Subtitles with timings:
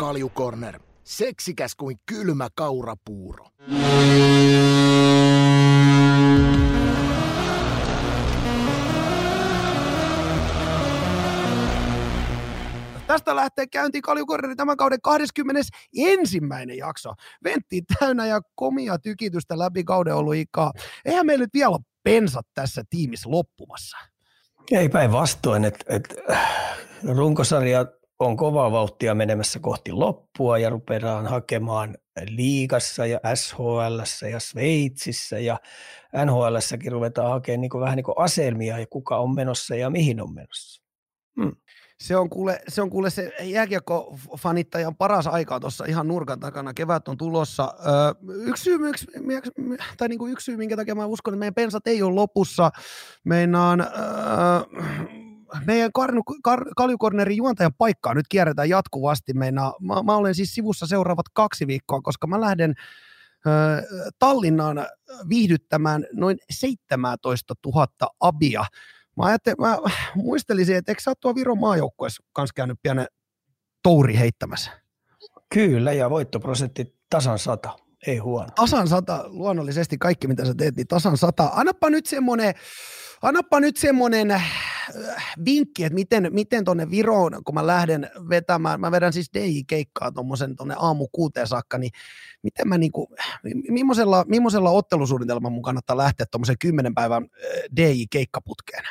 [0.00, 0.80] Kaljukorner.
[1.04, 3.46] Seksikäs kuin kylmä kaurapuuro.
[13.06, 16.40] Tästä lähtee käyntiin Kaljukorneri tämän kauden 21.
[16.76, 17.12] jakso.
[17.44, 20.72] Ventti täynnä ja komia tykitystä läpi kauden ollut ikaa.
[21.04, 23.96] Eihän meillä nyt vielä pensat tässä tiimissä loppumassa.
[24.70, 26.14] Ei päinvastoin, että et,
[27.16, 31.96] runkosarja on kovaa vauhtia menemässä kohti loppua ja rupeaa hakemaan
[32.28, 35.60] liigassa ja SHL ja Sveitsissä ja
[36.24, 40.34] NHLssäkin ruvetaan hakemaan niin vähän niin kuin aselmia ja kuka on menossa ja mihin on
[40.34, 40.82] menossa.
[41.40, 41.52] Hmm.
[42.00, 46.74] Se on kuule se, on kuule se jääkiekko-fanittajan paras aika tuossa ihan nurkan takana.
[46.74, 47.74] Kevät on tulossa.
[47.86, 49.06] Öö, yksi, syy, yksi,
[49.96, 52.70] tai niin kuin yksi syy, minkä takia mä uskon, että meidän pensat ei ole lopussa.
[53.24, 55.19] Meinaan, öö,
[55.66, 59.34] meidän Karnu, Kar, Kaljukornerin juontajan paikkaa nyt kierretään jatkuvasti.
[59.34, 62.74] Meinaa, mä, mä olen siis sivussa seuraavat kaksi viikkoa, koska mä lähden
[63.46, 63.82] öö,
[64.18, 64.86] Tallinnaan
[65.28, 67.86] viihdyttämään noin 17 000
[68.20, 68.64] abia
[69.16, 69.78] Mä, ajattelin, mä
[70.14, 73.06] muistelisin, että eikö sä tuo Viron maajoukkueessa kanssa käynyt pienen
[73.82, 74.70] touri heittämässä?
[75.54, 78.48] Kyllä, ja voittoprosentti tasan sata, ei huono.
[78.54, 81.50] Tasan sata, luonnollisesti kaikki mitä sä teet, niin tasan sata.
[81.54, 82.54] Annappa nyt semmoinen,
[83.22, 84.52] annappa nyt semmoinen äh,
[85.44, 90.56] vinkki, että miten, miten tuonne Viroon, kun mä lähden vetämään, mä vedän siis DJ-keikkaa tuommoisen
[90.56, 91.90] tuonne aamu kuuteen saakka, niin
[92.42, 93.14] miten mä niinku,
[93.68, 98.84] millaisella, millaisella ottelusuunnitelman mun kannattaa lähteä tuommoisen kymmenen päivän äh, DJ-keikkaputkeen?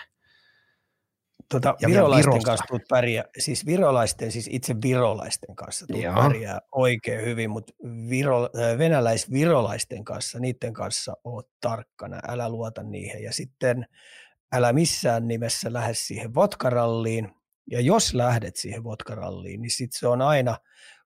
[1.50, 7.26] Tota, ja virolaisten kanssa tulet pärjää, siis virolaisten, siis itse virolaisten kanssa tulet pärjää oikein
[7.26, 7.74] hyvin, mutta
[8.10, 13.24] viro, venäläis-virolaisten kanssa, niiden kanssa oot tarkkana, älä luota niihin.
[13.24, 13.86] Ja sitten
[14.56, 17.32] älä missään nimessä lähde siihen vodkaralliin,
[17.72, 20.58] ja jos lähdet siihen vodkaralliin, niin sitten se on aina,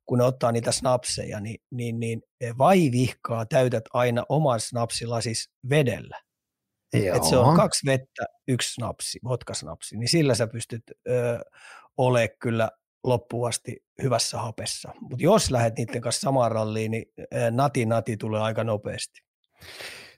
[0.06, 2.22] kun ne ottaa niitä snapseja, niin, niin, niin
[2.58, 6.20] vai vihkaa täytät aina oman snapsilasis vedellä.
[6.94, 11.40] Et se on kaksi vettä, yksi snapsi, vodka-snapsi, niin sillä sä pystyt ö,
[11.98, 12.70] olemaan kyllä
[13.04, 14.92] loppuasti hyvässä hapessa.
[15.02, 17.06] Mutta jos lähdet niiden kanssa samaan ralliin, niin
[17.52, 19.22] nati nati tulee aika nopeasti.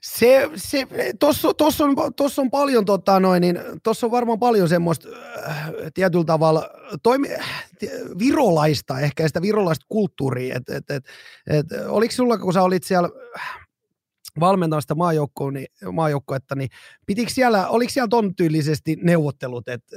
[0.02, 0.86] Se, se,
[1.20, 5.08] tossa, tossa, on, tossa on paljon, tota noin, niin, tossa on varmaan paljon semmoista
[5.48, 6.70] äh, tietyllä tavalla
[7.02, 7.28] toimi,
[8.18, 11.04] virolaista, ehkä sitä virolaista kulttuuria, että et, et,
[11.46, 13.08] et, oliko sulla, kun sä olit siellä
[14.40, 14.94] valmentaa sitä
[15.52, 16.68] niin, maajoukkuetta, niin
[17.06, 19.96] pitikö siellä, oliko siellä ton tyylisesti neuvottelut, että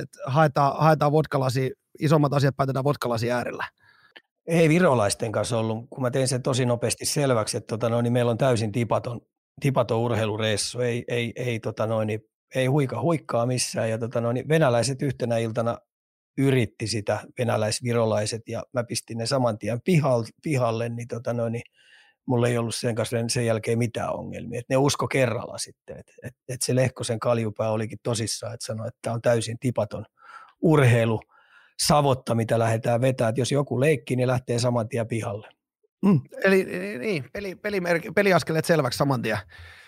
[0.00, 3.64] et haetaan, haetaan vodkalasi, isommat asiat päätetään vodkalasi äärellä?
[4.46, 8.12] Ei virolaisten kanssa ollut, kun mä tein sen tosi nopeasti selväksi, että tota noin, niin
[8.12, 9.20] meillä on täysin tipaton,
[9.60, 12.20] tipaton urheilureissu, ei, ei, ei, tota noin, niin,
[12.54, 15.78] ei huika huikkaa missään, ja tota noin, niin venäläiset yhtenä iltana
[16.38, 21.62] yritti sitä, venäläis-virolaiset, ja mä pistin ne saman tien pihalle, pihalle niin, tota noin, niin
[22.26, 24.58] mulla ei ollut sen kanssa sen jälkeen mitään ongelmia.
[24.60, 28.88] Et ne usko kerralla sitten, että et, et se Lehkosen kaljupää olikin tosissaan, että sanoi,
[28.88, 30.06] että tämä on täysin tipaton
[30.62, 31.20] urheilu,
[31.78, 33.28] savotta, mitä lähdetään vetämään.
[33.28, 35.48] Että jos joku leikki, niin lähtee saman tien pihalle.
[36.04, 36.20] Mm.
[36.44, 36.64] Eli
[36.98, 37.80] niin, peli, peli,
[38.14, 39.38] peliaskeleet selväksi saman tien.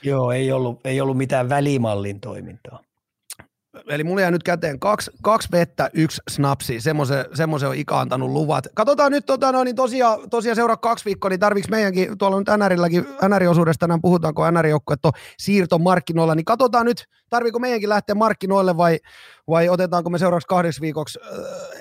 [0.03, 2.88] Joo, ei ollut, ei ollut mitään välimallin toimintaa
[3.89, 8.67] eli mulla jää nyt käteen kaksi, kaksi vettä, yksi snapsi, semmoisen, on Ika antanut luvat.
[8.75, 12.49] Katsotaan nyt tota, no, niin tosiaan, tosiaan seuraa kaksi viikkoa, niin tarviks meidänkin, tuolla nyt
[12.57, 18.77] NRilläkin, NR-osuudesta tänään puhutaan, kun NR-joukkueet on siirtomarkkinoilla, niin katsotaan nyt, tarviiko meidänkin lähteä markkinoille
[18.77, 18.99] vai,
[19.49, 21.39] vai otetaanko me seuraavaksi kahdeksi viikoksi äh,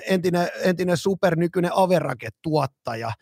[0.08, 3.12] entinen, entinen supernykyinen Average-tuottaja.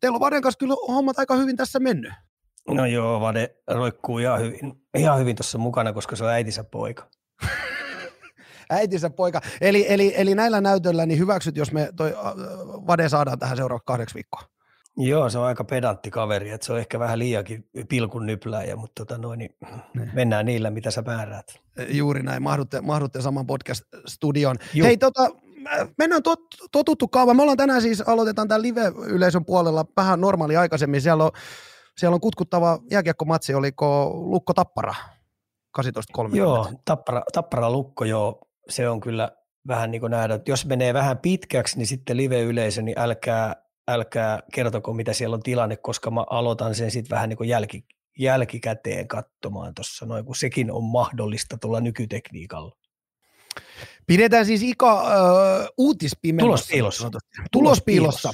[0.00, 2.12] Teillä on Vaden kanssa kyllä hommat aika hyvin tässä mennyt.
[2.68, 7.08] No joo, Vade roikkuu ihan hyvin, ihan hyvin tuossa mukana, koska se on äitinsä poika.
[8.70, 9.40] äitinsä poika.
[9.60, 12.14] Eli, eli, eli näillä näytöillä niin hyväksyt, jos me toi
[12.86, 14.42] Vade saadaan tähän seuraavaksi kahdeksi viikkoa.
[14.96, 19.04] Joo, se on aika pedantti kaveri, että se on ehkä vähän liiakin pilkun nypläjä, mutta
[19.04, 19.56] tota noin, niin
[19.94, 20.10] ne.
[20.12, 21.60] mennään niillä, mitä sä määräät.
[21.88, 24.56] Juuri näin, mahdutte, mahdutte saman podcast-studion.
[24.74, 24.86] Juh.
[24.86, 25.30] Hei, tota,
[25.98, 26.40] mennään tot,
[26.72, 27.34] totuttu kaava.
[27.34, 31.00] Me ollaan tänään siis, aloitetaan tämän live-yleisön puolella vähän normaali aikaisemmin.
[31.00, 31.30] Siellä on,
[31.98, 34.94] siellä on kutkuttava jääkiekkomatsi, oliko Lukko Tappara?
[35.80, 36.36] 18.30.
[36.36, 38.40] Joo, tappara, tappara lukko, joo.
[38.68, 39.30] Se on kyllä
[39.68, 43.56] vähän niin kuin nähdä, että jos menee vähän pitkäksi, niin sitten live-yleisö, niin älkää,
[43.88, 47.84] älkää kertoko, mitä siellä on tilanne, koska mä aloitan sen sitten vähän niin kuin jälki,
[48.18, 52.76] jälkikäteen katsomaan tuossa, noin kun sekin on mahdollista tuolla nykytekniikalla.
[54.06, 56.68] Pidetään siis Ika uh, uutispimennossa.
[56.68, 57.10] Tulospiilossa.
[57.10, 57.50] Tulospiilossa.
[57.52, 58.30] Tulospiilossa.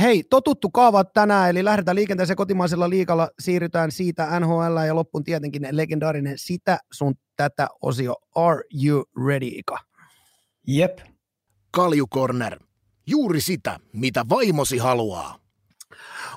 [0.00, 5.68] Hei, totuttu kaava tänään, eli lähdetään liikenteeseen kotimaisella liikalla, siirrytään siitä NHL ja loppuun tietenkin
[5.70, 8.14] legendaarinen sitä sun tätä osio.
[8.34, 9.78] Are you ready, Ika?
[10.66, 10.98] Jep.
[11.70, 12.58] Kalju Corner.
[13.06, 15.38] Juuri sitä, mitä vaimosi haluaa.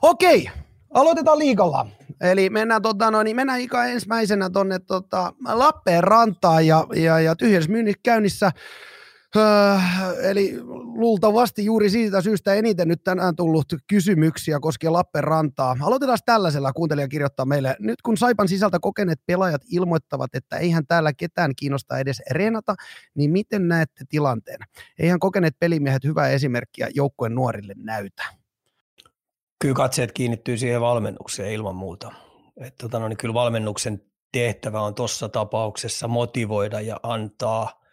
[0.01, 0.49] Okei,
[0.93, 1.87] aloitetaan liikalla.
[2.21, 7.97] Eli mennään, tota, no, niin mennään Ika ensimmäisenä tuonne tota, Lappeenrantaan ja, ja, ja tyhjennysmyynnit
[8.03, 8.51] käynnissä.
[9.37, 9.79] Öö,
[10.21, 10.59] eli
[10.95, 15.77] luultavasti juuri siitä syystä eniten nyt tänään tullut kysymyksiä koskien Lappeenrantaa.
[15.81, 17.75] Aloitetaan tällaisella, kuuntelija kirjoittaa meille.
[17.79, 22.75] Nyt kun Saipan sisältä kokeneet pelaajat ilmoittavat, että eihän täällä ketään kiinnosta edes renata,
[23.15, 24.59] niin miten näette tilanteen?
[24.99, 28.23] Eihän kokeneet pelimiehet hyvää esimerkkiä joukkueen nuorille näytä?
[29.59, 32.11] Kyllä katseet kiinnittyy siihen valmennukseen ilman muuta.
[32.57, 34.01] Et, tota, no, niin kyllä valmennuksen
[34.31, 37.71] tehtävä on tuossa tapauksessa motivoida ja antaa–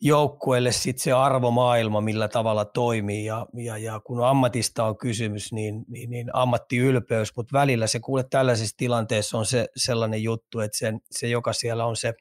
[0.00, 3.24] joukkueelle sitten se arvomaailma, millä tavalla toimii.
[3.24, 8.24] Ja, ja, ja kun ammatista on kysymys, niin, niin, niin ammattiylpeys, mutta välillä se kuule
[8.30, 12.14] tällaisessa tilanteessa on se sellainen juttu, että sen, se joka siellä on se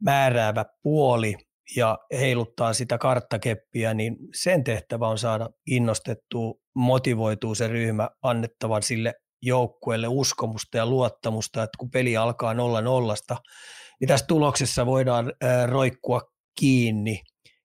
[0.00, 1.36] määräävä puoli
[1.76, 9.14] ja heiluttaa sitä karttakeppiä, niin sen tehtävä on saada innostettua, motivoituu se ryhmä annettavan sille
[9.42, 13.36] joukkueelle uskomusta ja luottamusta, että kun peli alkaa nolla nollasta,
[14.00, 15.32] niin tässä tuloksessa voidaan
[15.66, 16.20] roikkua
[16.60, 17.22] kiinni.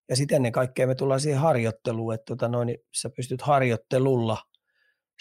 [0.09, 4.37] Ja sitten ennen kaikkea me tullaan siihen harjoitteluun, että tota noin, sä pystyt harjoittelulla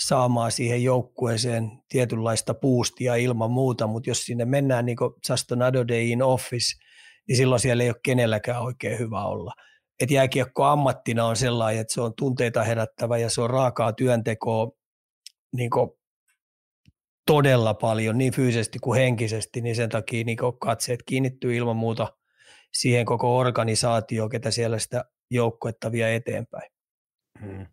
[0.06, 5.88] saamaan siihen joukkueeseen tietynlaista puustia ilman muuta, mutta jos sinne mennään niin kuin just another
[5.88, 6.76] day in office,
[7.28, 9.52] niin silloin siellä ei ole kenelläkään oikein hyvä olla.
[10.00, 14.70] Et jääkiekko ammattina on sellainen, että se on tunteita herättävä ja se on raakaa työntekoa
[15.56, 15.70] niin
[17.26, 22.12] todella paljon, niin fyysisesti kuin henkisesti, niin sen takia niin katseet kiinnittyy ilman muuta
[22.72, 26.70] siihen koko organisaatioon, ketä siellä sitä joukkuetta vie eteenpäin.
[27.40, 27.66] Hmm.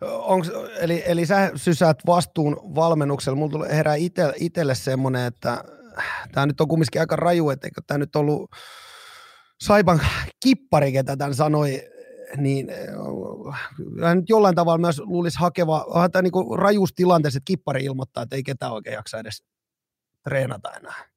[0.00, 3.36] Onks, eli, eli sä sysäät vastuun valmennuksella.
[3.36, 5.64] Mulla tulee herää ite, itselle semmoinen, että
[6.32, 8.50] tämä nyt on kumminkin aika raju, että eikö tämä nyt ollut
[9.60, 10.00] Saipan
[10.42, 11.82] kippari, ketä tämän sanoi,
[12.36, 12.68] niin
[14.02, 18.42] hän nyt jollain tavalla myös luulisi hakeva, tämä niin rajuustilanteessa, että kippari ilmoittaa, että ei
[18.42, 19.44] ketään oikein jaksa edes
[20.24, 21.10] treenata enää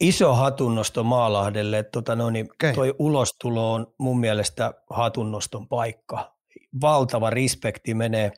[0.00, 1.78] iso hatunnosto Maalahdelle.
[1.78, 2.74] Että tota, no, niin okay.
[2.74, 6.34] toi ulostulo on mun mielestä hatunnoston paikka.
[6.80, 8.32] Valtava respekti menee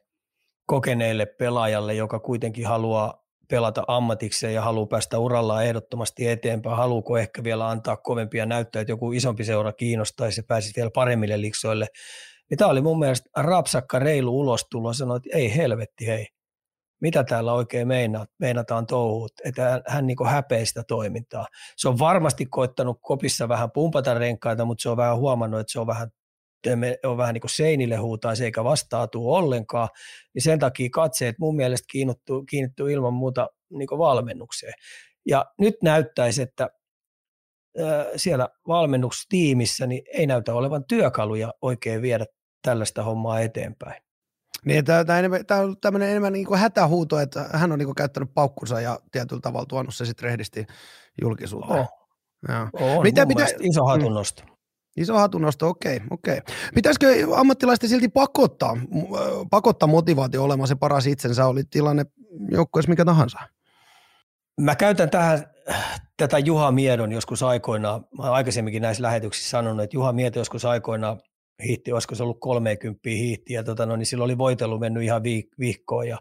[0.67, 6.77] kokeneelle pelaajalle, joka kuitenkin haluaa pelata ammatikseen ja haluaa päästä urallaan ehdottomasti eteenpäin.
[6.77, 11.41] Haluuko ehkä vielä antaa kovempia näyttöjä, että joku isompi seura kiinnostaisi ja pääsisi vielä paremmille
[11.41, 11.87] liksoille.
[12.51, 14.93] Ja tämä oli mun mielestä rapsakka reilu ulostulo.
[14.93, 16.27] Sanoin, että ei helvetti hei
[17.01, 21.47] mitä täällä oikein meina, meinataan touhut, että hän, niin häpeää sitä toimintaa.
[21.77, 25.81] Se on varmasti koittanut kopissa vähän pumpata renkaita, mutta se on vähän huomannut, että se
[25.81, 26.09] on vähän
[27.05, 29.89] on vähän niin kuin seinille huutaisi eikä vastaatuu ollenkaan,
[30.35, 34.73] niin sen takia katseet mun mielestä kiinnittyy, kiinnittyy ilman muuta niin valmennukseen.
[35.27, 36.71] Ja nyt näyttäisi, että
[38.17, 42.27] siellä valmennustiimissä niin ei näytä olevan työkaluja oikein viedä
[42.63, 44.06] tällaista hommaa eteenpäin.
[44.67, 48.81] Niin, tämä, on tämmöinen enemmän niin kuin hätähuuto, että hän on niin kuin käyttänyt paukkunsa
[48.81, 50.67] ja tietyllä tavalla tuonut se sitten rehdisti
[51.23, 51.81] julkisuuteen.
[51.81, 51.89] Oh.
[52.49, 52.97] Joo.
[52.99, 54.43] On, mitä, mitä, iso hatunnosto.
[54.43, 54.53] Mm.
[54.97, 56.41] Iso hatunnosto, okei, okei.
[56.75, 58.77] Pitäisikö ammattilaisten silti pakottaa,
[59.51, 62.07] pakottaa motivaatio olemaan se paras itsensä, oli tilanne
[62.51, 63.39] joukkueessa mikä tahansa?
[64.61, 65.47] Mä käytän tähän
[66.17, 71.21] tätä Juha Miedon joskus aikoinaan, mä aikaisemminkin näissä lähetyksissä sanonut, että Juha Mieto joskus aikoinaan
[71.65, 75.23] hiitti, olisiko se ollut 30 hiitti, ja tota, no, niin silloin oli voitelu mennyt ihan
[75.23, 76.19] viik- viikkoon, ja,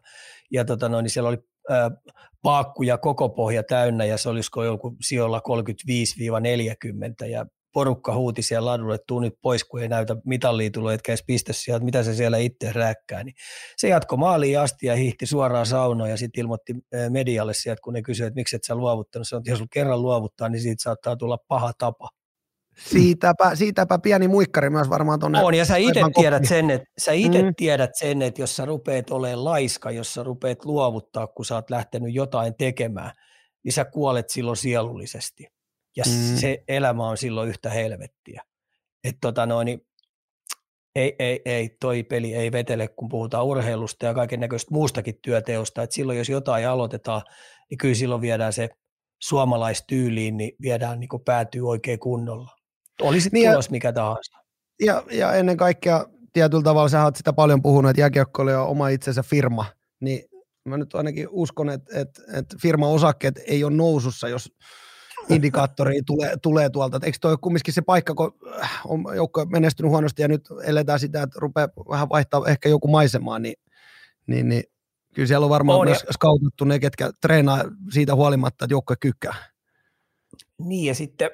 [0.51, 1.37] ja tota, no, niin siellä oli
[1.69, 1.91] ää,
[2.41, 5.41] paakku ja koko pohja täynnä, ja se olisiko joku sijoilla
[7.23, 11.11] 35-40, ja porukka huuti siellä ladulle, tuu nyt pois, kun ei näytä mitallia tullut, etkä
[11.11, 13.23] edes pistä sieltä, mitä se siellä itse räkkää.
[13.23, 13.35] Niin
[13.77, 16.75] se jatko maaliin asti ja hiihti suoraan saunoon ja sitten ilmoitti
[17.09, 19.27] medialle sieltä, kun ne kysyivät, että miksi et sä luovuttanut.
[19.27, 22.09] Se on, että jos kerran luovuttaa, niin siitä saattaa tulla paha tapa.
[22.77, 25.43] Siitäpä, siitäpä pieni muikkari myös varmaan tuonne.
[25.43, 27.55] On, ja sä itse tiedät sen, että sä ite mm.
[27.57, 31.69] tiedät sen, että jos sä rupeat olemaan laiska, jos sä rupeat luovuttaa, kun sä oot
[31.69, 33.11] lähtenyt jotain tekemään,
[33.63, 35.47] niin sä kuolet silloin sielullisesti.
[35.95, 36.37] Ja mm.
[36.37, 38.41] se elämä on silloin yhtä helvettiä.
[39.03, 39.81] Että tota noin, niin
[40.95, 45.83] ei, ei, ei, toi peli ei vetele, kun puhutaan urheilusta ja kaiken näköistä muustakin työteosta.
[45.83, 47.21] Et silloin jos jotain aloitetaan,
[47.69, 48.69] niin kyllä silloin viedään se
[49.21, 52.54] suomalaistyyliin, niin viedään niin päätyy oikein kunnolla.
[53.01, 54.37] Oli sitten niin tulos mikä tahansa.
[54.81, 58.89] Ja, ja ennen kaikkea tietyllä tavalla sä oot sitä paljon puhunut, että jääkiekko oli oma
[58.89, 59.65] itsensä firma,
[59.99, 60.29] niin
[60.65, 64.53] mä nyt ainakin uskon, että, että, että firman osakkeet ei ole nousussa, jos
[65.29, 66.99] indikaattori tulee, tulee tuolta.
[67.03, 68.39] eikö toi kumminkin se paikka, kun
[68.85, 73.39] on joukko menestynyt huonosti ja nyt eletään sitä, että rupeaa vähän vaihtaa ehkä joku maisemaa,
[73.39, 73.55] niin,
[74.27, 74.63] niin, niin
[75.13, 76.13] kyllä siellä on varmaan on, myös ja...
[76.13, 79.35] skautattu ne, ketkä treenaa siitä huolimatta, että joukko kykkää.
[80.59, 81.29] Niin ja sitten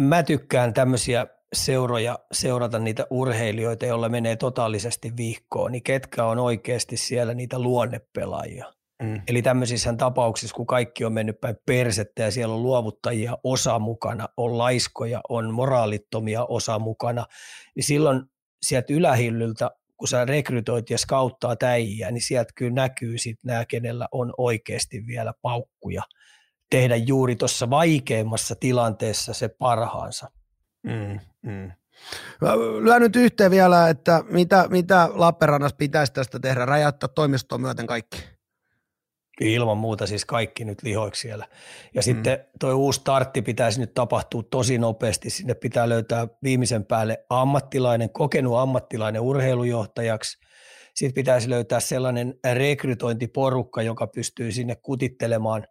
[0.00, 6.96] mä tykkään tämmöisiä seuroja seurata niitä urheilijoita, joilla menee totaalisesti vihkoon, niin ketkä on oikeasti
[6.96, 8.72] siellä niitä luonnepelaajia.
[9.02, 9.22] Mm.
[9.28, 14.28] Eli tämmöisissä tapauksissa, kun kaikki on mennyt päin persettä ja siellä on luovuttajia osa mukana,
[14.36, 17.26] on laiskoja, on moraalittomia osa mukana,
[17.76, 18.22] niin silloin
[18.62, 24.08] sieltä ylähillyltä, kun sä rekrytoit ja skauttaa täijiä, niin sieltä kyllä näkyy sitten nämä, kenellä
[24.12, 26.02] on oikeasti vielä paukkuja
[26.74, 30.30] tehdä juuri tuossa vaikeimmassa tilanteessa se parhaansa.
[30.82, 31.72] Mm, mm.
[32.80, 38.16] Lyön nyt yhteen vielä, että mitä, mitä Lappeenrannassa pitäisi tästä tehdä, räjäyttää toimistoon myöten kaikki.
[39.40, 41.46] Ilman muuta siis kaikki nyt lihoiksi siellä.
[41.94, 42.02] Ja mm.
[42.02, 45.30] sitten tuo uusi startti pitäisi nyt tapahtua tosi nopeasti.
[45.30, 50.38] Sinne pitää löytää viimeisen päälle ammattilainen, kokenut ammattilainen urheilujohtajaksi.
[50.94, 55.66] Sitten pitäisi löytää sellainen rekrytointiporukka, joka pystyy sinne kutittelemaan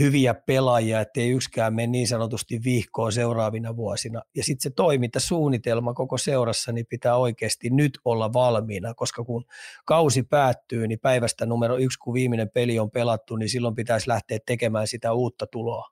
[0.00, 4.22] hyviä pelaajia, ettei yksikään mene niin sanotusti vihkoon seuraavina vuosina.
[4.36, 9.44] Ja sitten se toimintasuunnitelma koko seurassa niin pitää oikeasti nyt olla valmiina, koska kun
[9.84, 14.38] kausi päättyy, niin päivästä numero yksi, kun viimeinen peli on pelattu, niin silloin pitäisi lähteä
[14.46, 15.90] tekemään sitä uutta tuloa.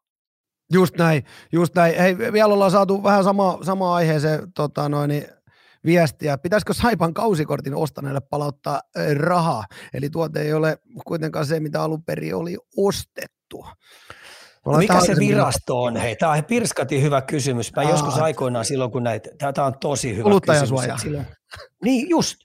[0.72, 1.94] Just näin, just näin.
[1.98, 5.24] Hei, vielä ollaan saatu vähän sama, sama aiheeseen tota noin,
[5.84, 6.38] viestiä.
[6.38, 8.80] Pitäisikö Saipan kausikortin ostaneelle palauttaa
[9.14, 9.64] rahaa?
[9.94, 13.74] Eli tuote ei ole kuitenkaan se, mitä alun perin oli ostettu muuttua?
[14.66, 15.96] No mikä se virasto on?
[15.96, 17.72] Hei, tämä on pirskati hyvä kysymys.
[17.76, 20.70] Mä Aa, joskus aikoinaan silloin, kun näitä, tämä on tosi hyvä kysymys.
[21.84, 22.36] Niin, just.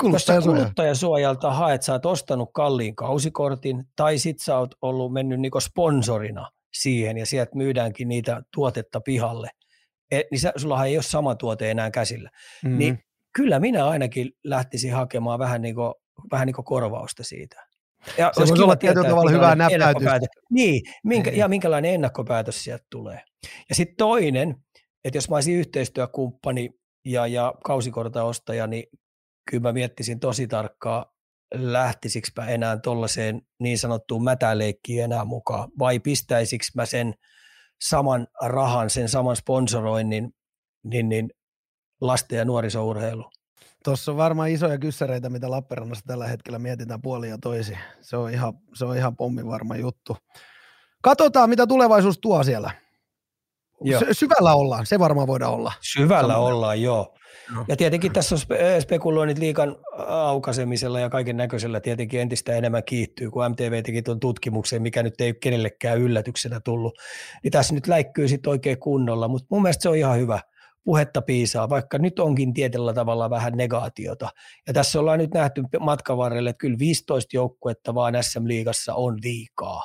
[0.00, 0.56] Kuluttajasuoja.
[0.58, 5.60] Jos kuluttajasuojalta haet, sä oot ostanut kalliin kausikortin, tai sit sä oot ollut mennyt niinku
[5.60, 9.50] sponsorina siihen, ja sieltä myydäänkin niitä tuotetta pihalle,
[10.10, 12.30] et, niin sä, sullahan ei ole sama tuote enää käsillä.
[12.64, 12.78] Mm-hmm.
[12.78, 15.94] Niin kyllä minä ainakin lähtisin hakemaan vähän niin kuin,
[16.32, 17.66] vähän niin kuin korvausta siitä.
[18.18, 20.40] Ja se voisi olla tietyllä tavalla hyvää näppäytystä.
[20.50, 23.22] Niin, minkä, ja minkälainen ennakkopäätös sieltä tulee.
[23.68, 24.56] Ja sitten toinen,
[25.04, 26.70] että jos mä olisin yhteistyökumppani
[27.04, 28.84] ja, ja kausikortaostaja, niin
[29.50, 31.04] kyllä mä miettisin tosi tarkkaan,
[31.54, 37.14] lähtisikö enää tuollaiseen niin sanottuun mätäleikkiin enää mukaan, vai pistäisikö mä sen
[37.82, 40.30] saman rahan, sen saman sponsoroinnin
[40.84, 41.30] niin, niin
[42.00, 43.30] lasten ja nuorisourheilu.
[43.84, 47.78] Tuossa on varmaan isoja kyssäreitä, mitä Lappeenrannassa tällä hetkellä mietitään puolia ja toisi.
[48.00, 50.16] Se on ihan, se on ihan pommi varma juttu.
[51.02, 52.70] Katsotaan, mitä tulevaisuus tuo siellä.
[53.84, 54.02] Joo.
[54.12, 55.72] Syvällä ollaan, se varmaan voidaan olla.
[55.80, 56.54] Syvällä Samoin.
[56.54, 57.14] ollaan, joo.
[57.54, 57.64] No.
[57.68, 59.76] Ja tietenkin tässä on spe- spekuloinnit liikan
[60.08, 65.20] aukaisemisella ja kaiken näköisellä tietenkin entistä enemmän kiihtyy, kun MTV teki tuon tutkimuksen, mikä nyt
[65.20, 66.98] ei kenellekään yllätyksenä tullut.
[67.42, 70.40] Niin tässä nyt läikkyy sitten oikein kunnolla, mutta mun mielestä se on ihan hyvä
[70.90, 74.28] puhetta piisaa, vaikka nyt onkin tietyllä tavalla vähän negaatiota.
[74.66, 79.82] Ja tässä ollaan nyt nähty matkan varrelle, että kyllä 15 joukkuetta vaan SM-liigassa on liikaa.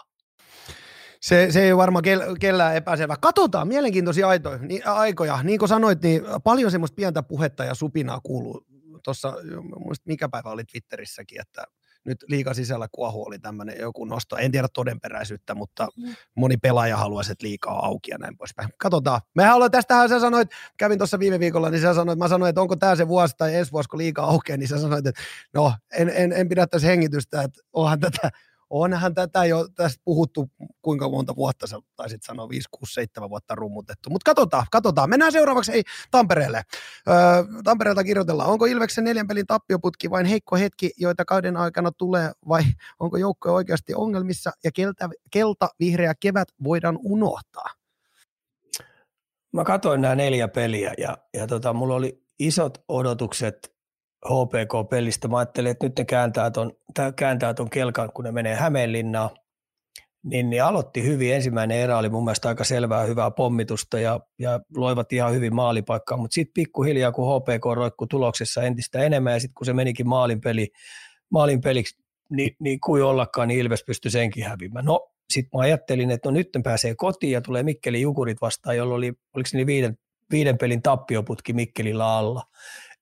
[1.22, 2.04] Se, se ei ole varmaan
[2.40, 3.18] kellään epäselvä.
[3.22, 5.44] Katsotaan, mielenkiintoisia aitoja, niin, aikoja.
[5.44, 8.66] Niin kuin sanoit, niin paljon semmoista pientä puhetta ja supinaa kuuluu.
[9.04, 9.34] Tuossa,
[10.06, 11.64] mikä päivä oli Twitterissäkin, että
[12.06, 14.38] nyt liika sisällä kuohu oli tämmöinen joku nosto.
[14.38, 16.16] En tiedä todenperäisyyttä, mutta mm.
[16.36, 18.70] moni pelaaja haluaisi, että liikaa auki ja näin poispäin.
[18.78, 19.22] Katsotaan.
[19.36, 22.62] Mehän ollaan, tästähän sä sanoit, kävin tuossa viime viikolla, niin sä sanoit, mä sanoin, että
[22.62, 25.22] onko tämä se vuosi tai ensi vuosi, kun liikaa aukeaa, niin sä sanoit, että
[25.54, 28.32] no, en, en, en pidä tässä hengitystä, että onhan tätä
[28.70, 33.56] onhan tätä jo tästä puhuttu kuinka monta vuotta, sä taisit sanoa 5, 6, 7 vuotta
[33.56, 34.10] rummutettu.
[34.10, 35.10] Mutta katsotaan, katsotaan.
[35.10, 36.62] Mennään seuraavaksi ei, Tampereelle.
[37.10, 37.16] Öö,
[37.64, 42.64] Tampereelta kirjoitellaan, onko Ilveksen neljän pelin tappioputki vain heikko hetki, joita kauden aikana tulee, vai
[43.00, 47.70] onko joukko oikeasti ongelmissa ja kelta, kelta vihreä kevät voidaan unohtaa?
[49.54, 53.75] Mä katsoin nämä neljä peliä ja, ja tota, mulla oli isot odotukset
[54.26, 55.28] HPK-pelistä.
[55.28, 56.72] Mä ajattelin, että nyt ne kääntää ton,
[57.16, 59.30] kääntää ton kelkan, kun ne menee Hämeenlinnaan.
[60.24, 61.34] Niin, niin aloitti hyvin.
[61.34, 66.18] Ensimmäinen erä oli mun mielestä aika selvää hyvää pommitusta ja, ja loivat ihan hyvin maalipaikkaa,
[66.18, 70.42] mutta sitten pikkuhiljaa, kun HPK roikkui tuloksessa entistä enemmän ja sitten kun se menikin maalin,
[70.42, 70.68] peli,
[71.32, 74.86] maalin peliksi, niin, niin kuin ollakaan, niin Ilves pystyi senkin hävimään.
[74.86, 78.96] No sitten mä ajattelin, että no nyt pääsee kotiin ja tulee Mikkeli Jukurit vastaan, jolla
[78.96, 79.98] oli, oliko se niin viiden,
[80.32, 82.44] viiden pelin tappioputki Mikkelillä alla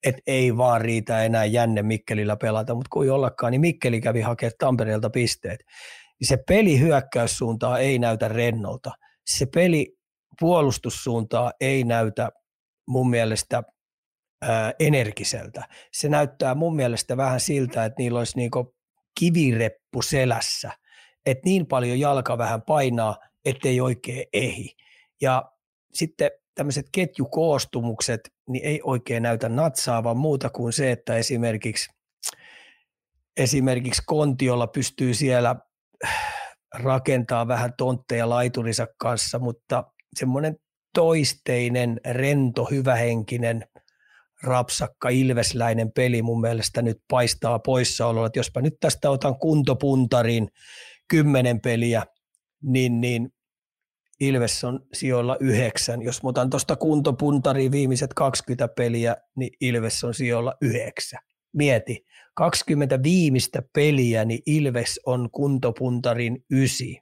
[0.04, 4.54] että ei vaan riitä enää jänne Mikkelillä pelata, mutta kuin ollakaan, niin Mikkeli kävi hakemaan
[4.60, 5.60] Tampereelta pisteet.
[6.20, 8.92] Niin se peli hyökkäyssuuntaa ei näytä rennolta.
[9.26, 9.98] Se peli
[10.40, 12.30] puolustussuuntaa ei näytä
[12.88, 13.64] mun mielestä
[14.42, 15.64] ää, energiseltä.
[15.92, 18.76] Se näyttää mun mielestä vähän siltä, että niillä olisi niinku
[19.20, 20.72] kivireppu selässä,
[21.26, 24.76] että niin paljon jalka vähän painaa, ettei oikein ehi.
[25.22, 25.52] Ja
[25.94, 31.90] sitten tämmöiset ketjukoostumukset niin ei oikein näytä natsaavan muuta kuin se, että esimerkiksi,
[33.38, 35.56] esimerkiksi Kontiolla pystyy siellä
[36.74, 39.84] rakentaa vähän tontteja laiturinsa kanssa, mutta
[40.16, 40.56] semmoinen
[40.94, 43.64] toisteinen, rento, hyvähenkinen,
[44.44, 48.28] rapsakka, ilvesläinen peli mun mielestä nyt paistaa poissaololla.
[48.28, 50.48] Että jospa nyt tästä otan kuntopuntarin
[51.08, 52.04] kymmenen peliä,
[52.62, 53.30] niin, niin
[54.28, 56.02] Ilves on sijoilla yhdeksän.
[56.02, 61.20] Jos mä otan tuosta kuntopuntariin viimeiset 20 peliä, niin Ilves on sijoilla yhdeksän.
[61.54, 67.00] Mieti, 20 viimeistä peliä, niin Ilves on kuntopuntarin ysi.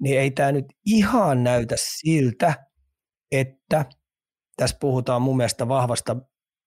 [0.00, 2.54] Niin ei tämä nyt ihan näytä siltä,
[3.32, 3.84] että
[4.56, 6.16] tässä puhutaan mun mielestä vahvasta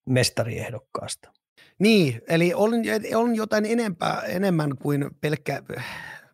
[0.09, 1.33] mestariehdokkaasta.
[1.79, 2.71] Niin, eli on,
[3.15, 5.63] on jotain enempää, enemmän kuin pelkkä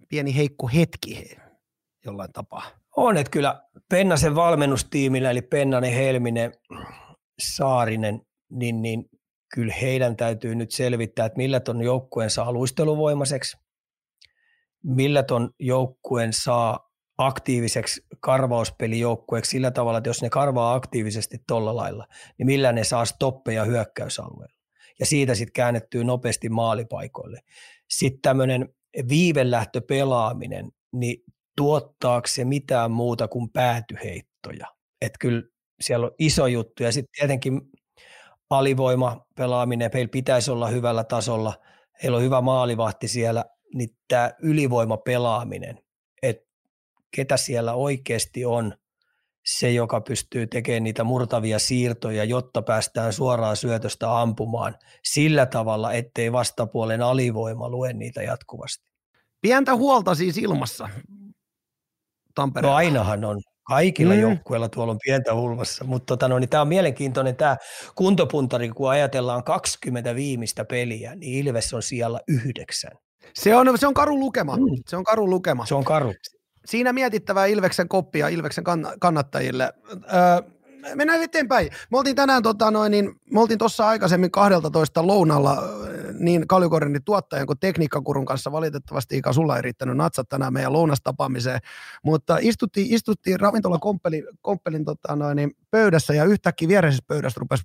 [0.09, 1.37] pieni heikko hetki
[2.05, 2.84] jollain tapaa.
[2.95, 6.53] On, että kyllä Pennasen valmennustiimillä, eli Pennanen, Helminen,
[7.39, 9.05] Saarinen, niin, niin
[9.53, 13.57] kyllä heidän täytyy nyt selvittää, että millä ton joukkueen saa luisteluvoimaiseksi,
[14.83, 22.07] millä ton joukkueen saa aktiiviseksi karvauspelijoukkueeksi sillä tavalla, että jos ne karvaa aktiivisesti tuolla lailla,
[22.37, 24.55] niin millä ne saa stoppeja hyökkäysalueella.
[24.99, 27.39] Ja siitä sitten käännettyy nopeasti maalipaikoille.
[27.89, 28.69] Sitten tämmöinen
[29.09, 31.23] viivelähtöpelaaminen, niin
[31.57, 34.67] tuottaako se mitään muuta kuin päätyheittoja.
[35.01, 35.43] Että kyllä
[35.81, 37.61] siellä on iso juttu ja sitten tietenkin
[38.49, 41.53] alivoima pelaaminen, heillä pitäisi olla hyvällä tasolla,
[42.03, 45.79] heillä on hyvä maalivahti siellä, niin tämä ylivoima pelaaminen,
[46.21, 46.45] että
[47.15, 48.73] ketä siellä oikeasti on
[49.45, 56.31] se, joka pystyy tekemään niitä murtavia siirtoja, jotta päästään suoraan syötöstä ampumaan sillä tavalla, ettei
[56.31, 58.91] vastapuolen alivoima lue niitä jatkuvasti.
[59.41, 60.89] Pientä huolta siis ilmassa.
[62.35, 62.71] Tampereella.
[62.71, 63.41] No ainahan on.
[63.67, 64.19] Kaikilla mm.
[64.19, 67.57] joukkueilla tuolla on pientä hulmassa, mutta tota, no, niin tämä on mielenkiintoinen tämä
[67.95, 72.91] kuntopuntari, kun ajatellaan 20 viimeistä peliä, niin Ilves on siellä yhdeksän.
[73.33, 74.57] Se on, se on karu lukema.
[74.57, 74.63] Mm.
[74.87, 75.65] Se on karu lukema.
[75.65, 76.13] Se on karu.
[76.65, 78.63] Siinä mietittävää Ilveksen koppia Ilveksen
[78.99, 79.73] kannattajille.
[79.91, 80.54] Öö,
[80.95, 81.69] mennään eteenpäin.
[81.91, 85.63] Me oltiin tänään, tota, noin, niin, me oltiin tuossa aikaisemmin 12 lounalla
[86.19, 88.51] niin Kaljukorinin tuottajan kuin tekniikkakurun kanssa.
[88.51, 91.59] Valitettavasti Ika, sulla ei riittänyt natsat tänään meidän lounastapaamiseen,
[92.03, 93.79] mutta istuttiin, istuttiin ravintola
[94.41, 97.63] komppelin, tota, noin, niin, pöydässä ja yhtäkkiä vieressä pöydässä rupesi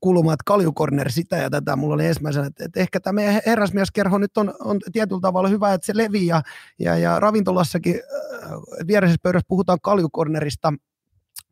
[0.00, 1.76] kuulumaan, että kaljukorner sitä ja tätä.
[1.76, 5.72] Mulla oli ensimmäisenä, että, että ehkä tämä meidän herrasmieskerho nyt on, on tietyllä tavalla hyvä,
[5.72, 6.42] että se leviää
[6.78, 8.50] ja, ja ravintolassakin äh,
[8.86, 10.72] vieressä pöydässä puhutaan kaljukornerista–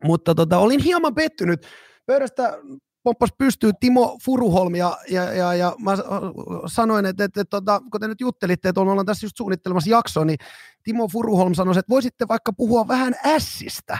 [0.03, 1.67] mutta tota, olin hieman pettynyt.
[2.05, 2.57] Pöydästä
[3.03, 5.91] poppas pystyy Timo Furuholm ja, ja, ja, ja mä
[6.65, 10.25] sanoin, että, että, että, että kun te nyt juttelitte, että ollaan tässä just suunnittelemassa jaksoa,
[10.25, 10.37] niin
[10.83, 13.97] Timo Furuholm sanoi, että voisitte vaikka puhua vähän ässistä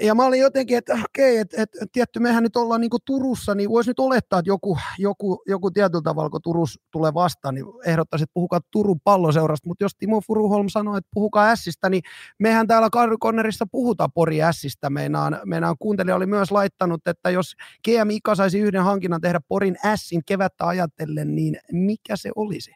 [0.00, 3.70] ja mä olin jotenkin, että okei, että, että tietty mehän nyt ollaan niin Turussa, niin
[3.70, 8.22] voisi nyt olettaa, että joku, joku, joku tietyllä tavalla, kun Turus tulee vastaan, niin ehdottaisi,
[8.22, 12.02] että puhukaa Turun palloseurasta, mutta jos Timo Furuholm sanoo, että puhukaa Ässistä, niin
[12.38, 14.90] mehän täällä Karrikonnerissa puhutaan Pori Ässistä.
[14.90, 17.54] Meinaan, meinaan kuuntelija oli myös laittanut, että jos
[17.84, 22.74] GM Ika saisi yhden hankinnan tehdä Porin Ässin kevättä ajatellen, niin mikä se olisi?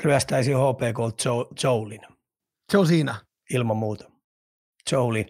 [0.00, 1.22] Ryöstäisi HPK
[1.64, 2.00] Joulin.
[2.72, 3.14] Se on siinä.
[3.50, 4.10] Ilman muuta.
[4.92, 5.26] Joulin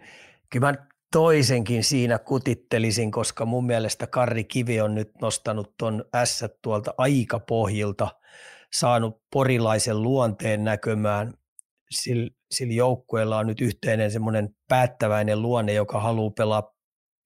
[0.51, 6.45] kyllä mä toisenkin siinä kutittelisin, koska mun mielestä Karri Kivi on nyt nostanut ton S
[6.63, 8.09] tuolta aika pohjilta,
[8.73, 11.35] saanut porilaisen luonteen näkymään.
[11.91, 16.73] Sillä, sillä joukkueella on nyt yhteinen semmoinen päättäväinen luonne, joka haluaa pelaa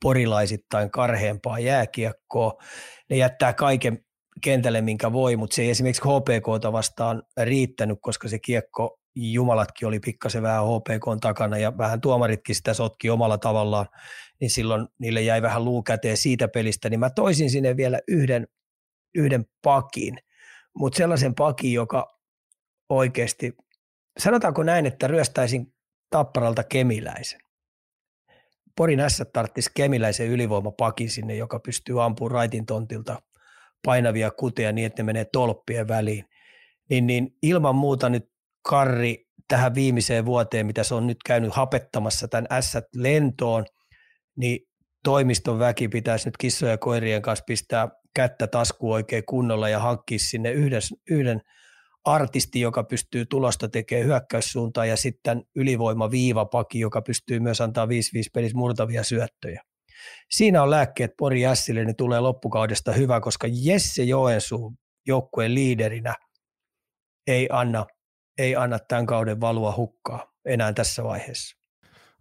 [0.02, 2.52] porilaisittain karheempaa jääkiekkoa.
[3.10, 4.04] Ne jättää kaiken
[4.42, 10.00] kentälle, minkä voi, mutta se ei esimerkiksi HPKta vastaan riittänyt, koska se kiekko jumalatkin oli
[10.00, 13.86] pikkasen vähän HPK takana ja vähän tuomaritkin sitä sotki omalla tavallaan,
[14.40, 18.46] niin silloin niille jäi vähän luu käteen siitä pelistä, niin mä toisin sinne vielä yhden,
[19.14, 20.18] yhden pakin,
[20.76, 22.18] mutta sellaisen pakin, joka
[22.88, 23.52] oikeasti,
[24.18, 25.74] sanotaanko näin, että ryöstäisin
[26.10, 27.40] Tapparalta Kemiläisen.
[28.76, 33.22] Porin S tarttisi Kemiläisen ylivoimapakin sinne, joka pystyy ampumaan raitin tontilta
[33.84, 36.24] painavia kuteja niin, että ne menee tolppien väliin.
[36.90, 38.31] Niin, niin ilman muuta nyt
[38.62, 43.64] Karri tähän viimeiseen vuoteen, mitä se on nyt käynyt hapettamassa tämän S lentoon,
[44.36, 44.60] niin
[45.04, 50.18] toimiston väki pitäisi nyt kissojen ja koirien kanssa pistää kättä taskuun oikein kunnolla ja hankkia
[50.18, 51.40] sinne yhden, yhden
[52.04, 57.88] artisti, joka pystyy tulosta tekemään hyökkäyssuuntaan ja sitten ylivoima viivapaki, joka pystyy myös antaa 5-5
[58.34, 59.62] pelissä murtavia syöttöjä.
[60.30, 64.74] Siinä on lääkkeet Pori Jässille, niin tulee loppukaudesta hyvä, koska Jesse Joensuu
[65.06, 66.14] joukkueen liiderinä
[67.26, 67.86] ei anna
[68.42, 71.56] ei anna tämän kauden valua hukkaa enää tässä vaiheessa.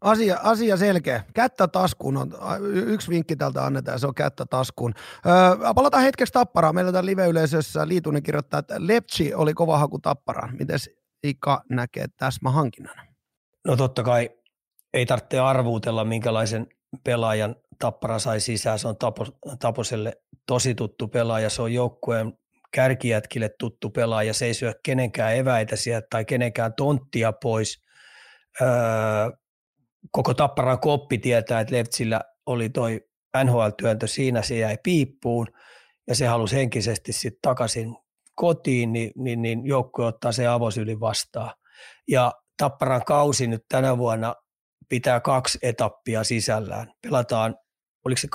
[0.02, 1.24] Asia, asia selkeä.
[1.34, 2.34] Kättä taskuun on,
[2.74, 4.94] yksi vinkki tältä annetaan, se on kättä taskuun.
[5.26, 6.76] Öö, palataan hetkeksi Tapparaan.
[6.76, 10.56] Meillä täällä live-yleisössä Liitunen kirjoittaa, että Lepsi oli kova haku Tapparaan.
[10.60, 10.80] Miten
[11.24, 12.96] Ika näkee täsmähankinnan?
[13.68, 14.30] No totta kai
[14.94, 16.68] ei tarvitse arvuutella, minkälaisen
[17.04, 18.80] pelaajan Tappara sai sisään.
[18.80, 19.26] Se on Tapo,
[19.60, 20.14] Taposelle
[20.48, 21.50] tosi tuttu pelaaja.
[21.50, 22.34] Se on joukkueen
[22.72, 24.34] kärkijätkille tuttu pelaaja.
[24.34, 27.84] Se ei syö kenenkään eväitä sieltä tai kenenkään tonttia pois.
[28.62, 28.68] Öö,
[30.12, 33.02] koko Tapparan koppi tietää, että Leftsillä oli toi
[33.44, 35.48] NHL-työntö siinä, se jäi piippuun
[36.08, 37.98] ja se halusi henkisesti sitten takaisin
[38.36, 41.54] kotiin, niin, niin, niin joukkue ottaa se avosyli vastaan.
[42.08, 44.36] Ja Tapparan kausi nyt tänä vuonna
[44.90, 46.94] pitää kaksi etappia sisällään.
[47.02, 47.56] Pelataan,
[48.06, 48.28] oliko se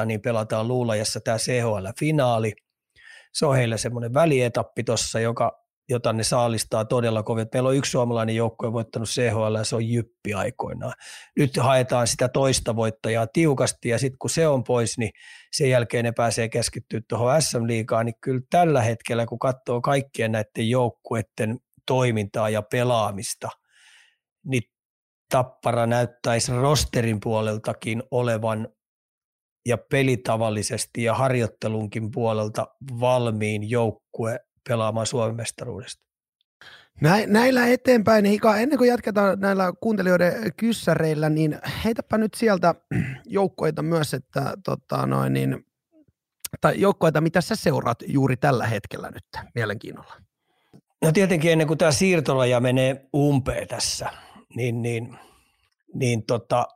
[0.00, 2.52] 18.2., niin pelataan Luulajassa tämä CHL-finaali.
[3.32, 7.46] Se on heillä semmoinen välietappi tuossa, joka, jota ne saalistaa todella kovin.
[7.54, 10.92] Meillä on yksi suomalainen joukkue voittanut CHL ja se on Jyppi aikoinaan.
[11.36, 15.10] Nyt haetaan sitä toista voittajaa tiukasti ja sitten kun se on pois, niin
[15.52, 20.68] sen jälkeen ne pääsee keskittyä tuohon SM-liigaan, niin kyllä tällä hetkellä, kun katsoo kaikkien näiden
[20.68, 23.48] joukkueiden toimintaa ja pelaamista,
[24.44, 24.62] niin
[25.32, 28.68] Tappara näyttäisi rosterin puoleltakin olevan
[29.68, 32.66] ja pelitavallisesti ja harjoittelunkin puolelta
[33.00, 36.08] valmiin joukkue pelaamaan Suomen mestaruudesta.
[37.26, 42.74] Näillä eteenpäin, niin Hika, ennen kuin jatketaan näillä kuuntelijoiden kyssäreillä, niin heitäpä nyt sieltä
[43.24, 45.66] joukkoita myös, että tota noin, niin,
[46.60, 50.14] tai joukkoita, mitä sä seuraat juuri tällä hetkellä nyt mielenkiinnolla?
[51.04, 54.10] No tietenkin ennen kuin tämä siirtolaja menee umpeen tässä,
[54.56, 55.18] niin, niin,
[55.94, 56.66] niin tota,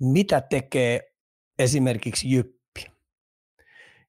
[0.00, 1.17] mitä tekee
[1.58, 2.86] esimerkiksi Jyppi?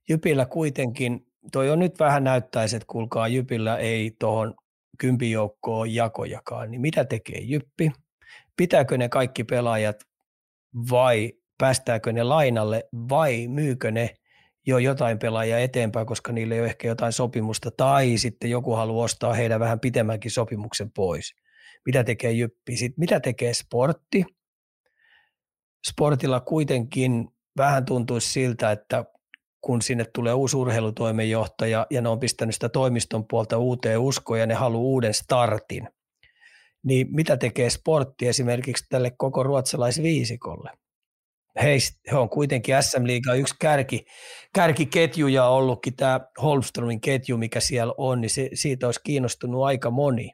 [0.10, 4.56] Jypillä kuitenkin, toi on nyt vähän näyttäisi, että kuulkaa Jypillä ei tuohon
[4.98, 7.92] kympijoukkoon jakojakaan, niin mitä tekee Jyppi?
[8.58, 10.00] Pitääkö ne kaikki pelaajat
[10.92, 14.16] vai päästääkö ne lainalle vai myykö ne
[14.68, 19.06] jo jotain pelaajia eteenpäin, koska niille ei ole ehkä jotain sopimusta, tai sitten joku haluaa
[19.06, 21.36] ostaa heidän vähän pitemmänkin sopimuksen pois.
[21.86, 22.78] Mitä tekee Jyppi?
[22.78, 24.26] Sitten mitä tekee sportti?
[25.88, 27.28] Sportilla kuitenkin
[27.60, 29.06] vähän tuntuisi siltä, että
[29.62, 34.48] kun sinne tulee uusi urheilutoimenjohtaja ja ne on pistänyt sitä toimiston puolta uuteen uskoon ja
[34.48, 35.90] ne haluaa uuden startin,
[36.84, 40.72] niin mitä tekee sportti esimerkiksi tälle koko ruotsalaisviisikolle?
[41.62, 44.06] heistä, he on kuitenkin SM Liiga yksi kärki,
[44.54, 49.92] kärkiketju ja ollutkin tämä Holmströmin ketju, mikä siellä on, niin se, siitä olisi kiinnostunut aika
[49.92, 50.32] moni.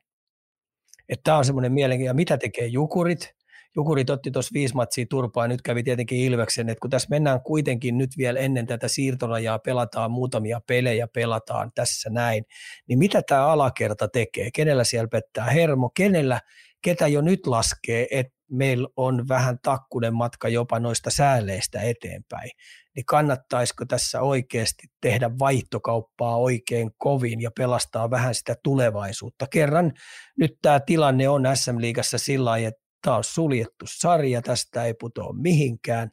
[1.24, 3.36] Tämä on semmoinen mielenkiintoinen, mitä tekee Jukurit.
[3.76, 7.98] Jukurit otti tuossa viisi matsia turpaa nyt kävi tietenkin Ilveksen, että kun tässä mennään kuitenkin
[7.98, 12.46] nyt vielä ennen tätä siirtorajaa, pelataan muutamia pelejä, pelataan tässä näin,
[12.88, 14.50] niin mitä tämä alakerta tekee?
[14.52, 15.90] Kenellä siellä pettää hermo?
[15.90, 16.42] Kenellä,
[16.82, 22.52] ketä jo nyt laskee, että meillä on vähän takkunen matka jopa noista sääleistä eteenpäin,
[22.96, 29.48] niin kannattaisiko tässä oikeasti tehdä vaihtokauppaa oikein kovin ja pelastaa vähän sitä tulevaisuutta.
[29.48, 29.92] Kerran
[30.40, 35.34] nyt tämä tilanne on SM-liigassa sillä lailla, että tämä on suljettu sarja, tästä ei putoa
[35.34, 36.10] mihinkään,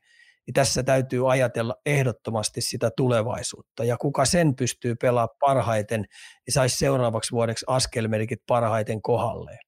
[0.47, 3.85] niin tässä täytyy ajatella ehdottomasti sitä tulevaisuutta.
[3.85, 9.59] Ja kuka sen pystyy pelaamaan parhaiten, niin saisi seuraavaksi vuodeksi askelmerkit parhaiten kohdalleen.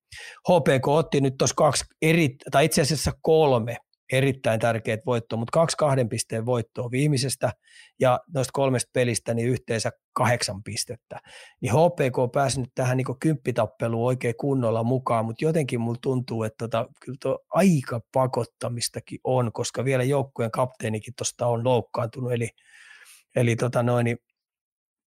[0.49, 3.77] HPK otti nyt tuossa kaksi eri, tai itse asiassa kolme
[4.15, 7.53] erittäin tärkeät voittoa, mutta kaksi kahden pisteen voittoa viimeisestä
[8.01, 11.21] ja noista kolmesta pelistä niin yhteensä kahdeksan pistettä.
[11.61, 16.57] Niin HPK pääsi nyt tähän niin kymppitappeluun oikein kunnolla mukaan, mutta jotenkin mulla tuntuu, että
[16.59, 22.49] tota, kyllä tuo aika pakottamistakin on, koska vielä joukkueen kapteenikin tuosta on loukkaantunut, eli,
[23.37, 24.19] eli tota noin, niin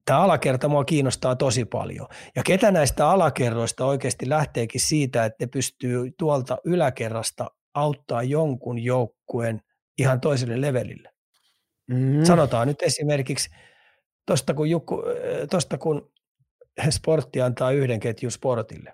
[0.05, 2.07] tämä alakerta mua kiinnostaa tosi paljon.
[2.35, 9.61] Ja ketä näistä alakerroista oikeasti lähteekin siitä, että ne pystyy tuolta yläkerrasta auttaa jonkun joukkueen
[9.97, 11.09] ihan toiselle levelille.
[11.87, 12.23] Mm.
[12.23, 13.49] Sanotaan nyt esimerkiksi,
[14.25, 15.03] tuosta kun, Jukku,
[15.49, 16.11] tosta kun
[16.89, 18.93] sportti antaa yhden ketjun sportille,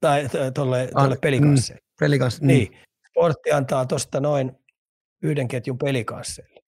[0.00, 1.80] tai tuolle, tuolle pelikansseille.
[1.80, 2.46] Mm, pelikans, mm.
[2.46, 2.78] Niin,
[3.10, 4.52] sportti antaa tuosta noin
[5.22, 6.62] yhden ketjun pelikansseille.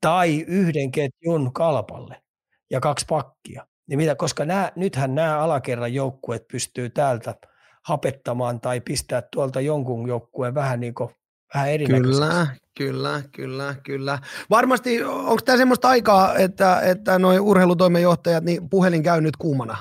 [0.00, 2.22] Tai yhden ketjun kalpalle
[2.70, 3.66] ja kaksi pakkia.
[3.86, 7.34] Niin mitä, koska nämä, nythän nämä alakerran joukkueet pystyy täältä–
[7.84, 11.10] hapettamaan tai pistää tuolta jonkun joukkueen vähän niin kuin
[11.54, 12.46] vähän Kyllä,
[12.78, 14.18] kyllä, kyllä, kyllä.
[14.50, 19.76] Varmasti, onko tämä semmoista aikaa, että, että noin urheilutoimenjohtajat, niin puhelin käy nyt kuumana?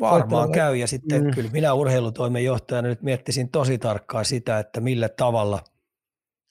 [0.00, 1.34] Varmaan käy, ja sitten mm.
[1.34, 5.60] kyllä minä urheilutoimenjohtajana nyt miettisin tosi tarkkaan sitä, että millä tavalla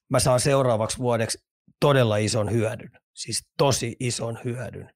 [0.10, 1.38] mä saan seuraavaksi vuodeksi
[1.80, 4.95] todella ison hyödyn, siis tosi ison hyödyn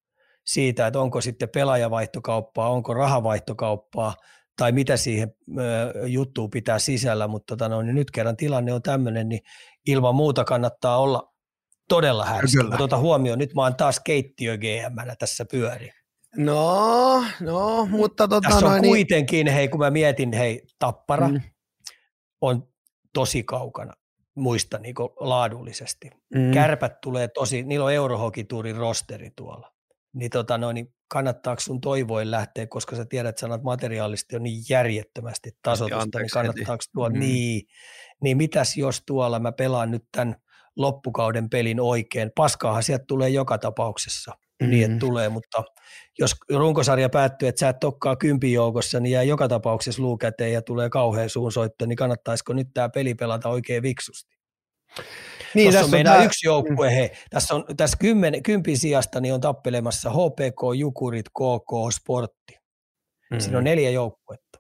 [0.54, 4.16] siitä, että onko sitten pelaajavaihtokauppaa, onko rahavaihtokauppaa
[4.58, 5.36] tai mitä siihen
[6.06, 9.42] juttuun pitää sisällä, mutta tota no, niin nyt kerran tilanne on tämmöinen, niin
[9.88, 11.34] ilman muuta kannattaa olla
[11.90, 12.58] todella härski.
[12.78, 15.90] Tuota huomioon, nyt mä oon taas keittiö GM tässä pyöri.
[16.38, 21.42] No, no, mutta tota Tässä on noin, kuitenkin, hei kun mä mietin, hei Tappara mm.
[22.42, 22.68] on
[23.14, 23.94] tosi kaukana
[24.36, 26.10] muista niin laadullisesti.
[26.36, 26.52] Mm.
[26.54, 29.79] Kärpät tulee tosi, niillä on Eurohokituurin rosteri tuolla.
[30.20, 34.44] Niin, tota, no, niin kannattaako sun toivoin lähteä, koska sä tiedät, että sanat materiaalisesti on
[34.44, 37.20] niin järjettömästi tasotusta, niin Anteeksi, niin kannattaako tuo, mm.
[37.20, 37.62] niin,
[38.24, 40.36] niin mitäs jos tuolla mä pelaan nyt tämän
[40.76, 42.32] loppukauden pelin oikein.
[42.36, 44.70] Paskaahan sieltä tulee joka tapauksessa mm.
[44.70, 45.64] niin, että tulee, mutta
[46.20, 50.54] jos runkosarja päättyy, että sä et tokkaa kympin joukossa, niin jää joka tapauksessa luu käteen
[50.54, 54.40] ja tulee kauhean suunsoitto, niin kannattaisiko nyt tämä peli pelata oikein viksusti?
[55.54, 56.26] Niin, tässä, tässä on meidän tämä...
[56.26, 61.94] yksi joukkue, he, tässä, on, tässä kymmen, kympin sijasta niin on tappelemassa HPK, Jukurit, KK,
[61.94, 62.60] Sportti.
[63.32, 63.40] Mm.
[63.40, 64.60] Siinä on neljä joukkuetta.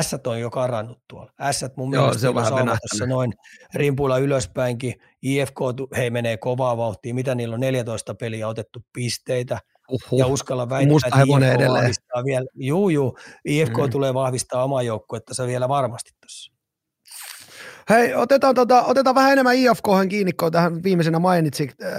[0.00, 1.32] S on jo karannut tuolla.
[1.52, 2.68] S mun Joo, mielestä se on vähän
[3.06, 3.32] noin
[3.74, 4.94] rimpuilla ylöspäinkin.
[5.22, 5.56] IFK,
[5.96, 7.14] hei menee kovaa vauhtia.
[7.14, 9.58] Mitä niillä on 14 peliä otettu pisteitä.
[9.90, 10.18] Uhuh.
[10.18, 11.72] Ja uskalla väittää, Musta että IFK edelleen.
[11.72, 12.46] vahvistaa vielä.
[12.54, 13.18] Juu, juu.
[13.44, 13.90] IFK mm.
[13.90, 16.55] tulee vahvistaa omaa joukkuetta vielä varmasti tuossa.
[17.90, 21.74] Hei, otetaan, tota, otetaan vähän enemmän IFK kiinni, kun tähän viimeisenä mainitsit.
[21.82, 21.90] Äh,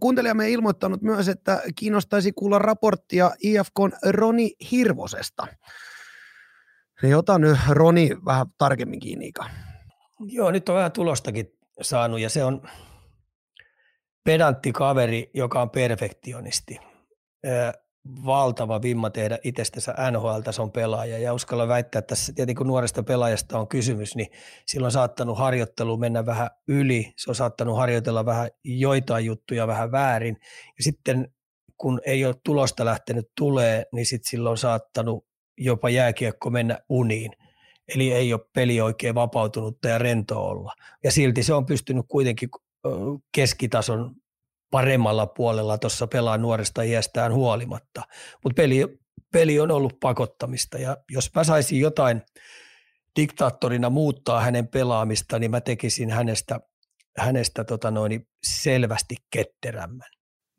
[0.00, 5.46] kuuntelijamme ilmoittanut myös, että kiinnostaisi kuulla raporttia IFKn Roni Hirvosesta.
[7.02, 9.46] Niin ota nyt Roni vähän tarkemmin kiinni, Ika.
[10.20, 11.46] Joo, nyt on vähän tulostakin
[11.80, 12.68] saanut ja se on
[14.24, 16.78] pedantti kaveri, joka on perfektionisti.
[18.26, 23.58] Valtava vimma tehdä itsestänsä NHL-tason pelaaja ja uskalla väittää, että tässä tietenkin kun nuoresta pelaajasta
[23.58, 24.28] on kysymys, niin
[24.66, 29.92] silloin on saattanut harjoittelu mennä vähän yli, se on saattanut harjoitella vähän joitain juttuja vähän
[29.92, 30.36] väärin
[30.78, 31.32] ja sitten
[31.76, 35.26] kun ei ole tulosta lähtenyt tulee, niin sitten silloin on saattanut
[35.58, 37.32] jopa jääkiekko mennä uniin.
[37.94, 40.72] Eli ei ole peli oikein vapautunutta ja rento olla.
[41.04, 42.48] Ja silti se on pystynyt kuitenkin
[43.32, 44.14] keskitason
[44.72, 48.02] paremmalla puolella tuossa pelaa nuoresta iästään huolimatta.
[48.44, 48.98] Mutta peli,
[49.32, 52.22] peli on ollut pakottamista ja jos mä saisin jotain
[53.20, 56.60] diktaattorina muuttaa hänen pelaamista, niin mä tekisin hänestä,
[57.18, 60.08] hänestä tota noin, selvästi ketterämmän.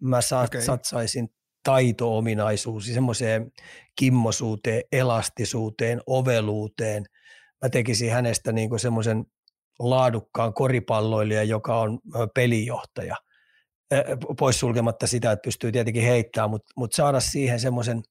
[0.02, 0.62] Mä saat, okay.
[0.62, 1.30] satsaisin
[1.64, 3.52] taito-ominaisuus, semmoiseen
[4.00, 7.06] kimmosuuteen, elastisuuteen, oveluuteen.
[7.62, 9.26] Mä tekisin hänestä niin semmoisen
[9.80, 12.00] laadukkaan koripalloilija, joka on
[12.36, 13.16] pelijohtaja.
[14.40, 18.02] Poissulkematta sitä, että pystyy tietenkin heittämään, mutta, mutta saada siihen semmoisen,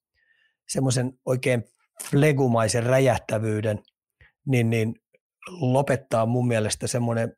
[0.67, 1.63] semmoisen oikein
[2.09, 3.79] flegumaisen räjähtävyyden,
[4.45, 4.95] niin, niin
[5.49, 7.33] lopettaa mun mielestä semmoinen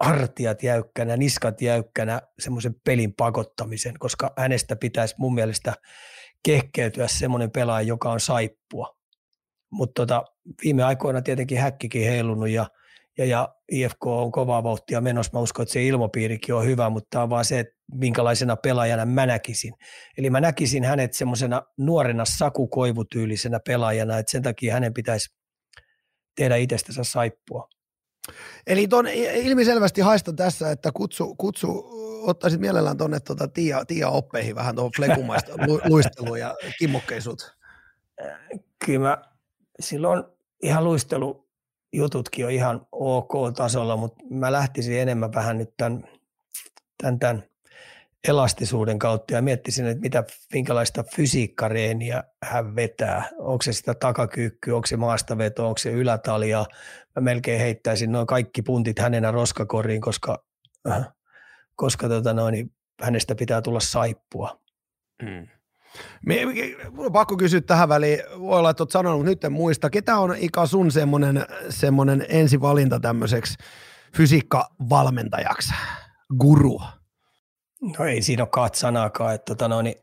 [0.00, 5.74] hartiat jäykkänä, niskat jäykkänä semmoisen pelin pakottamisen, koska hänestä pitäisi mun mielestä
[6.42, 8.98] kehkeytyä semmoinen pelaaja, joka on saippua.
[9.70, 10.24] Mutta tota,
[10.64, 12.66] viime aikoina tietenkin häkkikin heilunut ja,
[13.18, 15.32] ja, ja IFK on kovaa vauhtia menossa.
[15.32, 19.06] Mä uskon, että se ilmapiirikin on hyvä, mutta tämä on vaan se, että minkälaisena pelaajana
[19.06, 19.74] mä näkisin.
[20.18, 25.28] Eli mä näkisin hänet semmoisena nuorena sakukoivutyylisenä pelaajana, että sen takia hänen pitäisi
[26.36, 27.68] tehdä itsestänsä saippua.
[28.66, 31.84] Eli ton ilmiselvästi haista tässä, että kutsu, kutsu
[32.22, 37.56] ottaisit mielellään tuonne tuota Tiia, Tiia oppeihin vähän tuohon flekumaista lu, luisteluun ja kimmokkeisuut.
[38.86, 39.18] Kyllä mä,
[39.80, 40.24] silloin
[40.62, 40.84] ihan
[41.92, 46.04] luistelujututkin on ihan ok tasolla, mutta mä lähtisin enemmän vähän nyt tämän,
[47.02, 47.42] tämän, tämän
[48.28, 53.28] elastisuuden kautta ja miettisin, että mitä, minkälaista fysiikkareeniä hän vetää.
[53.38, 56.64] Onko se sitä takakyykkyä, onko se maastaveto, onko se ylätalia.
[57.16, 60.44] Mä melkein heittäisin noin kaikki puntit hänenä roskakoriin, koska,
[60.90, 61.08] äh,
[61.76, 62.72] koska tota noin, niin
[63.02, 64.60] hänestä pitää tulla saippua.
[66.26, 66.98] Hmm.
[66.98, 69.90] on pakko kysyä tähän väliin, voi olla, että olet sanonut, nyt en muista.
[69.90, 73.54] Ketä on Ika sun semmoinen, semmoinen ensivalinta tämmöiseksi
[74.16, 75.74] fysiikkavalmentajaksi?
[76.38, 76.80] Guru.
[77.98, 79.96] No ei siinä ole kahta sanaakaan, että tota no, niin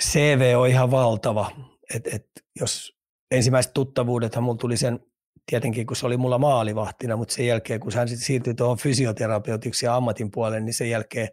[0.00, 1.50] CV on ihan valtava.
[1.94, 2.26] Et, et,
[2.60, 2.96] jos
[3.30, 5.00] ensimmäiset tuttavuudethan mulla tuli sen
[5.46, 9.96] tietenkin, kun se oli mulla maalivahtina, mutta sen jälkeen, kun hän siirtyi tuohon fysioterapeutiksi ja
[9.96, 11.28] ammatin puolelle, niin sen jälkeen,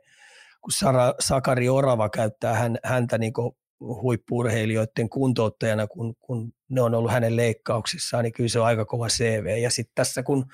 [0.62, 3.34] kun Sara, Sakari Orava käyttää hän, häntä niin
[3.80, 9.08] huippurheilijoiden kuntouttajana, kun, kun ne on ollut hänen leikkauksissaan, niin kyllä se on aika kova
[9.08, 9.62] CV.
[9.62, 10.46] Ja sitten tässä, kun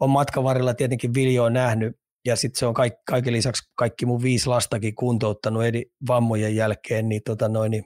[0.00, 4.06] on matkan varrella tietenkin Viljo on nähnyt ja sitten se on kaik, kaiken lisäksi kaikki
[4.06, 7.84] mun viisi lastakin kuntouttanut eri vammojen jälkeen, niin, tota noin, niin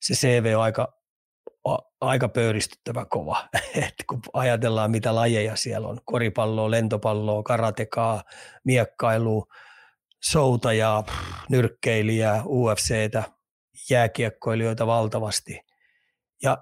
[0.00, 0.94] se CV on aika,
[1.64, 3.48] a, aika pöyristyttävä kova.
[3.86, 8.22] Et kun ajatellaan, mitä lajeja siellä on, koripalloa, lentopalloa, karatekaa,
[8.64, 9.46] miekkailua,
[10.30, 11.04] soutajaa,
[11.48, 13.22] nyrkkeilijää, UFCtä,
[13.90, 15.60] jääkiekkoilijoita valtavasti.
[16.42, 16.58] Ja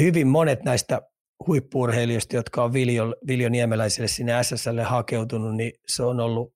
[0.00, 1.00] hyvin monet näistä
[1.46, 6.54] huippuurheilijoista, jotka on Viljo, Viljo Niemeläiselle sinne SSL hakeutunut, niin se on ollut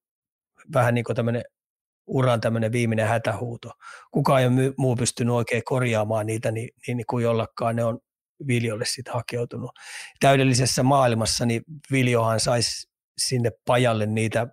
[0.75, 1.43] vähän niin kuin tämmöinen
[2.07, 3.71] uran tämmöinen viimeinen hätähuuto.
[4.11, 7.99] Kukaan ei ole muu pystynyt oikein korjaamaan niitä, niin, niin, niin kuin jollakaan ne on
[8.47, 9.71] Viljolle sitten hakeutunut.
[10.21, 12.89] Täydellisessä maailmassa niin Viljohan saisi
[13.19, 14.47] sinne pajalle niitä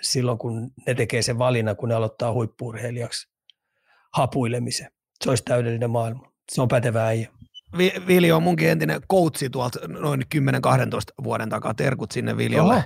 [0.00, 3.28] silloin, kun ne tekee sen valinnan, kun ne aloittaa huippuurheilijaksi
[4.14, 4.90] hapuilemisen.
[5.24, 6.32] Se olisi täydellinen maailma.
[6.52, 7.28] Se on pätevä äijä.
[8.06, 10.34] Viljo on munkin entinen coachi tuolta noin 10-12
[11.24, 11.74] vuoden takaa.
[11.74, 12.74] Terkut sinne Viljolle.
[12.74, 12.82] Oho.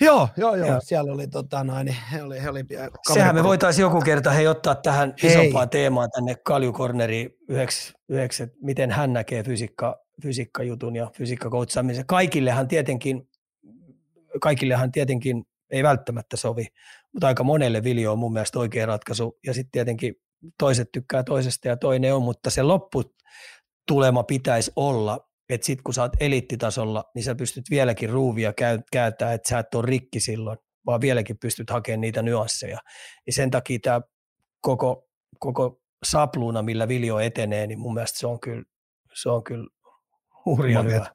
[0.00, 0.66] Joo, joo, joo.
[0.66, 0.80] Ja.
[0.80, 2.64] Siellä oli, tota, noin, he oli, he oli
[3.12, 5.30] Sehän me voitaisiin joku kerta hei, ottaa tähän hei.
[5.32, 6.36] isompaan teemaan tänne
[7.48, 12.06] yhdeksi, yhdeksi, että miten hän näkee fysiikka, fysiikkajutun ja fysiikkakoutsaamisen.
[12.06, 13.28] Kaikillehan tietenkin,
[14.40, 15.44] kaikillehan tietenkin
[15.74, 16.66] ei välttämättä sovi,
[17.12, 19.38] mutta aika monelle Viljo on mun mielestä oikea ratkaisu.
[19.46, 20.14] Ja sitten tietenkin
[20.58, 26.02] toiset tykkää toisesta ja toinen on, mutta se lopputulema pitäisi olla, että sitten kun sä
[26.02, 28.52] oot eliittitasolla, niin sä pystyt vieläkin ruuvia
[28.92, 32.78] käyttää, että sä et ole rikki silloin, vaan vieläkin pystyt hakemaan niitä nyansseja.
[33.26, 34.00] Ja sen takia tämä
[34.60, 35.08] koko,
[35.38, 38.64] koko sapluuna, millä Viljo etenee, niin mun mielestä se on kyllä,
[39.14, 39.66] se on kyllä
[40.44, 41.06] hurja hyvä.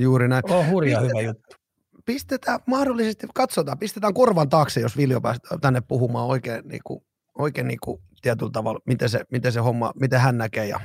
[0.00, 0.52] Juuri näin.
[0.52, 1.61] On hurja hyvä juttu.
[2.06, 7.04] Pistetään mahdollisesti, katsotaan, pistetään korvan taakse, jos Viljo pääsee tänne puhumaan oikein, niin kuin,
[7.38, 10.80] oikein niin kuin tietyllä tavalla, miten se, miten se homma, miten hän näkee ja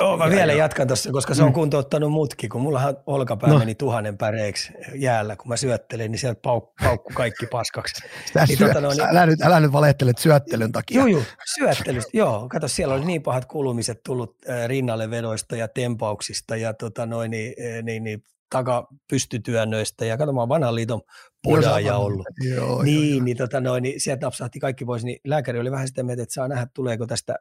[0.00, 0.58] Oh, mä ja vielä ja.
[0.58, 1.54] jatkan tuossa, koska se on mm.
[1.54, 3.58] kuntouttanut mutkin, kun mullahan olkapää no.
[3.58, 7.94] meni tuhannen päreiksi jäällä, kun mä syöttelin, niin sieltä pauk, paukku kaikki paskaksi.
[8.34, 10.98] Sä niin, syö, tota, no, niin, älä, nyt, älä nyt valehtele syöttelyn takia.
[10.98, 11.22] Joo, joo,
[11.54, 12.48] syöttelystä, joo.
[12.48, 17.30] Kato, siellä oli niin pahat kulumiset tullut äh, rinnalle vedoista ja tempauksista ja tota, noin,
[17.30, 21.00] niin, äh, niin, niin, takapystytyönnöistä ja kato, mä oon vanhan liiton
[21.42, 22.26] podaaja ollut.
[22.54, 25.88] Joo, niin, joo, niin, tota noin, niin sieltä napsahti kaikki pois, niin lääkäri oli vähän
[25.88, 27.36] sitä mieltä, että saa nähdä, tuleeko tästä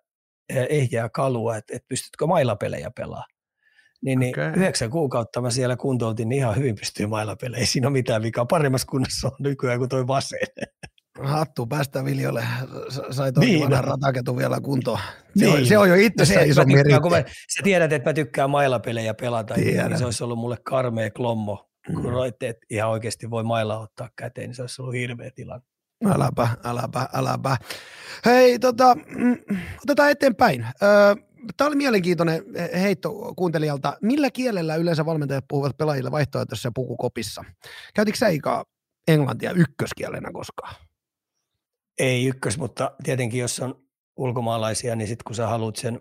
[0.49, 3.35] ehjää kalua, että, että pystytkö mailapelejä pelaamaan.
[4.01, 4.53] Niin, niin okay.
[4.55, 7.59] yhdeksän kuukautta mä siellä kuntoutin, niin ihan hyvin pystyy mailapelejä.
[7.59, 8.45] Ei siinä ole mitään vikaa.
[8.45, 10.39] Paremmassa kunnossa on nykyään kuin toi vasen.
[11.23, 12.47] Hattu päästä Viljolle.
[13.11, 13.91] Sai toi niin, vanhan no.
[13.91, 14.99] rataketu vielä kuntoon.
[15.37, 15.53] Se, niin.
[15.53, 16.99] on, se on jo itse no iso meritti.
[17.01, 19.89] Kun mä, sä tiedät, että mä tykkään mailapelejä pelata, Tiedän.
[19.89, 21.69] niin se olisi ollut mulle karmea klommo.
[21.89, 21.95] Mm.
[21.95, 25.65] Kun roitte, että ihan oikeasti voi mailla ottaa käteen, niin se olisi ollut hirveä tilanne.
[26.05, 27.57] Äläpä, äläpä, äläpä.
[28.25, 29.37] Hei, tota, mm,
[29.83, 30.67] otetaan eteenpäin.
[31.57, 32.43] Tämä oli mielenkiintoinen
[32.81, 33.97] heitto kuuntelijalta.
[34.01, 37.43] Millä kielellä yleensä valmentajat puhuvat pelaajille vaihtoehtoisessa pukukopissa?
[37.93, 38.65] Käytitkö sä Ika
[39.07, 40.75] englantia ykköskielenä koskaan?
[41.99, 43.85] Ei ykkös, mutta tietenkin jos on
[44.17, 45.99] ulkomaalaisia, niin sitten kun sä haluat sen,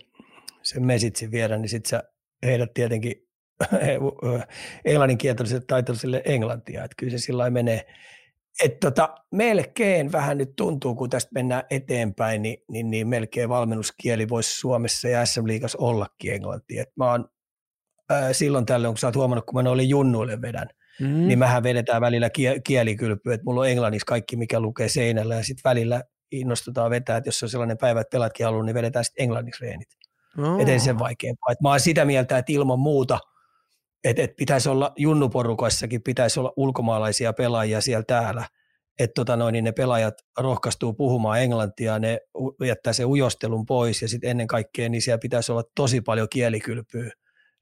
[0.63, 2.03] sen mesitsin viedä, niin sitten sä
[2.47, 3.29] heidät tietenkin
[4.85, 6.85] englanninkieltoiselle taitoiselle englantia.
[6.85, 7.87] Että kyllä se sillä menee,
[8.65, 14.29] et tota, melkein vähän nyt tuntuu, kun tästä mennään eteenpäin, niin, niin, niin melkein valmennuskieli
[14.29, 16.79] voisi Suomessa ja SM Liigassa ollakin englanti.
[16.79, 17.29] Et mä oon,
[18.11, 20.69] ää, silloin tällöin, kun sä oot huomannut, kun mä olin junnuille vedän,
[21.01, 21.29] mm.
[21.29, 25.45] niin mähän vedetään välillä kie, kielikylpy, että mulla on englanniksi kaikki, mikä lukee seinällä, ja
[25.45, 26.03] sitten välillä
[26.33, 29.89] innostutaan vetää, että jos on sellainen päivä, että pelatkin haluaa, niin vedetään sitten englanniksi reenit.
[30.39, 30.61] Oh.
[30.61, 31.53] Eteen sen vaikeampaa.
[31.53, 33.19] Et mä oon sitä mieltä, että ilman muuta–
[34.05, 38.47] että et pitäisi olla junnuporukoissakin, pitäisi olla ulkomaalaisia pelaajia siellä täällä,
[38.99, 42.19] että tota noin, niin ne pelaajat rohkaistuu puhumaan englantia, ne
[42.67, 47.11] jättää sen ujostelun pois ja sitten ennen kaikkea niin siellä pitäisi olla tosi paljon kielikylpyä,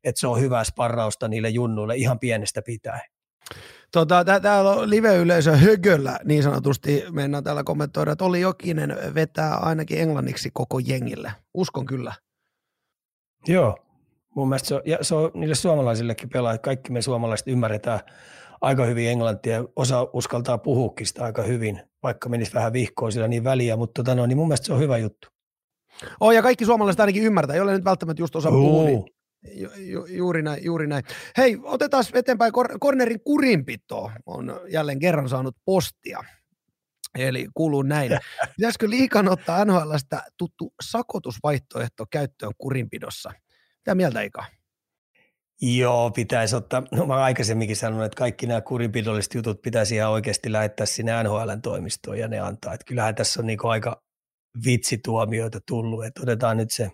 [0.05, 3.12] että se on hyvää sparrausta niille junnuille ihan pienestä pitäen.
[3.93, 7.05] Tota, täällä on live-yleisö högöllä niin sanotusti.
[7.11, 11.33] Mennään täällä kommentoida, että oli Jokinen vetää ainakin englanniksi koko jengille.
[11.55, 12.15] Uskon kyllä.
[13.49, 13.77] Joo,
[14.37, 18.01] mun mielestä se on, ja se on niille suomalaisillekin pelaajille, kaikki me suomalaiset ymmärretään
[18.61, 23.45] aika hyvin englantia, osa uskaltaa puhuukin sitä aika hyvin, vaikka menisi vähän vihkoon sillä niin
[23.45, 25.29] väliä, mutta tota no, niin mun mielestä se on hyvä juttu.
[26.21, 29.05] Oh, ja kaikki suomalaiset ainakin ymmärtää, jolle nyt välttämättä just osaa puhua, niin
[29.51, 31.05] Ju, ju, juuri näin, juuri näin.
[31.37, 32.53] Hei, otetaan eteenpäin.
[32.53, 36.25] Kor- Kornerin kurinpito on jälleen kerran saanut postia.
[37.19, 38.11] Eli kuuluu näin.
[38.57, 43.33] Pitäisikö liikan ottaa NHLstä tuttu sakotusvaihtoehto käyttöön kurinpidossa?
[43.79, 44.45] Mitä mieltä Ika?
[45.61, 46.83] Joo, pitäisi ottaa.
[46.91, 51.63] No mä aikaisemminkin sanonut, että kaikki nämä kurinpidolliset jutut pitäisi ihan oikeasti lähettää sinne NHLn
[51.63, 52.75] toimistoon ja ne antaa.
[52.75, 54.03] Että kyllähän tässä on niin aika
[54.65, 56.91] vitsituomioita tullut, että otetaan nyt se,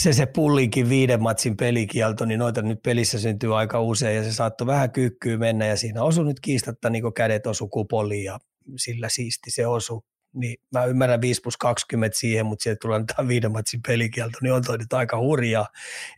[0.00, 4.32] se, se pullinkin viiden matsin pelikielto, niin noita nyt pelissä syntyy aika usein ja se
[4.32, 8.38] saattoi vähän kyykkyä mennä ja siinä osui nyt kiistatta niin kädet osu kupoliin ja
[8.76, 10.04] sillä siisti se osu
[10.36, 14.52] niin mä ymmärrän 5 plus 20 siihen, mutta sieltä tulee tämä viiden matsin pelikielto, niin
[14.52, 15.66] on toi nyt aika hurjaa.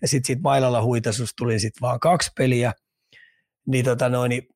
[0.02, 2.72] Ja sitten siitä mailalla huitasusta tuli sitten vaan kaksi peliä,
[3.66, 4.48] niin, tota noin, niin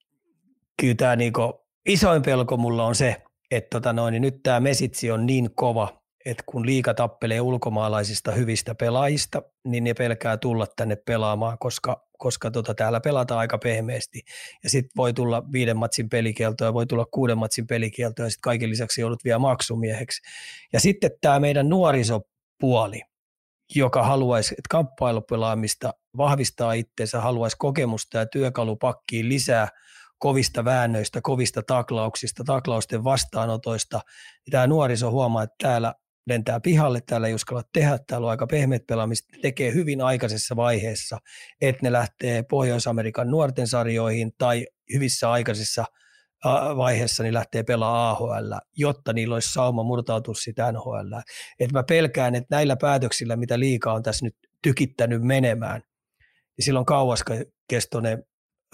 [0.81, 5.11] kyllä tämä niinku, isoin pelko mulla on se, että tota noin, niin nyt tämä mesitsi
[5.11, 10.97] on niin kova, että kun liika tappelee ulkomaalaisista hyvistä pelaajista, niin ne pelkää tulla tänne
[10.97, 14.20] pelaamaan, koska, koska tota, täällä pelataan aika pehmeästi.
[14.64, 18.43] Ja sitten voi tulla viiden matsin pelikielto ja voi tulla kuuden matsin pelikielto ja sitten
[18.43, 20.23] kaiken lisäksi joudut vielä maksumieheksi.
[20.73, 23.03] Ja sitten tämä meidän nuorisopuoli,
[23.75, 29.68] joka haluaisi, että kamppailupelaamista vahvistaa itseensä, haluaisi kokemusta ja työkalupakkiin lisää
[30.18, 34.01] kovista väännöistä, kovista taklauksista, taklausten vastaanotoista.
[34.51, 35.95] Tämä nuoriso huomaa, että täällä
[36.27, 41.18] lentää pihalle, täällä ei uskalla tehdä, täällä on aika pehmeät pelaamista, tekee hyvin aikaisessa vaiheessa,
[41.61, 45.85] että ne lähtee Pohjois-Amerikan nuorten sarjoihin tai hyvissä aikaisissa
[46.77, 51.12] vaiheessa niin lähtee pelaamaan AHL, jotta niillä olisi sauma murtautua sitä NHL.
[51.61, 55.83] Et mä pelkään, että näillä päätöksillä, mitä liika on tässä nyt tykittänyt menemään,
[56.57, 58.25] niin silloin kauaskestoinen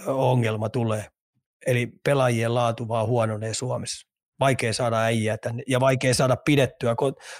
[0.07, 1.07] ongelma tulee.
[1.67, 4.08] Eli pelaajien laatu vaan huononee Suomessa
[4.41, 6.95] vaikea saada äijää tänne ja vaikea saada pidettyä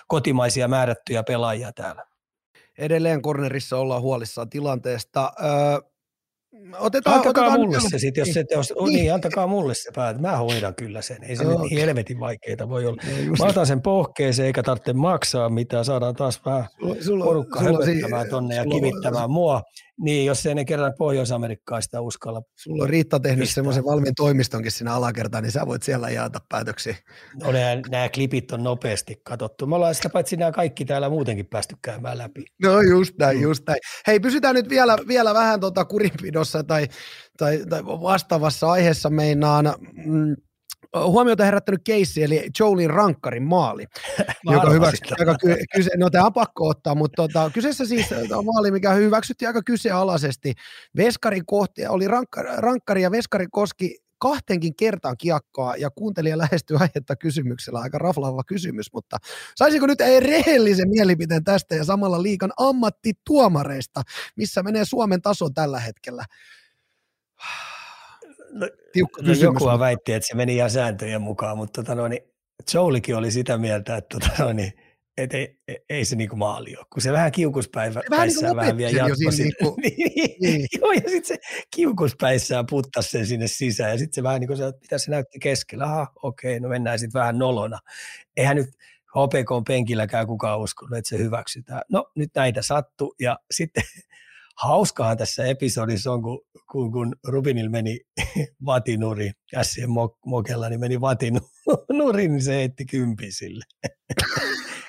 [0.09, 2.05] kotimaisia määrättyjä pelaajia täällä.
[2.79, 5.33] Edelleen kornerissa ollaan huolissaan tilanteesta.
[5.45, 5.89] Öö,
[6.79, 8.95] Otetaan, antakaa otetaan mulle se sitten, jos, se, jos niin.
[8.95, 9.15] niin.
[9.15, 10.21] antakaa mulle se päät.
[10.21, 11.25] Mä hoidan kyllä sen.
[11.25, 11.69] Ei se okay.
[11.69, 13.03] niin helvetin vaikeita voi olla.
[13.27, 15.85] No, Mä otan sen pohkeeseen eikä tarvitse maksaa mitään.
[15.85, 16.67] Saadaan taas vähän
[17.01, 19.63] sulla, porukkaa sulla, höpöttämään tonne ja sulla, kivittämään sulla, mua.
[20.01, 22.43] Niin, jos ei ne kerran Pohjois-Amerikkaa sitä uskalla.
[22.57, 26.97] Sulla on Riitta tehnyt semmoisen valmiin toimistonkin siinä alakertaan, niin sä voit siellä jaata päätöksiä.
[27.43, 29.67] No nämä, nämä klipit on nopeasti katsottu.
[29.67, 32.45] Me ollaan sitä paitsi nämä kaikki täällä muutenkin päästy käymään läpi.
[32.63, 33.43] No just näin, mm.
[33.43, 33.79] just näin.
[34.07, 36.89] Hei, pysytään nyt vielä, vielä vähän tota kurinpidossa tai,
[37.37, 39.65] tai, tai vastaavassa aiheessa meinaan.
[40.05, 40.37] Mm,
[40.97, 43.87] huomiota herättänyt keissi, eli Jolin rankkarin maali,
[44.53, 48.45] joka, hyväksy, joka ky, kyse, no tämä on pakko ottaa, mutta tota, kyseessä siis on
[48.45, 50.55] maali, mikä hyväksyttiin aika kyseenalaisesti.
[50.97, 57.17] Veskari kohti, oli rankkari, rankkari ja Veskari koski kahtenkin kertaan kiekkoa ja kuuntelija lähestyy aihetta
[57.17, 57.79] kysymyksellä.
[57.79, 59.17] Aika raflaava kysymys, mutta
[59.57, 64.03] saisiko nyt ei rehellisen mielipiteen tästä ja samalla liikan ammattituomareista,
[64.37, 66.25] missä menee Suomen taso tällä hetkellä?
[68.51, 69.33] No, tiukka no.
[69.33, 72.19] Joku väitti, että se meni ihan sääntöjen mukaan, mutta tota noin,
[72.75, 74.73] Joulikin oli sitä mieltä, että tota noin,
[75.17, 78.99] et ei, ei, se niinku maali ole, kun se vähän kiukuspäivä vähän, niin vähän vielä
[78.99, 79.53] jatkoi sinne.
[79.61, 80.69] Niinku, niin, niin.
[80.81, 81.39] Joo, ja sitten se
[81.77, 85.39] kiukuspäissään puttasi sen sinne sisään, ja sitten se vähän niin kuin se, mitä se näytti
[85.39, 87.79] keskellä, aha, okei, no mennään sitten vähän nolona.
[88.37, 88.69] Eihän nyt
[89.09, 91.83] HPK penkilläkään kukaan uskonut, että se hyväksytään.
[91.93, 93.83] No nyt näitä sattu, ja sitten
[94.63, 96.41] hauskahan tässä episodissa on, kun,
[96.71, 98.01] kun, kun Rubinil meni
[98.67, 99.89] vatinuri, Kässien
[100.27, 103.65] mokella, niin meni vatinuri, niin se heitti kympi sille.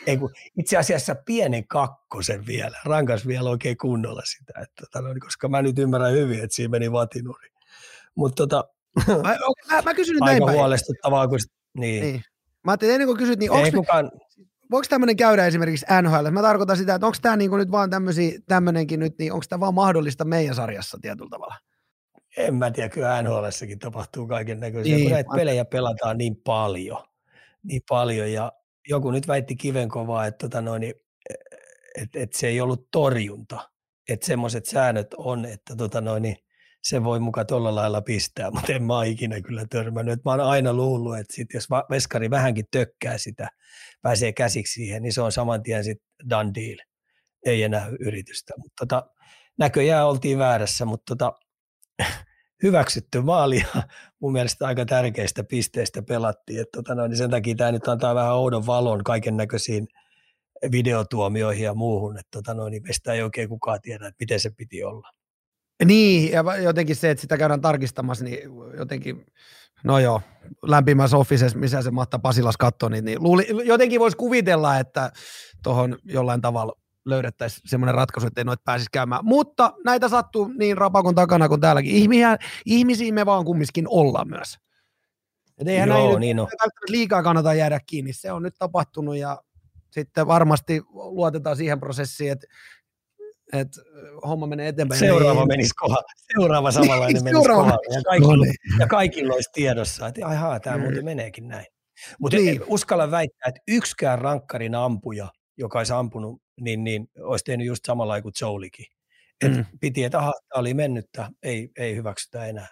[0.08, 5.50] Ei, kun itse asiassa pienen kakkosen vielä, rankas vielä oikein kunnolla sitä, että, tota, koska
[5.50, 7.50] mä nyt ymmärrän hyvin, että siinä meni vatinuri.
[8.16, 8.64] Mutta tota,
[9.24, 9.38] mä,
[9.72, 11.40] mä, mä kysyn aika näin huolestuttavaa, kun
[11.78, 12.04] niin.
[12.04, 12.24] niin.
[12.66, 14.12] Mä ajattelin, ennen kuin kysyt, niin onko kukaan
[14.72, 16.30] voiko tämmöinen käydä esimerkiksi NHL?
[16.32, 17.90] Mä tarkoitan sitä, että onko tämä niinku nyt vaan
[18.48, 21.56] tämmöinenkin nyt, niin onko tämä vaan mahdollista meidän sarjassa tietyllä tavalla?
[22.38, 23.46] En mä tiedä, kyllä nhl
[23.80, 27.04] tapahtuu kaiken näköisiä, niin, kun näitä pelejä pelataan niin paljon,
[27.64, 28.52] niin paljon, ja
[28.88, 33.70] joku nyt väitti kivenkovaa, että, tota noin, että, että se ei ollut torjunta,
[34.10, 36.36] että semmoiset säännöt on, että tota noin,
[36.84, 40.14] se voi muka tuolla lailla pistää, mutta en mä ole ikinä kyllä törmännyt.
[40.14, 43.50] Että mä oon aina luullut, että sit jos veskari vähänkin tökkää sitä,
[44.02, 46.78] pääsee käsiksi siihen, niin se on saman tien sitten done deal.
[47.46, 48.54] Ei enää yritystä.
[48.58, 49.10] Mutta tota,
[49.60, 51.34] näköjään oltiin väärässä, mutta tota,
[52.64, 53.84] hyväksytty maali ja
[54.22, 56.62] mun mielestä aika tärkeistä pisteistä pelattiin.
[56.62, 59.88] Et tota, no, niin sen takia tämä nyt antaa vähän oudon valon kaiken näköisiin
[60.72, 64.84] videotuomioihin ja muuhun, että tota, no, niin ei oikein kukaan tiedä, että miten se piti
[64.84, 65.10] olla.
[65.86, 68.40] Niin, ja jotenkin se, että sitä käydään tarkistamassa, niin
[68.78, 69.26] jotenkin,
[69.84, 70.22] no joo,
[70.64, 75.12] lämpimässä officessa, missä se Matta Pasilas katsoi, niin, niin luuli, jotenkin voisi kuvitella, että
[75.64, 76.74] tuohon jollain tavalla
[77.06, 79.26] löydettäisiin semmoinen ratkaisu, että ei noita pääsisi käymään.
[79.26, 81.92] Mutta näitä sattuu niin rapakon takana kuin täälläkin.
[81.92, 84.58] Ihmisiä, ihmisiä me vaan kumminkin ollaan myös.
[85.58, 86.50] Et eihän Joo, näin niin nyt,
[86.88, 88.14] liikaa kannata jäädä kiinni.
[88.14, 89.42] Se on nyt tapahtunut ja
[89.92, 92.48] sitten varmasti luotetaan siihen prosessiin, että
[93.54, 93.82] että
[94.28, 95.00] homma menee eteenpäin.
[95.00, 96.04] Seuraava menisi kohdalla.
[96.34, 97.64] Seuraava samanlainen niin, menisi seuraava.
[97.64, 97.96] kohdalla.
[97.98, 98.56] Ja kaikilla, no niin.
[98.80, 100.84] ja kaikilla olisi tiedossa, että ahaa, tämä mm.
[100.84, 101.66] muuten meneekin näin.
[102.20, 102.62] Mutta niin.
[102.68, 105.28] uskalla väittää, että yksikään rankkarin ampuja,
[105.58, 108.86] joka olisi ampunut, niin, niin olisi tehnyt just samalla kuin Joulikin.
[109.46, 109.66] Et mm.
[109.82, 112.68] Piti, että aha, tämä oli mennyttä, ei, ei hyväksytä enää.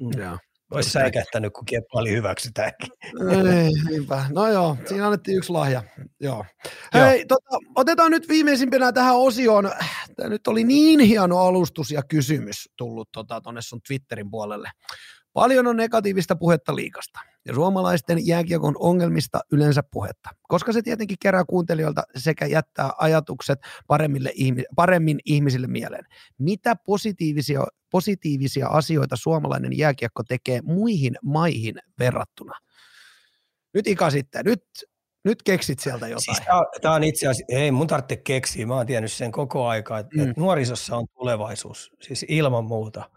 [0.00, 0.20] Mm.
[0.22, 0.38] Joo.
[0.70, 2.88] Olisi säikähtänyt, kun kieppaali hyväksytäänkin.
[3.30, 4.24] Ei, niinpä.
[4.30, 5.82] No joo, siinä annettiin yksi lahja.
[6.20, 6.44] Joo.
[6.94, 7.24] Hei, joo.
[7.28, 9.70] Tota, otetaan nyt viimeisimpänä tähän osioon.
[10.16, 14.70] Tämä nyt oli niin hieno alustus ja kysymys tullut tuonne tota, sun Twitterin puolelle.
[15.32, 21.44] Paljon on negatiivista puhetta liikasta ja suomalaisten jääkiekon ongelmista yleensä puhetta, koska se tietenkin kerää
[21.44, 24.32] kuuntelijoilta sekä jättää ajatukset paremmille,
[24.76, 26.04] paremmin ihmisille mieleen.
[26.38, 32.52] Mitä positiivisia, positiivisia asioita suomalainen jääkiekko tekee muihin maihin verrattuna?
[33.74, 34.62] Nyt Ika sitten, nyt
[35.24, 36.36] nyt keksit sieltä jotain.
[36.36, 36.42] Siis
[36.80, 40.16] tämä on itse asiassa, ei mun tarvitse keksiä, mä oon tiennyt sen koko aika, että
[40.16, 40.34] mm.
[40.36, 43.10] nuorisossa on tulevaisuus, siis ilman muuta.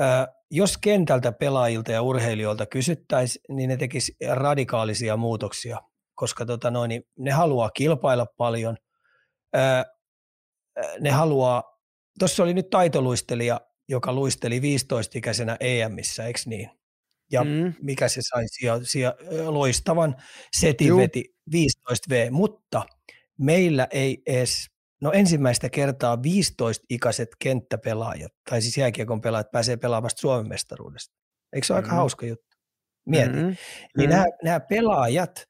[0.00, 0.04] Ö,
[0.50, 5.78] jos kentältä pelaajilta ja urheilijoilta kysyttäisiin, niin ne tekisi radikaalisia muutoksia,
[6.14, 8.76] koska tota noin, niin ne haluaa kilpailla paljon.
[9.56, 9.60] Ö,
[11.00, 11.62] ne haluaa,
[12.18, 16.70] tuossa oli nyt taitoluistelija, joka luisteli 15-ikäisenä EMissä, eikö niin?
[17.32, 17.74] ja mm.
[17.82, 19.14] mikä se sai sija, sija,
[19.46, 20.16] loistavan
[20.56, 21.00] setin Juh.
[21.00, 22.82] veti 15V, mutta
[23.38, 24.70] meillä ei edes,
[25.00, 31.14] no ensimmäistä kertaa 15-ikäiset kenttäpelaajat, tai siis jääkiekon pelaajat pääsee pelaamaan Suomen mestaruudesta.
[31.52, 31.84] Eikö se ole mm.
[31.84, 32.56] aika hauska juttu?
[33.06, 33.36] Mieti.
[33.36, 33.56] Mm.
[33.96, 34.14] Niin mm.
[34.14, 35.44] Nämä, nämä pelaajat,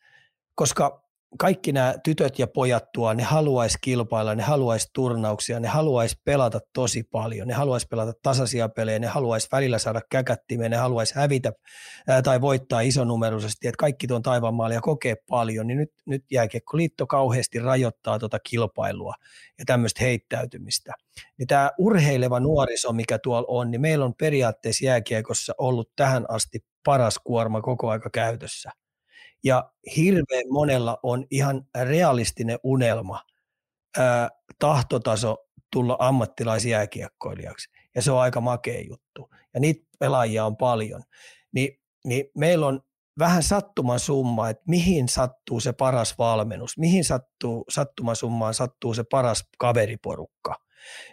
[0.55, 1.02] koska
[1.39, 6.61] kaikki nämä tytöt ja pojat tuo, ne haluaisi kilpailla, ne haluaisi turnauksia, ne haluaisi pelata
[6.73, 11.53] tosi paljon, ne haluaisi pelata tasaisia pelejä, ne haluaisi välillä saada käkättimeen, ne haluaisi hävitä
[12.09, 17.07] ää, tai voittaa isonumeroisesti, että kaikki tuon taivaan ja kokee paljon, niin nyt, nyt Jääkiekkoliitto
[17.07, 19.15] kauheasti rajoittaa tuota kilpailua
[19.59, 20.93] ja tämmöistä heittäytymistä.
[21.39, 26.59] Niin tämä urheileva nuoriso, mikä tuolla on, niin meillä on periaatteessa jääkiekossa ollut tähän asti
[26.85, 28.71] paras kuorma koko aika käytössä
[29.45, 33.23] ja hirveän monella on ihan realistinen unelma,
[33.99, 34.29] ää,
[34.59, 35.37] tahtotaso
[35.73, 37.71] tulla ammattilaisjääkiekkoilijaksi.
[37.95, 39.31] Ja se on aika makea juttu.
[39.55, 41.03] Ja niitä pelaajia on paljon.
[41.53, 42.81] Ni, niin meillä on
[43.19, 49.05] vähän sattuman summa, että mihin sattuu se paras valmennus, mihin sattuu, sattuman summaan sattuu se
[49.11, 50.55] paras kaveriporukka.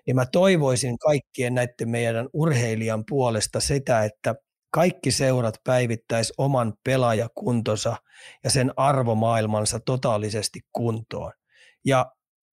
[0.08, 4.36] Niin mä toivoisin kaikkien näiden meidän urheilijan puolesta sitä, että
[4.72, 7.96] kaikki seurat päivittäisi oman pelaajakuntonsa
[8.44, 11.32] ja sen arvomaailmansa totaalisesti kuntoon.
[11.86, 12.12] Ja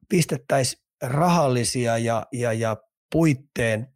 [0.08, 2.76] pistettäisiin rahallisia ja, ja, ja
[3.12, 3.86] puitteen,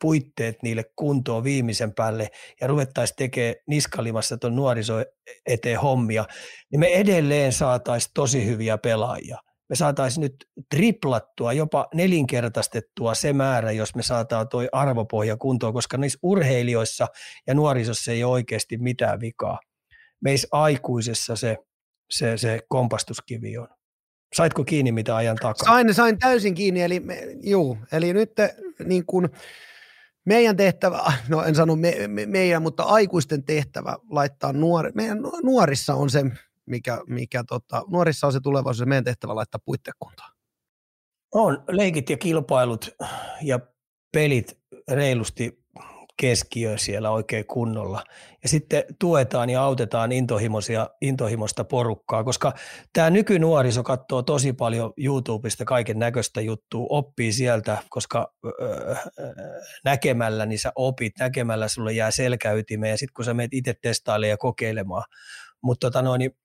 [0.00, 2.28] puitteet niille kuntoon viimeisen päälle
[2.60, 4.94] ja ruvettaisiin tekemään niskalimassa tuon nuoriso
[5.46, 6.24] eteen hommia,
[6.70, 9.38] niin me edelleen saataisiin tosi hyviä pelaajia
[9.68, 15.96] me saataisiin nyt triplattua, jopa nelinkertaistettua se määrä, jos me saataan toi arvopohja kuntoon, koska
[15.96, 17.06] niissä urheilijoissa
[17.46, 19.58] ja nuorisossa ei ole oikeasti mitään vikaa.
[20.20, 21.56] Meissä aikuisessa se,
[22.10, 23.68] se, se kompastuskivi on.
[24.36, 25.64] Saitko kiinni mitä ajan takaa?
[25.64, 28.32] Sain, sain täysin kiinni, eli, me, juu, eli nyt
[28.84, 29.28] niin kun,
[30.26, 35.94] meidän tehtävä, no en sano me, me, meidän, mutta aikuisten tehtävä laittaa nuori, meidän nuorissa
[35.94, 36.24] on se
[36.66, 40.32] mikä, mikä tota, nuorissa on se tulevaisuus ja meidän tehtävä laittaa puittekuntaan.
[41.34, 42.88] On leikit ja kilpailut
[43.42, 43.60] ja
[44.12, 44.58] pelit
[44.90, 45.66] reilusti
[46.20, 48.04] keskiö siellä oikein kunnolla.
[48.42, 52.52] Ja sitten tuetaan ja autetaan intohimoisia, intohimoista porukkaa, koska
[52.92, 58.96] tämä nykynuoriso katsoo tosi paljon YouTubesta kaiken näköistä juttua, oppii sieltä, koska öö,
[59.84, 64.30] näkemällä niin sä opit, näkemällä sulle jää selkäytimeen ja sitten kun sä menet itse testailemaan
[64.30, 65.04] ja kokeilemaan.
[65.62, 66.36] Mutta tota noin, niin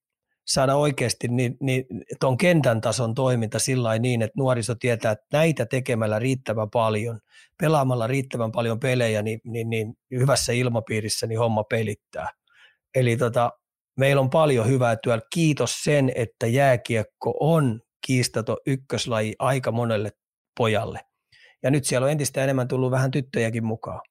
[0.48, 1.86] saada oikeasti niin, niin,
[2.20, 7.20] tuon kentän tason toiminta sillä niin, että nuoriso tietää, että näitä tekemällä riittävän paljon,
[7.58, 12.30] pelaamalla riittävän paljon pelejä, niin, niin, niin hyvässä ilmapiirissä niin homma pelittää.
[12.96, 13.52] Eli tota,
[14.00, 15.26] meillä on paljon hyvää työllä.
[15.34, 20.12] Kiitos sen, että jääkiekko on kiistato ykköslaji aika monelle
[20.58, 21.00] pojalle.
[21.64, 24.02] Ja nyt siellä on entistä enemmän tullut vähän tyttöjäkin mukaan.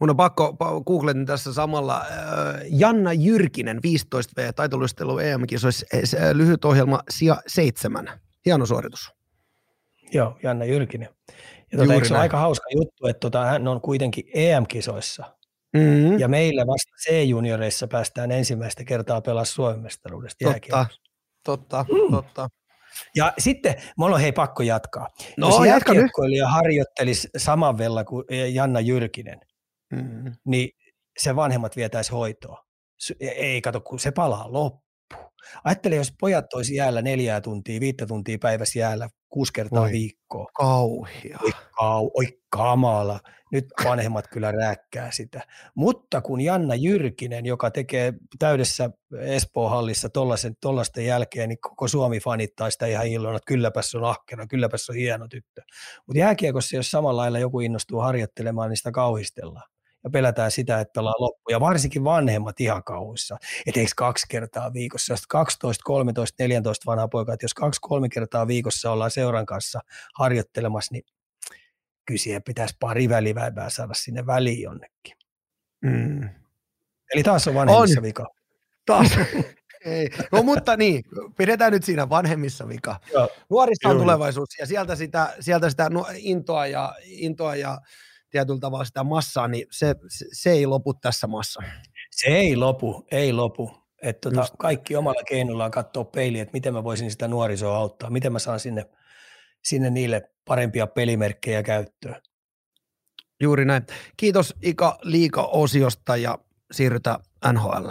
[0.00, 0.56] Mun on pakko,
[0.86, 2.06] googletin tässä samalla, äh,
[2.70, 5.86] Janna Jyrkinen, 15V, taitolustelu EM-kisoissa,
[6.32, 8.20] lyhyt ohjelma, sija seitsemän.
[8.46, 9.12] Hieno suoritus.
[10.12, 11.08] Joo, Janna Jyrkinen.
[11.72, 15.38] Ja tuota, eikö se ole aika hauska juttu, että tuota, hän on kuitenkin EM-kisoissa.
[15.72, 16.18] Mm-hmm.
[16.18, 20.86] Ja meillä vasta C-junioreissa päästään ensimmäistä kertaa pelaa Suomen mestaruudesta Totta,
[21.44, 22.16] totta, mm.
[22.16, 22.48] totta.
[23.14, 25.06] Ja sitten, mulla on hei pakko jatkaa.
[25.36, 29.40] No, Jos jääkiekkoilija harjoittelisi saman vella kuin Janna Jyrkinen,
[29.92, 30.32] mm.
[30.46, 30.70] niin
[31.18, 32.64] se vanhemmat vietäisi hoitoa.
[33.20, 34.87] Ei kato, kun se palaa loppuun.
[35.64, 40.46] Ajattele, jos pojat olisi jäällä neljää tuntia, viittä tuntia päivässä jäällä kuusi kertaa Oi, viikkoa.
[40.54, 41.38] Kauhia.
[41.44, 43.20] Oi, kau, oi kamala.
[43.52, 45.40] Nyt vanhemmat kyllä rääkkää sitä.
[45.74, 50.08] Mutta kun Janna Jyrkinen, joka tekee täydessä Espoo-hallissa
[50.60, 54.96] tollasten jälkeen, niin koko Suomi fanittaa sitä ihan illoina, että kylläpäs on ahkera, kylläpäs on
[54.96, 55.62] hieno tyttö.
[56.06, 59.70] Mutta jääkiekossa, jos samalla lailla joku innostuu harjoittelemaan, niin sitä kauhistellaan
[60.08, 61.50] ja pelätään sitä, että pelaa loppu.
[61.50, 63.36] Ja varsinkin vanhemmat ihan kauhuissa.
[63.66, 68.08] Että eikö kaksi kertaa viikossa, jos 12, 13, 14 vanha poika, että jos kaksi, kolme
[68.08, 69.80] kertaa viikossa ollaan seuran kanssa
[70.14, 71.04] harjoittelemassa, niin
[72.06, 75.16] kyllä siihen pitäisi pari väliväivää saada sinne väliin jonnekin.
[75.80, 76.28] Mm.
[77.14, 78.02] Eli taas on vanhemmissa on.
[78.02, 78.26] vika.
[78.86, 79.10] Taas.
[79.84, 80.08] Ei.
[80.32, 81.04] No mutta niin,
[81.36, 83.00] pidetään nyt siinä vanhemmissa vika.
[83.50, 87.78] Nuorista on tulevaisuus ja sieltä sitä, sieltä sitä intoa, ja, intoa ja
[88.30, 89.94] tietyllä tavalla sitä massaa, niin se,
[90.32, 91.62] se ei lopu tässä massa.
[92.10, 93.70] Se ei lopu, ei lopu.
[94.02, 98.32] Että tota, kaikki omalla keinollaan katsoa peiliä, että miten mä voisin sitä nuorisoa auttaa, miten
[98.32, 98.86] mä saan sinne,
[99.64, 102.22] sinne niille parempia pelimerkkejä käyttöön.
[103.40, 103.86] Juuri näin.
[104.16, 106.38] Kiitos Ika Liika-osiosta ja
[106.72, 107.20] siirrytään
[107.52, 107.90] NHL.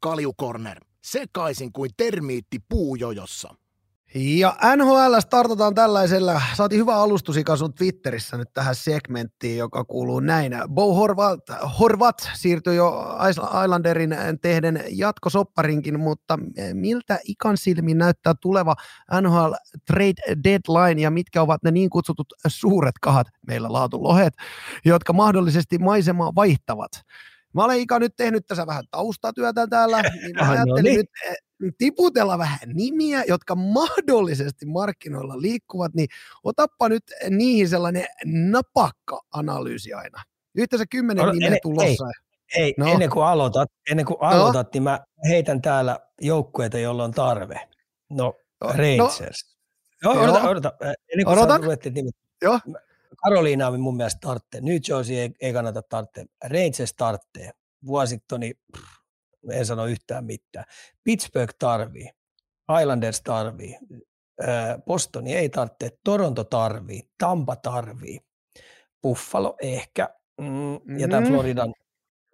[0.00, 3.54] Kaljukorner sekaisin kuin termiitti puujojossa.
[4.14, 10.52] Ja NHL startataan tällaisella, saatiin hyvä alustusika sun Twitterissä nyt tähän segmenttiin, joka kuuluu näin.
[10.68, 11.40] Bo Horvat,
[11.78, 16.38] Horvat siirtyi jo Islanderin tehden jatkosopparinkin, mutta
[16.72, 18.74] miltä ikan silmin näyttää tuleva
[19.20, 19.52] NHL
[19.86, 24.34] trade deadline ja mitkä ovat ne niin kutsutut suuret kahat, meillä laatulohet,
[24.84, 26.90] jotka mahdollisesti maisemaa vaihtavat?
[27.54, 30.96] Mä olen Ika nyt tehnyt tässä vähän taustatyötä täällä, niin mä no ajattelin no niin.
[30.96, 31.08] nyt
[31.78, 36.08] tiputella vähän nimiä, jotka mahdollisesti markkinoilla liikkuvat, niin
[36.44, 40.22] otappa nyt niihin sellainen napakka analyysi aina.
[40.54, 42.06] Yhteensä kymmenen no, nimeä tulossa.
[42.56, 42.86] Ei, ei no.
[42.86, 44.28] ennen kuin aloitat, ennen kuin no.
[44.28, 44.70] aloitat no.
[44.74, 47.68] niin mä heitän täällä joukkueita, joilla on tarve.
[48.10, 49.58] No, no Rangers.
[50.04, 50.72] No, no odota, odota.
[51.12, 51.62] Ennen kuin Odotan.
[51.62, 52.14] Sä nimet.
[52.42, 52.60] Joo.
[53.24, 54.60] Karoliina on mun mielestä tarttee.
[54.60, 56.24] New Jersey ei, ei kannata tarttee.
[56.44, 57.50] Rangers tarttee.
[57.86, 58.54] Washingtoni,
[59.52, 60.64] en sano yhtään mitään.
[61.04, 62.10] Pittsburgh tarvii.
[62.80, 63.78] Islanders tarvii.
[64.86, 68.20] Bostoni ei tarvitse, Toronto tarvii, Tampa tarvii,
[69.02, 70.08] Buffalo ehkä,
[70.40, 71.26] mm, ja tämä mm.
[71.26, 71.74] Floridan,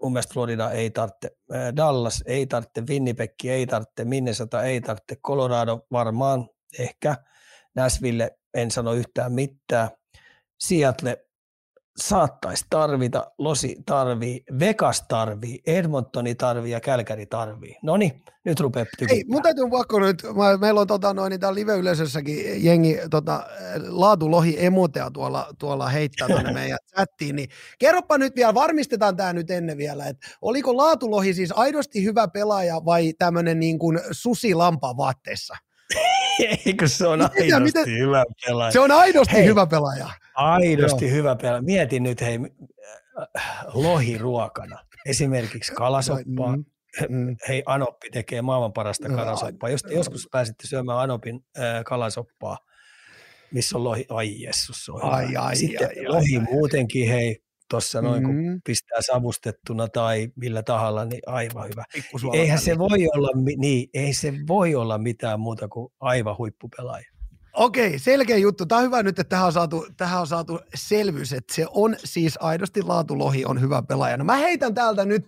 [0.02, 1.30] mun mielestä Florida ei tarvitse,
[1.76, 6.48] Dallas ei tarvitse, Winnipeg ei tarvitse, Minnesota ei tarvitse, Colorado varmaan
[6.78, 7.16] ehkä,
[7.74, 9.90] Nashville en sano yhtään mitään,
[10.60, 11.23] Seattle
[11.96, 17.76] saattaisi tarvita, Losi tarvii, Vegas tarvii, Edmontoni tarvii ja Kälkäri tarvii.
[17.82, 19.16] No niin, nyt rupeaa tykittää.
[19.16, 23.46] Ei, mun täytyy pakko nyt, mä, meillä on tota, noin, niin täällä live-yleisössäkin jengi tota,
[23.88, 29.50] laatulohi emotea tuolla, tuolla heittää tuonne meidän chattiin, niin kerropa nyt vielä, varmistetaan tämä nyt
[29.50, 34.96] ennen vielä, että oliko laatulohi siis aidosti hyvä pelaaja vai tämmöinen niin kuin susi lampa
[34.96, 35.54] vaatteessa?
[36.66, 38.72] Eikö se on aidosti miten, hyvä pelaaja?
[38.72, 40.10] Se on aidosti hei, hyvä pelaaja.
[40.34, 41.14] Aidosti Joo.
[41.14, 41.62] hyvä pelaaja.
[41.62, 42.38] Mietin nyt, hei,
[43.74, 44.78] lohiruokana.
[45.06, 46.56] Esimerkiksi kalasoppaa.
[46.56, 46.64] Mm,
[47.08, 47.36] mm.
[47.48, 49.70] Hei, Anoppi tekee maailman parasta no, kalasoppaa.
[49.70, 52.58] Jos te joskus pääsitte syömään Anopin äh, kalasoppaa,
[53.52, 57.43] missä on lohi, ai jessus, se on ai, ai, Sitten ai, lohi ai, muutenkin, hei,
[57.70, 58.26] tuossa noin, mm.
[58.26, 61.84] kun pistää savustettuna tai millä tahalla, niin aivan hyvä.
[62.32, 67.14] Eihän se voi olla, niin, ei se voi olla mitään muuta kuin aivan huippupelaaja.
[67.54, 68.66] Okei, selkeä juttu.
[68.66, 71.96] Tämä on hyvä nyt, että tähän on saatu, tähän on saatu selvyys, että se on
[72.04, 74.16] siis aidosti laatulohi on hyvä pelaaja.
[74.16, 75.24] No mä heitän täältä nyt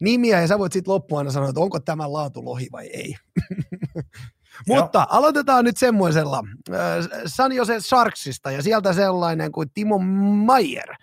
[0.00, 3.14] nimiä ja sä voit sitten loppuun sanoa, että onko tämä laatulohi vai ei.
[4.66, 6.42] Mutta aloitetaan nyt semmoisella
[6.72, 6.78] äh,
[7.26, 9.98] San Jose Sharksista ja sieltä sellainen kuin Timo
[10.44, 10.94] Mayer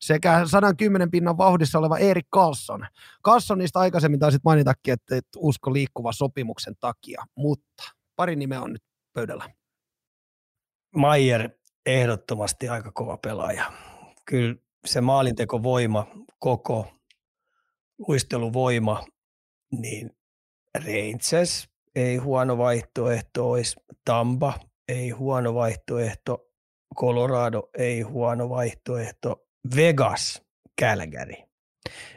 [0.00, 2.86] sekä 110 pinnan vauhdissa oleva Erik Carlson.
[3.24, 7.82] Carlsonista aikaisemmin taisit mainitakin, että et usko liikkuva sopimuksen takia, mutta
[8.16, 9.50] pari nimeä on nyt pöydällä.
[10.96, 11.50] Mayer
[11.86, 13.72] ehdottomasti aika kova pelaaja.
[14.26, 14.54] Kyllä
[14.86, 16.06] se maalintekovoima,
[16.38, 16.86] koko
[18.08, 19.04] luisteluvoima,
[19.72, 20.10] niin
[20.74, 24.54] Rangers ei huono vaihtoehto olisi, Tampa
[24.88, 26.46] ei huono vaihtoehto,
[26.96, 30.42] Colorado ei huono vaihtoehto, Vegas,
[30.80, 31.34] Calgary.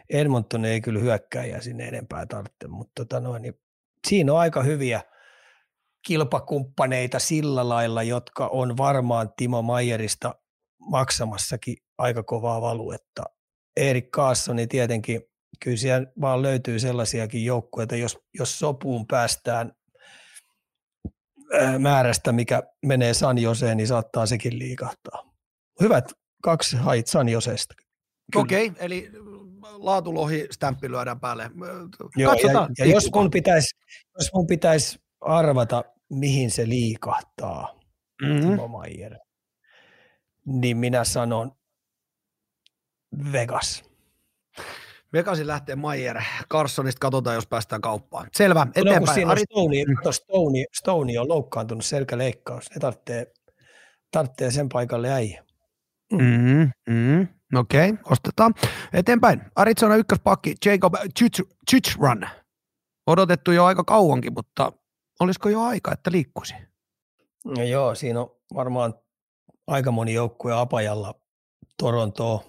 [0.10, 3.54] Edmonton ei kyllä hyökkäjä sinne enempää tarvitse, mutta tota noin, niin
[4.08, 5.02] siinä on aika hyviä
[6.08, 10.36] kilpakumppaneita sillä lailla, jotka on varmaan Timo Maierista
[10.80, 13.24] maksamassakin aika kovaa valuetta.
[13.78, 15.22] Erik Kaassoni tietenkin
[15.60, 19.72] kyllä siellä vaan löytyy sellaisiakin joukkueita, jos, jos sopuun päästään
[21.80, 25.34] määrästä, mikä menee San Joseen, niin saattaa sekin liikahtaa.
[25.82, 26.12] Hyvät
[26.44, 27.74] kaksi hait San Joseesta.
[28.36, 29.12] Okei, okay, eli
[29.62, 31.52] laatulohi stämppi lyödään päälle.
[32.16, 33.76] Joo, ja, ja jos, mun pitäisi,
[34.20, 37.80] jos mun pitäisi arvata, mihin se liikahtaa,
[38.22, 38.70] mm-hmm.
[38.72, 39.18] Maier,
[40.46, 41.52] niin minä sanon
[43.32, 43.84] Vegas.
[45.14, 46.22] Vegasin lähtee Mayer.
[46.52, 48.28] Carsonista katsotaan, jos päästään kauppaan.
[48.34, 48.96] Selvä, eteenpäin.
[48.96, 49.42] No, kun siinä Ari...
[49.42, 50.12] Stone, mm.
[50.12, 52.70] Stone, Stone on loukkaantunut selkäleikkaus.
[52.70, 53.34] Ne tarvitsee,
[54.12, 55.44] tarvitsee sen paikalle äijä.
[56.12, 56.20] Mm.
[56.20, 57.28] Mm, mm.
[57.56, 58.54] Okei, okay, ostetaan.
[58.94, 59.42] Eteenpäin.
[59.56, 60.94] Arizona ykköspakki Jacob
[61.70, 62.30] Chichran.
[63.08, 64.72] Odotettu jo aika kauankin, mutta
[65.20, 66.54] olisiko jo aika, että liikkuisi?
[67.46, 68.94] No joo, siinä on varmaan
[69.68, 71.14] aika moni joukkue apajalla
[71.78, 72.44] Torontoa,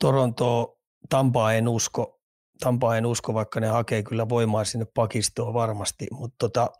[0.00, 2.20] Torontoa Tampaa en usko,
[2.60, 6.70] Tampaa en usko, vaikka ne hakee kyllä voimaa sinne pakistoon varmasti, mutta tota,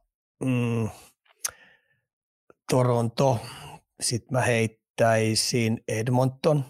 [0.44, 0.88] mm,
[2.70, 3.38] Toronto,
[4.00, 6.64] sitten mä heittäisin Edmonton,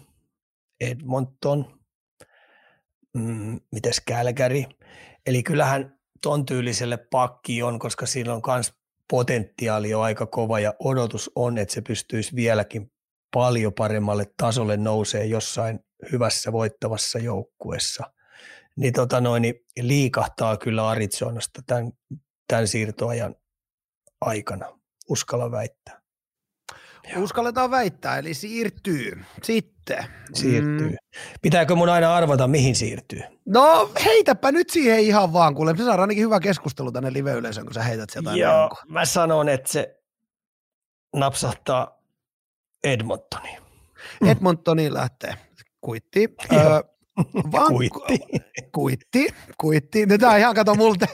[0.81, 1.79] Edmonton,
[3.13, 4.65] mm, mites Kälkäri.
[5.25, 8.73] Eli kyllähän ton tyyliselle pakki on, koska siinä on myös
[9.09, 12.91] potentiaali jo aika kova ja odotus on, että se pystyisi vieläkin
[13.33, 15.79] paljon paremmalle tasolle nousee jossain
[16.11, 18.03] hyvässä voittavassa joukkuessa.
[18.75, 21.91] Niin, tota noin, niin liikahtaa kyllä Arizonasta tämän,
[22.47, 23.35] tämän siirtoajan
[24.21, 24.79] aikana,
[25.09, 26.03] uskalla väittää.
[27.17, 29.23] Uskalletaan väittää, eli siirtyy.
[29.43, 30.05] Sitten.
[30.33, 30.89] Siirtyy.
[30.89, 30.97] Mm.
[31.41, 33.21] Pitääkö mun aina arvata, mihin siirtyy?
[33.45, 35.77] No heitäpä nyt siihen ihan vaan, kuule.
[35.77, 38.31] Se saadaan ainakin hyvä keskustelu tänne live-yleisöön, kun sä heität sieltä.
[38.31, 38.77] Joo, jonkun.
[38.87, 39.99] mä sanon, että se
[41.15, 42.03] napsahtaa
[42.83, 43.57] Edmontoniin.
[44.27, 45.37] Edmontoniin lähtee.
[45.83, 46.35] Kuitti.
[47.51, 48.19] Vaan, kuitti.
[48.71, 49.27] Kuitti,
[49.57, 50.05] kuitti.
[50.05, 51.05] No tää ihan kato multa,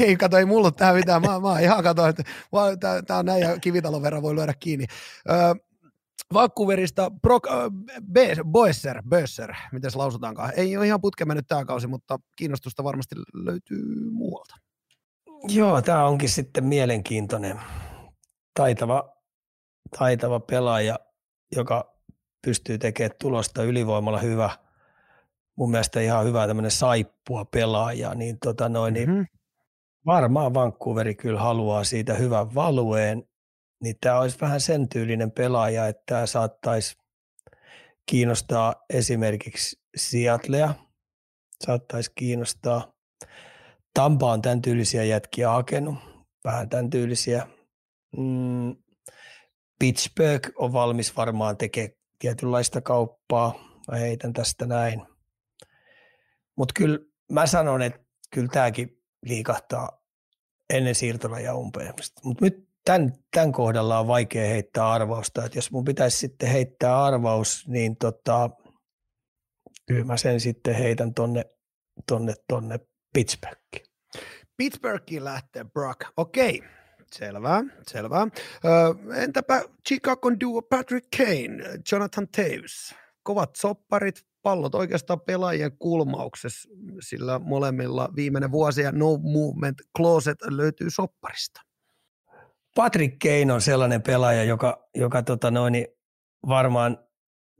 [0.00, 1.22] ei kato, ei mulla tähän mitään.
[1.22, 2.22] Mä, mä ihan kato, että
[2.80, 4.86] tää, tää on näin ja kivitalon verran voi lyödä kiinni.
[5.30, 5.54] Öö,
[6.32, 10.52] Vancouverista Brock, äh, Boesser, Boesser, miten se lausutaankaan.
[10.56, 14.54] Ei ole ihan putke mennyt tämä kausi, mutta kiinnostusta varmasti löytyy muualta.
[15.48, 17.60] Joo, tämä onkin sitten mielenkiintoinen.
[18.54, 19.16] Taitava,
[19.98, 20.98] taitava pelaaja,
[21.56, 21.93] joka
[22.44, 24.50] pystyy tekemään tulosta ylivoimalla hyvä–
[25.56, 29.26] mun mielestä ihan hyvä tämmöinen saippua pelaaja, niin, tota noin, niin mm-hmm.
[30.06, 33.24] varmaan Vancouveri kyllä haluaa siitä hyvän valueen,
[33.82, 36.96] niin tämä olisi vähän sen tyylinen pelaaja, että tämä saattaisi
[38.06, 40.74] kiinnostaa esimerkiksi Seattlea,
[41.64, 42.92] saattaisi kiinnostaa.
[43.94, 45.94] Tampa on tämän tyylisiä jätkiä hakenut,
[46.44, 47.46] vähän tämän tyylisiä.
[48.16, 48.76] Mm,
[49.78, 53.54] Pittsburgh on valmis varmaan tekemään tietynlaista kauppaa.
[53.90, 55.02] Mä heitän tästä näin.
[56.56, 56.98] Mutta kyllä
[57.32, 58.00] mä sanon, että
[58.30, 60.02] kyllä tämäkin liikahtaa
[60.70, 61.94] ennen siirtoraja umpeen.
[62.24, 65.44] Mutta nyt tämän, tämän kohdalla on vaikea heittää arvausta.
[65.44, 68.50] Et jos mun pitäisi sitten heittää arvaus, niin tota,
[69.86, 71.44] kyllä mä sen sitten heitän tonne,
[72.08, 72.80] tonne, tonne
[73.12, 73.86] Pittsburghiin.
[74.56, 76.00] Pittsburghiin lähtee Brock.
[76.16, 76.62] Okei,
[77.18, 78.20] selvä, selvä.
[78.20, 78.68] Ö,
[79.14, 82.94] entäpä Chicago duo Patrick Kane, Jonathan Taves?
[83.22, 86.68] Kovat sopparit, pallot oikeastaan pelaajien kulmauksessa,
[87.00, 91.60] sillä molemmilla viimeinen vuosi ja no movement closet löytyy sopparista.
[92.74, 95.86] Patrick Kane on sellainen pelaaja, joka, joka tota noin,
[96.48, 96.98] varmaan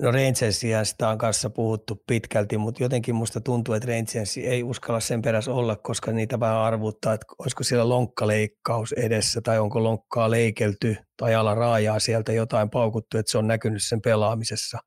[0.03, 5.01] No Rangersia sitä on kanssa puhuttu pitkälti, mutta jotenkin musta tuntuu, että Rangers ei uskalla
[5.01, 10.31] sen perässä olla, koska niitä vähän arvuttaa, että olisiko siellä lonkkaleikkaus edessä tai onko lonkkaa
[10.31, 14.79] leikelty tai ala raajaa sieltä jotain paukuttu, että se on näkynyt sen pelaamisessa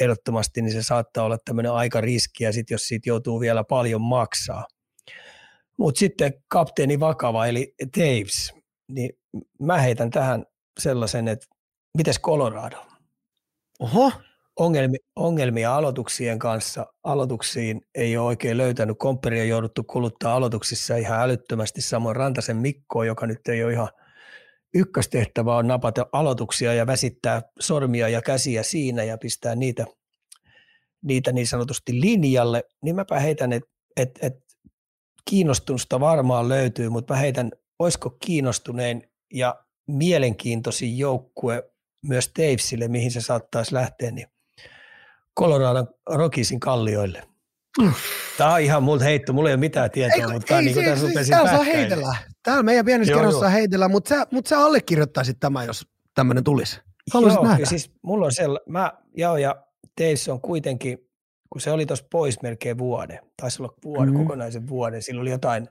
[0.00, 4.00] ehdottomasti, niin se saattaa olla tämmöinen aika riski ja sitten jos siitä joutuu vielä paljon
[4.00, 4.66] maksaa.
[5.78, 8.54] Mutta sitten kapteeni vakava eli Taves,
[8.88, 9.10] niin
[9.60, 10.44] mä heitän tähän
[10.80, 11.46] sellaisen, että
[11.96, 12.76] mites Colorado?
[13.80, 14.12] Oho,
[14.60, 16.86] ongelmia, ongelmia aloituksien kanssa.
[17.04, 18.96] Aloituksiin ei ole oikein löytänyt.
[18.98, 21.80] Kompperi on jouduttu kuluttaa aloituksissa ihan älyttömästi.
[21.80, 23.88] Samoin Rantasen Mikko, joka nyt ei ole ihan
[24.74, 29.86] ykköstehtävä on napata aloituksia ja väsittää sormia ja käsiä siinä ja pistää niitä,
[31.02, 34.34] niitä niin sanotusti linjalle, niin mäpä heitän, että et, et
[35.30, 39.02] kiinnostusta varmaan löytyy, mutta mä heitän, olisiko kiinnostuneen
[39.34, 41.70] ja mielenkiintoisin joukkue
[42.06, 44.26] myös Tavesille, mihin se saattaisi lähteä, niin
[45.40, 47.22] Coloradon Rockisin kallioille.
[48.38, 51.08] Tämä on ihan multa heitto, mulla ei ole mitään tietoa, ei, mutta ei, niin tässä
[51.08, 52.16] siis, täällä saa heitellä.
[52.42, 56.80] Täällä meidän pienessä kerrossa saa heitellä, mutta sä, mutta sä allekirjoittaisit tämä, jos tämmöinen tulisi.
[57.12, 57.64] Haluaisit joo, nähdä.
[57.64, 59.64] siis mulla on sella, mä, joo, ja
[59.96, 60.98] teissä on kuitenkin,
[61.50, 64.20] kun se oli tuossa pois melkein vuoden, taisi olla vuoden, mm.
[64.20, 65.68] kokonaisen vuoden, sillä oli jotain,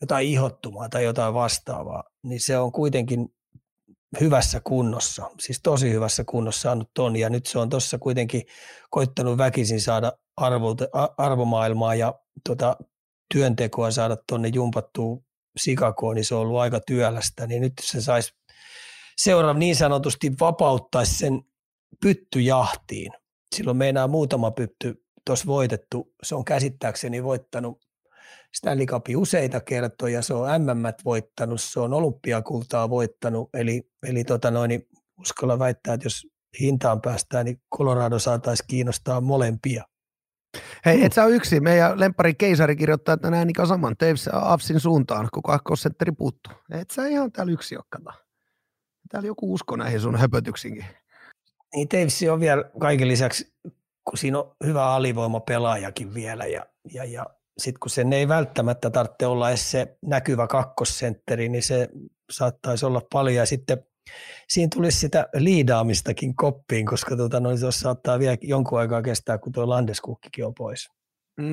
[0.00, 3.28] jotain ihottumaa tai jotain vastaavaa, niin se on kuitenkin
[4.20, 8.42] hyvässä kunnossa, siis tosi hyvässä kunnossa saanut ton, ja nyt se on tuossa kuitenkin
[8.90, 10.76] koittanut väkisin saada arvo,
[11.18, 12.14] arvomaailmaa ja
[12.48, 12.76] tota,
[13.34, 15.16] työntekoa saada tuonne jumpattua
[15.56, 18.32] Sikakoon, niin se on ollut aika työlästä, niin nyt se saisi
[19.16, 21.42] seuraava niin sanotusti vapauttaisi sen
[22.00, 23.12] pyttyjahtiin.
[23.54, 26.12] Silloin meinaa muutama pytty tuossa voitettu.
[26.22, 27.83] Se on käsittääkseni voittanut
[28.54, 34.50] Stanley Cupin useita kertoja, se on MM voittanut, se on olympiakultaa voittanut, eli, eli tota
[34.50, 34.88] noin, niin
[35.20, 36.26] uskalla väittää, että jos
[36.60, 39.84] hintaan päästään, niin Colorado saataisiin kiinnostaa molempia.
[40.86, 41.60] Hei, et sä ole yksi.
[41.60, 46.52] Meidän lempari keisari kirjoittaa että näin niin saman Taves Afsin suuntaan, kun kakkosentteri puuttuu.
[46.70, 48.14] Et sä ihan täällä yksi ole,
[49.10, 50.84] Täällä joku usko näihin sun höpötyksinkin.
[51.74, 53.54] Niin Taves on vielä kaiken lisäksi
[54.04, 57.26] kun siinä on hyvä alivoimapelaajakin vielä ja, ja, ja
[57.58, 61.88] sitten kun sen ei välttämättä tarvitse olla edes se näkyvä kakkosentteri, niin se
[62.30, 63.78] saattaisi olla paljon ja sitten
[64.48, 69.52] siinä tulisi sitä liidaamistakin koppiin, koska tuota, no, se saattaa vielä jonkun aikaa kestää, kun
[69.52, 70.88] tuo Landeskukkikin on pois.
[71.40, 71.46] Mm,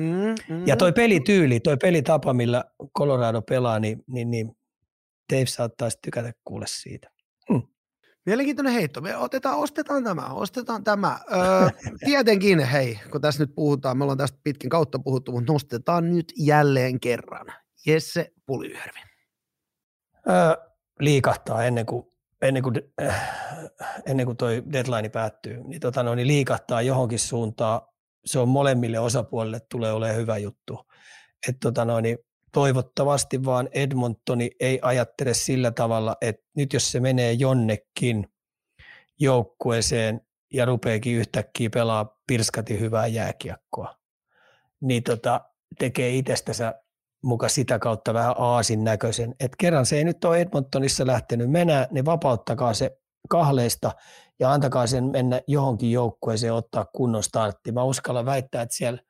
[0.48, 0.66] mm.
[0.66, 2.64] Ja toi pelityyli, toi pelitapa, millä
[2.98, 4.56] Colorado pelaa, niin, niin, niin
[5.32, 7.10] Dave saattaisi tykätä kuule siitä.
[8.26, 9.00] Mielenkiintoinen heitto.
[9.00, 11.18] Me otetaan, ostetaan tämä, ostetaan tämä.
[11.32, 11.68] Öö,
[12.06, 16.32] tietenkin, hei, kun tässä nyt puhutaan, me ollaan tästä pitkin kautta puhuttu, mutta nostetaan nyt
[16.38, 17.46] jälleen kerran.
[17.86, 19.00] Jesse Puljujärvi.
[20.28, 20.34] Öö,
[21.00, 22.06] liikahtaa ennen kuin,
[22.42, 23.30] ennen kuin, äh,
[24.06, 27.80] ennen kuin toi deadline päättyy, niin, tota, no, niin liikahtaa johonkin suuntaan.
[28.24, 30.78] Se on molemmille osapuolille tulee olemaan hyvä juttu.
[31.48, 32.18] Et, tota, no, niin
[32.52, 38.26] toivottavasti vaan Edmontoni ei ajattele sillä tavalla, että nyt jos se menee jonnekin
[39.20, 40.20] joukkueeseen
[40.52, 43.94] ja rupeekin yhtäkkiä pelaa pirskati hyvää jääkiekkoa,
[44.80, 45.40] niin tota,
[45.78, 46.74] tekee itsestänsä
[47.24, 49.34] muka sitä kautta vähän aasin näköisen.
[49.40, 52.98] Että kerran se ei nyt ole Edmontonissa lähtenyt mennä, niin vapauttakaa se
[53.28, 53.92] kahleista
[54.40, 57.72] ja antakaa sen mennä johonkin joukkueeseen ottaa kunnon startti.
[57.72, 59.02] Mä uskallan väittää, että siellä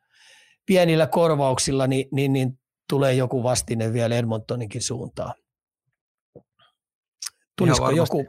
[0.67, 2.59] pienillä korvauksilla niin, niin, niin
[2.93, 5.35] tulee joku vastine vielä Edmontoninkin suuntaan.
[7.59, 8.25] Tulisiko joku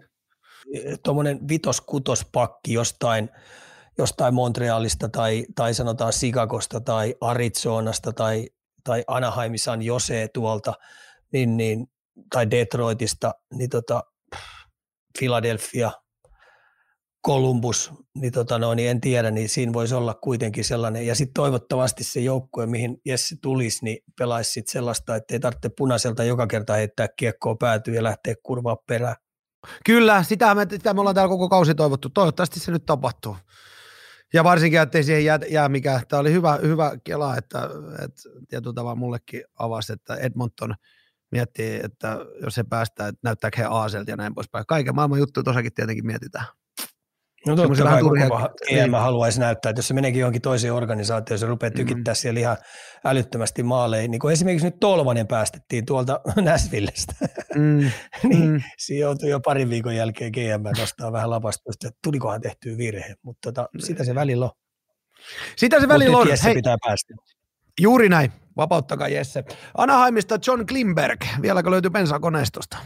[0.73, 3.29] eh, tuommoinen vitos-kutospakki jostain,
[3.97, 8.49] jostain Montrealista tai, tai sanotaan Chicagosta tai Arizonasta tai,
[8.83, 10.73] tai Anaheim San Jose tuolta,
[11.33, 11.87] niin, niin,
[12.29, 14.03] tai Detroitista, niin tota,
[15.19, 15.91] Philadelphia–
[17.27, 21.07] Columbus, niin, tota no, niin en tiedä, niin siinä voisi olla kuitenkin sellainen.
[21.07, 25.69] Ja sitten toivottavasti se joukkue, mihin Jesse tulisi, niin pelaisi sit sellaista, että ei tarvitse
[25.77, 29.15] punaiselta joka kerta heittää kiekkoa päätyä ja lähteä kurvaa perään.
[29.85, 32.09] Kyllä, sitä me, sitä me ollaan täällä koko kausi toivottu.
[32.09, 33.37] Toivottavasti se nyt tapahtuu.
[34.33, 36.01] Ja varsinkin, ettei siihen jää, jää mikään.
[36.07, 37.69] Tämä oli hyvä, hyvä kela, että,
[38.05, 40.73] että tietyllä tavalla mullekin avasi, että Edmonton
[41.31, 44.65] miettii, että jos se päästään, että näyttääkö he aaselta ja näin poispäin.
[44.67, 46.45] Kaiken maailman juttu tuossakin tietenkin mietitään.
[47.47, 48.29] No totta kai turhia,
[48.67, 52.15] GM haluaisi näyttää, että jos se meneekin johonkin toiseen organisaatioon, se rupeaa tykittää mm.
[52.15, 52.57] siellä ihan
[53.05, 54.11] älyttömästi maaleihin.
[54.11, 57.13] Niin kuin esimerkiksi nyt Tolvanen päästettiin tuolta Näsvillestä,
[57.55, 57.91] mm.
[58.29, 58.61] niin mm.
[58.77, 63.51] siinä joutui jo parin viikon jälkeen GM nostaa vähän lapastusta, että tulikohan tehtyä virhe, mutta
[63.51, 64.51] tota, sitä se välillä on.
[65.55, 66.27] Sitä se välillä on.
[66.43, 67.13] Hei, pitää päästä.
[67.81, 68.31] Juuri näin.
[68.57, 69.43] Vapauttakaa Jesse.
[69.77, 71.21] Anaheimista John Klimberg.
[71.41, 72.77] Vieläkö löytyy bensaa koneistosta?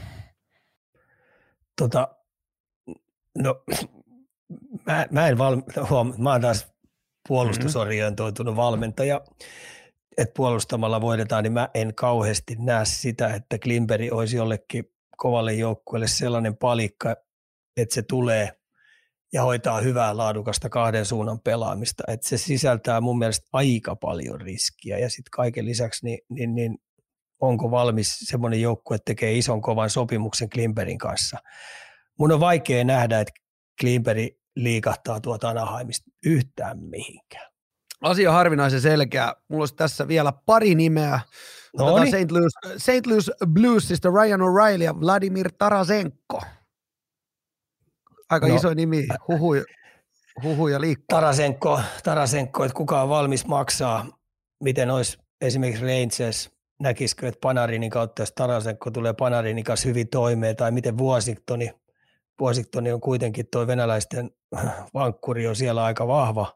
[1.77, 2.07] Tota,
[3.37, 3.63] no
[4.87, 6.67] mä, mä en valmi, huom, mä oon taas
[7.27, 8.63] puolustusorientoitunut mm-hmm.
[8.63, 9.21] valmentaja,
[10.17, 14.85] että puolustamalla voidetaan, niin mä en kauheasti näe sitä, että Klimperi olisi jollekin
[15.17, 17.15] kovalle joukkueelle sellainen palikka,
[17.77, 18.51] että se tulee
[19.33, 22.03] ja hoitaa hyvää laadukasta kahden suunnan pelaamista.
[22.07, 26.77] Että se sisältää mun mielestä aika paljon riskiä ja sitten kaiken lisäksi niin, niin, niin
[27.41, 31.37] onko valmis semmoinen joukkue, että tekee ison kovan sopimuksen Klimperin kanssa.
[32.19, 33.33] Mun on vaikea nähdä, että
[33.81, 37.51] Klimperi liikahtaa tuota Anaheimista yhtään mihinkään.
[38.01, 39.33] Asia harvinaisen selkeä.
[39.47, 41.19] Mulla olisi tässä vielä pari nimeä.
[41.77, 42.25] No niin.
[42.25, 42.31] St.
[42.31, 43.07] Louis, St.
[43.07, 46.41] Louis Bluesista Ryan O'Reilly ja Vladimir Tarasenko.
[48.29, 48.55] Aika no.
[48.55, 49.55] iso nimi, huhu,
[50.43, 51.05] huhu ja liikkuu.
[51.09, 54.05] Tarasenko, Tarasenko, että kuka on valmis maksaa,
[54.63, 60.55] miten olisi esimerkiksi Rangers, näkisikö, että Panarinin kautta, jos Tarasenko tulee Panarinin kanssa hyvin toimeen,
[60.55, 61.71] tai miten Washingtoni–
[62.41, 64.31] Washington on kuitenkin tuo venäläisten
[64.93, 66.53] vankkuri on siellä aika vahva,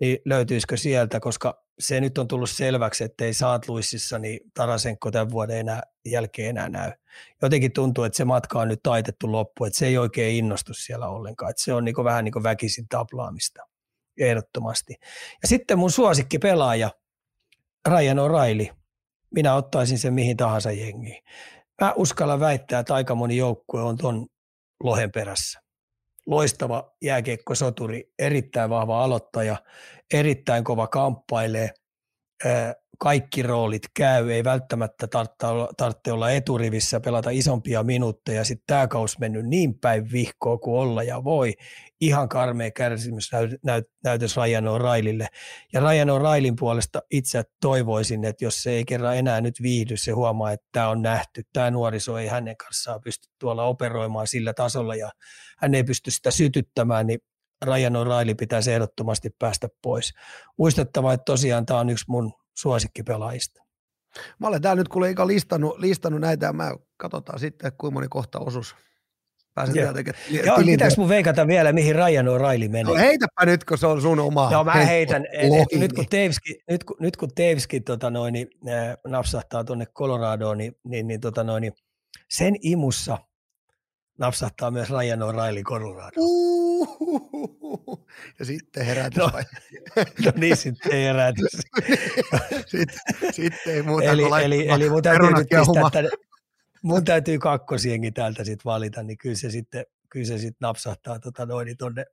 [0.00, 5.10] niin löytyisikö sieltä, koska se nyt on tullut selväksi, että ei Saat Luississa, niin Tarasenko
[5.10, 6.92] tämän vuoden enää, jälkeen enää näy.
[7.42, 11.08] Jotenkin tuntuu, että se matka on nyt taitettu loppu, että se ei oikein innostu siellä
[11.08, 13.62] ollenkaan, että se on niin vähän niin väkisin taplaamista
[14.18, 14.94] ehdottomasti.
[15.42, 16.90] Ja sitten mun suosikki pelaaja,
[17.88, 18.74] Ryan O'Reilly,
[19.34, 21.24] minä ottaisin sen mihin tahansa jengiin.
[21.80, 24.26] Mä uskallan väittää, että aika moni joukkue on ton
[24.82, 25.60] lohen perässä.
[26.26, 29.56] Loistava jääkiekkosoturi, erittäin vahva aloittaja,
[30.12, 31.70] erittäin kova kamppailee,
[32.98, 35.06] kaikki roolit käy, ei välttämättä
[35.76, 38.44] tarvitse olla eturivissä, pelata isompia minuutteja.
[38.44, 41.54] Sitten tämä kausi mennyt niin päin vihkoa kuin olla ja voi.
[42.00, 43.30] Ihan karmea kärsimys
[43.64, 45.26] näyt, näytös Ryan O'Reillylle.
[45.72, 50.12] Ja Ryan O'Reillyn puolesta itse toivoisin, että jos se ei kerran enää nyt viihdy, se
[50.12, 51.42] huomaa, että tämä on nähty.
[51.52, 55.10] Tämä nuoriso ei hänen kanssaan pysty tuolla operoimaan sillä tasolla ja
[55.58, 57.20] hän ei pysty sitä sytyttämään, niin
[57.64, 60.12] Ryan O'Reilly pitäisi ehdottomasti päästä pois.
[60.58, 63.62] Muistettava, että tosiaan tämä on yksi mun suosikkipelaajista.
[64.38, 68.38] Mä olen täällä nyt kuule listannut, listannut näitä ja mä katsotaan sitten, kuinka moni kohta
[68.38, 68.74] osuus.
[69.54, 69.92] Pääset Joo.
[70.44, 72.84] Joo, pitäis mun veikata vielä, mihin Ryan O'Reilly menee?
[72.84, 74.48] No heitäpä nyt, kun se on sun oma.
[74.52, 75.26] Joo, mä heitän.
[75.72, 80.58] nyt kun Teivski, nyt, kun, nyt kun Teivski tota noin, niin, äh, napsahtaa tuonne Coloradoon,
[80.58, 81.72] niin, niin, niin, tota noin, niin
[82.28, 83.18] sen imussa
[84.18, 86.12] napsahtaa myös Ryan O'Reilly Colorado.
[86.16, 88.06] Uhuhuhu.
[88.38, 89.18] Ja sitten herätys.
[89.18, 89.30] No,
[90.24, 91.52] no niin, sitten herätys.
[92.66, 92.98] sitten,
[93.32, 96.10] sitten ei muuta eli, eli, eli mun täytyy nyt pistää tänne,
[96.82, 101.46] mun täytyy kakkosienkin täältä sitten valita, niin kyllä se sitten, kyllä se sitten napsahtaa tota
[101.46, 102.04] noin, niin tonne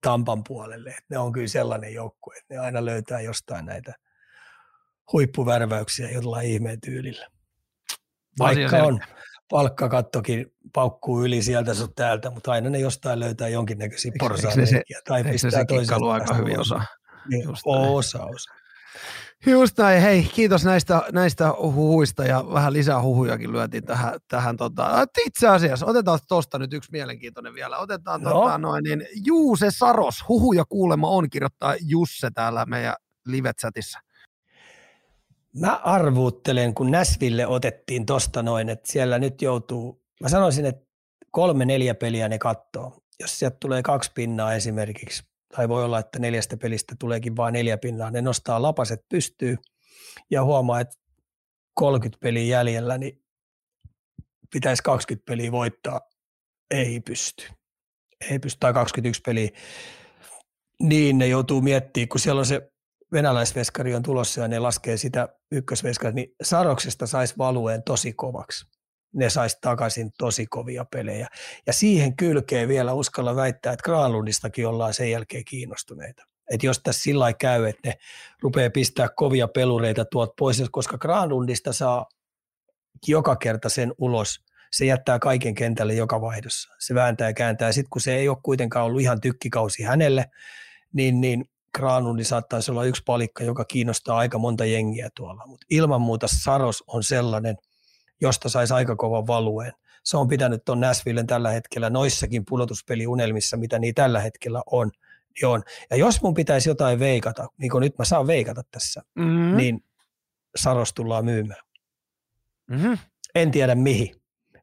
[0.00, 0.90] Tampan puolelle.
[0.90, 3.92] Et ne on kyllä sellainen joukkue, että ne aina löytää jostain näitä
[5.12, 7.26] huippuvärväyksiä jollain ihmeen tyylillä.
[8.38, 9.00] Vaikka on
[9.50, 15.50] palkkakattokin paukkuu yli sieltä sun täältä, mutta aina ne jostain löytää jonkinnäköisiä porsaanreikiä tai pistää
[15.50, 16.80] se toisesta aika hyvin osa.
[17.30, 18.54] Niin, osa, osa.
[19.46, 24.20] Just näin, hei, kiitos näistä, näistä huhuista ja vähän lisää huhujakin lyötiin tähän.
[24.28, 25.06] tähän tota.
[25.26, 27.78] Itse asiassa, otetaan tuosta nyt yksi mielenkiintoinen vielä.
[27.78, 28.30] Otetaan no.
[28.30, 32.94] tota, noin, niin Juuse Saros, huhuja kuulema on, kirjoittaa Jusse täällä meidän
[33.28, 33.98] live-chatissa.
[35.60, 40.86] Mä arvuuttelen, kun Näsville otettiin tosta noin, että siellä nyt joutuu, mä sanoisin, että
[41.30, 42.98] kolme neljä peliä ne kattoo.
[43.20, 45.22] Jos sieltä tulee kaksi pinnaa esimerkiksi,
[45.56, 49.56] tai voi olla, että neljästä pelistä tuleekin vain neljä pinnaa, ne nostaa lapaset pystyy
[50.30, 50.96] ja huomaa, että
[51.74, 53.24] 30 peliä jäljellä, niin
[54.52, 56.00] pitäisi 20 peliä voittaa.
[56.70, 57.44] Ei pysty.
[58.30, 59.48] Ei pysty, tai 21 peliä.
[60.80, 62.70] Niin ne joutuu miettimään, kun siellä on se
[63.12, 68.73] venäläisveskari on tulossa ja ne laskee sitä ykkösveskaria, niin Saroksesta saisi valueen tosi kovaksi.
[69.14, 71.28] Ne saisi takaisin tosi kovia pelejä.
[71.66, 76.24] Ja siihen kylkeen vielä uskalla väittää, että Granlundistakin ollaan sen jälkeen kiinnostuneita.
[76.50, 77.94] Että jos tässä sillä käy, että ne
[78.42, 82.06] rupeaa pistää kovia pelureita tuot pois, koska Granlundista saa
[83.06, 86.74] joka kerta sen ulos, se jättää kaiken kentälle joka vaihdossa.
[86.78, 87.72] Se vääntää ja kääntää.
[87.72, 90.30] Sitten kun se ei ole kuitenkaan ollut ihan tykkikausi hänelle,
[90.92, 91.44] niin, niin
[91.74, 96.26] Granlund niin saattaisi olla yksi palikka, joka kiinnostaa aika monta jengiä tuolla, mutta ilman muuta
[96.28, 97.56] Saros on sellainen,
[98.20, 99.72] josta saisi aika kovan valueen.
[100.04, 104.90] Se on pitänyt tuon Nashvillen tällä hetkellä noissakin pudotuspeliunelmissa, mitä niin tällä hetkellä on.
[105.34, 105.62] Niin on.
[105.90, 109.56] Ja jos mun pitäisi jotain veikata, niin kuin nyt mä saan veikata tässä, mm-hmm.
[109.56, 109.84] niin
[110.56, 111.60] Saros tullaan myymään.
[112.70, 112.98] Mm-hmm.
[113.34, 114.14] En tiedä mihin,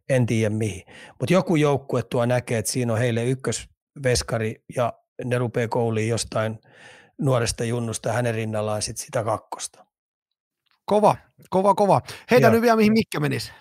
[0.09, 0.83] en tiedä mihin.
[1.19, 4.93] Mutta joku joukkue tuo näkee, että siinä on heille ykkösveskari ja
[5.25, 6.59] ne rupeaa kouliin jostain–
[7.21, 9.85] nuoresta junnusta hänen rinnallaan sit sitä kakkosta.
[10.85, 11.15] Kova,
[11.49, 12.01] kova, kova.
[12.31, 13.51] Heitä nyt vielä, mihin Mikke menisi.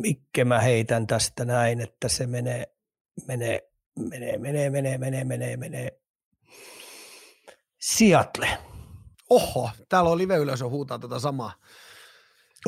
[0.00, 2.64] Mikke mä heitän tästä näin, että se menee,
[3.26, 3.60] menee,
[4.10, 6.00] menee, menee, menee, menee, menee, menee.
[7.80, 8.48] Seattle.
[9.30, 11.52] Oho, täällä on live-yleisö huutaa tätä samaa.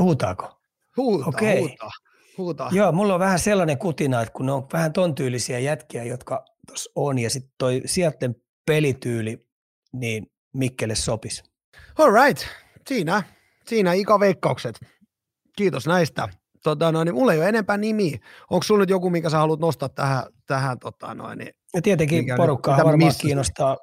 [0.01, 0.61] Huutaako?
[0.97, 1.59] Huutaa, okay.
[1.59, 1.91] huutaa.
[2.39, 2.71] Huutaa.
[2.73, 6.45] Joo, mulla on vähän sellainen kutina, että kun ne on vähän ton tyylisiä jätkiä, jotka
[6.67, 9.47] tuossa on, ja sitten toi Seattlen pelityyli
[9.93, 11.43] niin Mikkelle sopisi.
[11.99, 12.47] All right.
[12.89, 13.23] Siinä,
[13.69, 14.81] siinä ikaveikkaukset.
[15.57, 16.29] Kiitos näistä.
[16.63, 18.19] Tota, no, niin mulla ei ole enempää nimiä.
[18.51, 22.25] Onko sulla nyt joku, mikä sä haluat nostaa tähän, tähän tota, no, niin, ja tietenkin
[22.37, 23.23] porukkaa varmaan missä?
[23.23, 23.77] kiinnostaa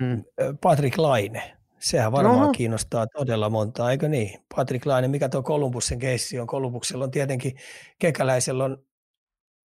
[0.00, 0.24] mm.
[0.60, 1.56] Patrick Laine.
[1.78, 2.52] Sehän varmaan no.
[2.52, 4.40] kiinnostaa todella montaa, eikö niin?
[4.56, 6.46] Patrick Laine, mikä tuo Kolumbussen keissi on?
[6.46, 7.52] Kolumbuksella on tietenkin,
[7.98, 8.78] Kekäläisellä on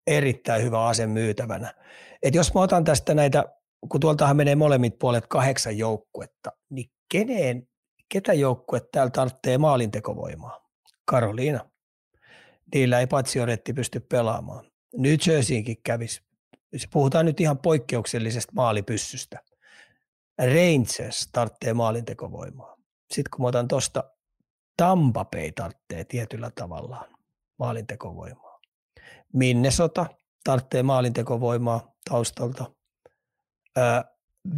[0.06, 1.74] erittäin hyvä ase myytävänä.
[2.22, 3.44] Et jos mä otan tästä näitä
[3.88, 7.68] kun tuoltahan menee molemmat puolet kahdeksan joukkuetta, niin keneen,
[8.09, 10.70] ketä joukkue täällä tarvitsee maalintekovoimaa?
[11.04, 11.70] Karoliina.
[12.74, 14.70] Niillä ei patsioretti pysty pelaamaan.
[14.96, 16.22] Nyt Jerseyinkin kävisi.
[16.92, 19.38] Puhutaan nyt ihan poikkeuksellisesta maalipyssystä.
[20.38, 22.76] Rangers tarvitsee maalintekovoimaa.
[23.11, 24.04] Sitten kun mä otan tuosta
[24.76, 27.16] Tampa Bay tarvitsee tietyllä tavallaan
[27.59, 28.61] maalintekovoimaa.
[29.32, 30.07] Minnesota
[30.44, 32.72] tarvitsee maalintekovoimaa taustalta.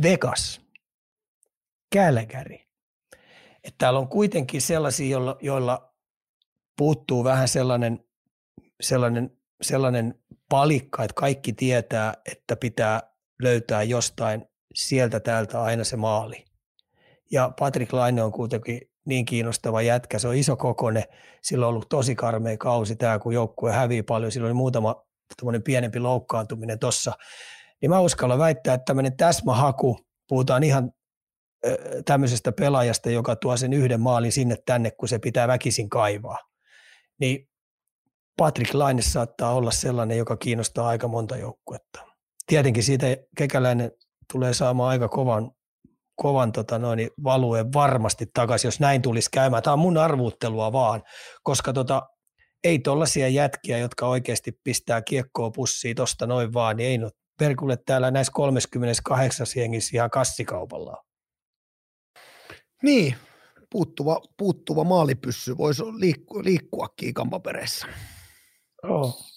[0.03, 0.61] Vegas,
[1.95, 2.68] Calgary.
[3.69, 5.95] Että täällä on kuitenkin sellaisia, joilla, joilla
[6.77, 8.05] puuttuu vähän sellainen,
[8.81, 9.31] sellainen,
[9.63, 10.15] sellainen
[10.49, 13.01] palikka, että kaikki tietää, että pitää
[13.43, 14.45] löytää jostain
[14.75, 16.45] sieltä täältä aina se maali.
[17.31, 20.19] Ja Patrick Laine on kuitenkin niin kiinnostava jätkä.
[20.19, 21.05] Se on iso kokone.
[21.43, 24.33] Sillä on ollut tosi karmea kausi tämä, kun joukkue hävii paljon.
[24.33, 25.05] Sillä oli muutama
[25.65, 27.13] pienempi loukkaantuminen tuossa
[27.83, 29.99] niin mä uskallan väittää, että tämmöinen täsmähaku,
[30.29, 30.93] puhutaan ihan
[32.05, 36.39] tämmöisestä pelaajasta, joka tuo sen yhden maalin sinne tänne, kun se pitää väkisin kaivaa.
[37.21, 37.49] Niin
[38.37, 42.07] Patrick Laine saattaa olla sellainen, joka kiinnostaa aika monta joukkuetta.
[42.47, 43.07] Tietenkin siitä
[43.37, 43.93] kekäläinen
[44.33, 45.51] tulee saamaan aika kovan,
[46.17, 49.63] kovan tota noin, valueen varmasti takaisin, jos näin tulisi käymään.
[49.63, 51.03] Tämä on mun arvuuttelua vaan,
[51.43, 52.03] koska tota,
[52.65, 57.79] ei tollaisia jätkiä, jotka oikeasti pistää kiekkoa pussiin tosta noin vaan, niin ei no perkulle
[57.87, 61.08] täällä näissä 38 jengissä ihan kassikaupalla.
[62.83, 63.15] Niin,
[63.71, 67.87] puuttuva, puuttuva maalipyssy voisi liikku, liikkuakin kampapereissä.
[68.83, 69.29] Oh.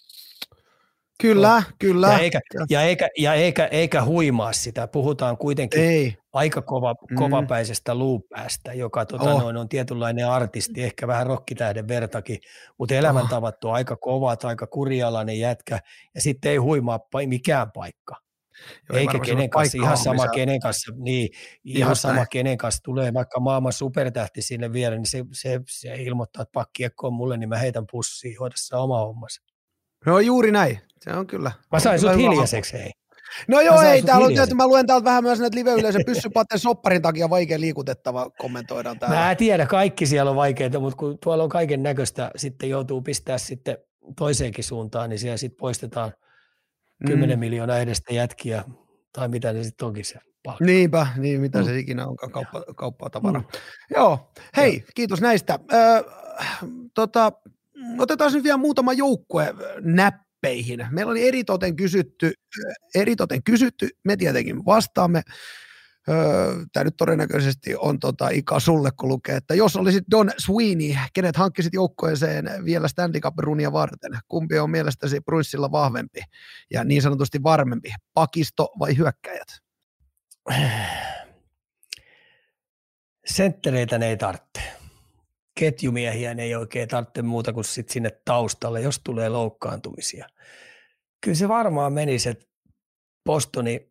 [1.22, 1.64] Kyllä, oh.
[1.80, 2.08] kyllä.
[2.08, 2.40] Ja, eikä,
[2.70, 4.88] ja, eikä, ja eikä, eikä huimaa sitä.
[4.88, 6.18] Puhutaan kuitenkin Ei.
[6.34, 7.16] aika kova, mm.
[7.16, 9.42] kovapäisestä luupäästä, joka tota, oh.
[9.42, 12.40] noin, on tietynlainen artisti, ehkä vähän rokkitähden vertakin,
[12.78, 15.80] mutta elämäntavat on aika kovat, aika kurialainen jätkä,
[16.16, 18.16] ja sitten ei huimaa mikään paikka.
[18.90, 21.30] Joo, Eikä kenen kanssa, ihan sama kenen kanssa, niin,
[21.64, 22.28] ihan sama näin.
[22.32, 27.08] kenen kanssa tulee vaikka maailman supertähti sinne vielä, niin se, se, se ilmoittaa, että pakkiekko
[27.08, 29.42] on mulle, niin mä heitän pussiin, hoida se oma hommassa.
[30.06, 31.52] No juuri näin, se on kyllä.
[31.72, 32.92] Mä sain sut hiljaiseksi, hei.
[33.48, 37.02] No joo, ei, täällä on tietysti, mä luen täältä vähän myös näitä live-yleisön pyssypatten sopparin
[37.02, 39.18] takia vaikea liikutettava kommentoidaan täällä.
[39.18, 43.38] Mä tiedä, kaikki siellä on vaikeita, mutta kun tuolla on kaiken näköistä, sitten joutuu pistää
[43.38, 43.78] sitten
[44.18, 46.14] toiseenkin suuntaan, niin siellä sitten poistetaan
[47.08, 47.40] 10 mm.
[47.40, 48.64] miljoonaa edestä jätkiä,
[49.14, 50.66] tai mitä ne sitten onkin se palkka.
[50.66, 51.66] Niinpä, niin mitä mm.
[51.66, 53.40] se ikinä onkaan kauppa, kauppaa tavara.
[53.40, 53.46] Mm.
[53.96, 54.88] Joo, hei, Joo.
[54.96, 55.60] kiitos näistä.
[55.74, 56.04] Ö,
[56.94, 57.32] tota,
[57.98, 60.88] otetaan nyt vielä muutama joukkue näppeihin.
[60.92, 62.34] Meillä oli eritoten kysytty,
[62.96, 65.22] eritoten kysytty, me tietenkin vastaamme.
[66.74, 71.36] Tämä nyt todennäköisesti on tota, Ika sulle, kun lukee, että jos olisit Don Sweeney, kenet
[71.36, 74.12] hankkisit joukkoeseen vielä Stanley Cup-runia varten?
[74.28, 76.22] Kumpi on mielestäsi Bruinsilla vahvempi
[76.72, 79.48] ja niin sanotusti varmempi, pakisto vai hyökkäjät?
[83.26, 84.62] Senttereitä ne ei tarvitse.
[85.56, 90.28] Ketjumiehiä ne ei oikein tarvitse muuta kuin sit sinne taustalle, jos tulee loukkaantumisia.
[91.22, 92.46] Kyllä se varmaan menisi, että
[93.26, 93.91] Bostoni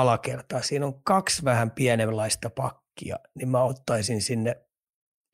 [0.00, 0.62] alakertaa.
[0.62, 4.56] Siinä on kaksi vähän pienenlaista pakkia, niin mä ottaisin sinne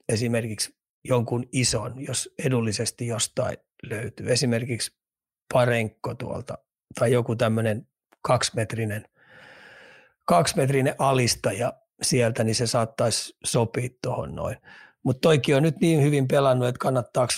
[0.09, 4.33] esimerkiksi jonkun ison, jos edullisesti jostain löytyy.
[4.33, 4.97] Esimerkiksi
[5.53, 6.59] parenkko tuolta
[6.99, 7.87] tai joku tämmöinen
[8.23, 9.05] kaksimetrinen,
[10.27, 14.57] kaksimetrinen alistaja sieltä, niin se saattaisi sopia tuohon noin.
[15.05, 17.33] Mutta toikin on nyt niin hyvin pelannut, että kannattaako,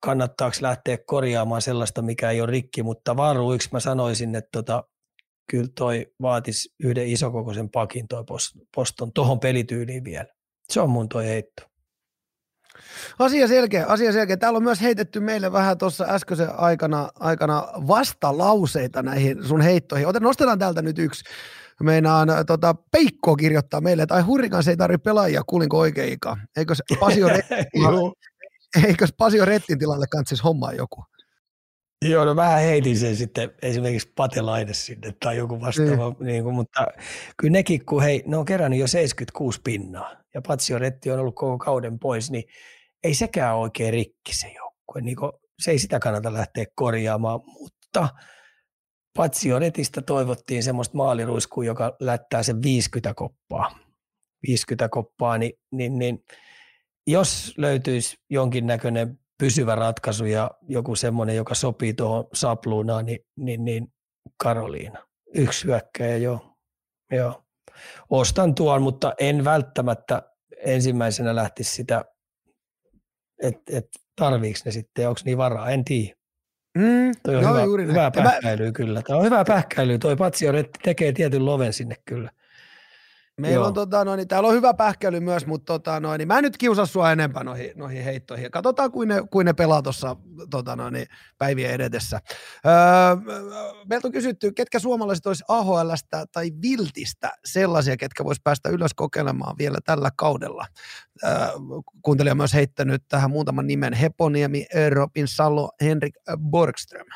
[0.00, 4.84] kannattaako lähteä korjaamaan sellaista, mikä ei ole rikki, mutta varuiksi mä sanoisin, että tota,
[5.50, 8.24] kyllä toi vaatisi yhden isokokoisen pakin toi
[8.74, 10.26] poston tuohon pelityyliin vielä.
[10.68, 11.62] Se on mun toi heitto.
[13.18, 14.36] Asia selkeä, asia selkeä.
[14.36, 20.06] Täällä on myös heitetty meille vähän tuossa äskeisen aikana, aikana vastalauseita näihin sun heittoihin.
[20.06, 21.24] Oten, nostetaan täältä nyt yksi.
[21.82, 26.18] Meinaan tota, Peikko kirjoittaa meille, että ai Hurrikan se ei tarvitse pelaajia, kuulinko oikein?
[26.56, 27.62] Eikös Pasio, Rettin,
[28.86, 31.04] eikös Pasio Rettin tilalle kantsisi hommaa joku?
[32.08, 36.26] Joo, no vähän heitin sen sitten esimerkiksi Patelainen sinne tai joku vastaava, mm.
[36.26, 36.86] niin kuin, mutta
[37.36, 41.34] kyllä nekin, kun hei, ne on kerännyt jo 76 pinnaa ja Patsio Retti on ollut
[41.34, 42.44] koko kauden pois, niin
[43.04, 45.00] ei sekään oikein rikki se joukkue.
[45.00, 48.08] Niin kuin, se ei sitä kannata lähteä korjaamaan, mutta
[49.16, 53.78] Patsio Retistä toivottiin semmoista maaliruiskua, joka lättää sen 50 koppaa.
[54.46, 56.24] 50 koppaa, niin, niin, niin
[57.06, 63.92] jos löytyisi jonkinnäköinen pysyvä ratkaisu ja joku semmoinen, joka sopii tuohon sapluunaan, niin, niin, niin
[64.36, 65.06] Karoliina.
[65.34, 66.56] Yksi hyökkäjä, joo.
[67.10, 67.42] joo.
[68.10, 70.22] Ostan tuon, mutta en välttämättä
[70.56, 72.04] ensimmäisenä lähtisi sitä,
[73.42, 73.86] että et,
[74.16, 76.14] tarviiko ne sitten, onko niin varaa, en tiedä.
[76.78, 78.72] Mm, toi on no, hyvä, juuri hyvä pähkäilyä mä...
[78.72, 79.02] kyllä.
[79.02, 79.98] Tämä on hyvä pähkäilyä.
[79.98, 82.30] Toi Patsio tekee tietyn loven sinne kyllä.
[83.40, 83.66] Meillä Joo.
[83.66, 86.44] on, tota, no, niin, täällä on hyvä pähkäily myös, mutta tota, no, niin, mä en
[86.44, 88.50] nyt kiusa sua enempää noihin, noihin heittoihin.
[88.50, 90.16] Katsotaan, kuin ne, kuin ne pelaa tuossa
[90.50, 91.06] tota, no, niin,
[91.38, 92.20] päivien edetessä.
[92.66, 92.72] Öö,
[93.88, 99.58] meiltä on kysytty, ketkä suomalaiset olisi AHLstä tai Viltistä sellaisia, ketkä vois päästä ylös kokeilemaan
[99.58, 100.66] vielä tällä kaudella.
[101.24, 101.30] Öö,
[102.02, 103.92] kuuntelija on myös heittänyt tähän muutaman nimen.
[103.92, 107.06] Heponiemi, Robin Salo, Henrik Borgström.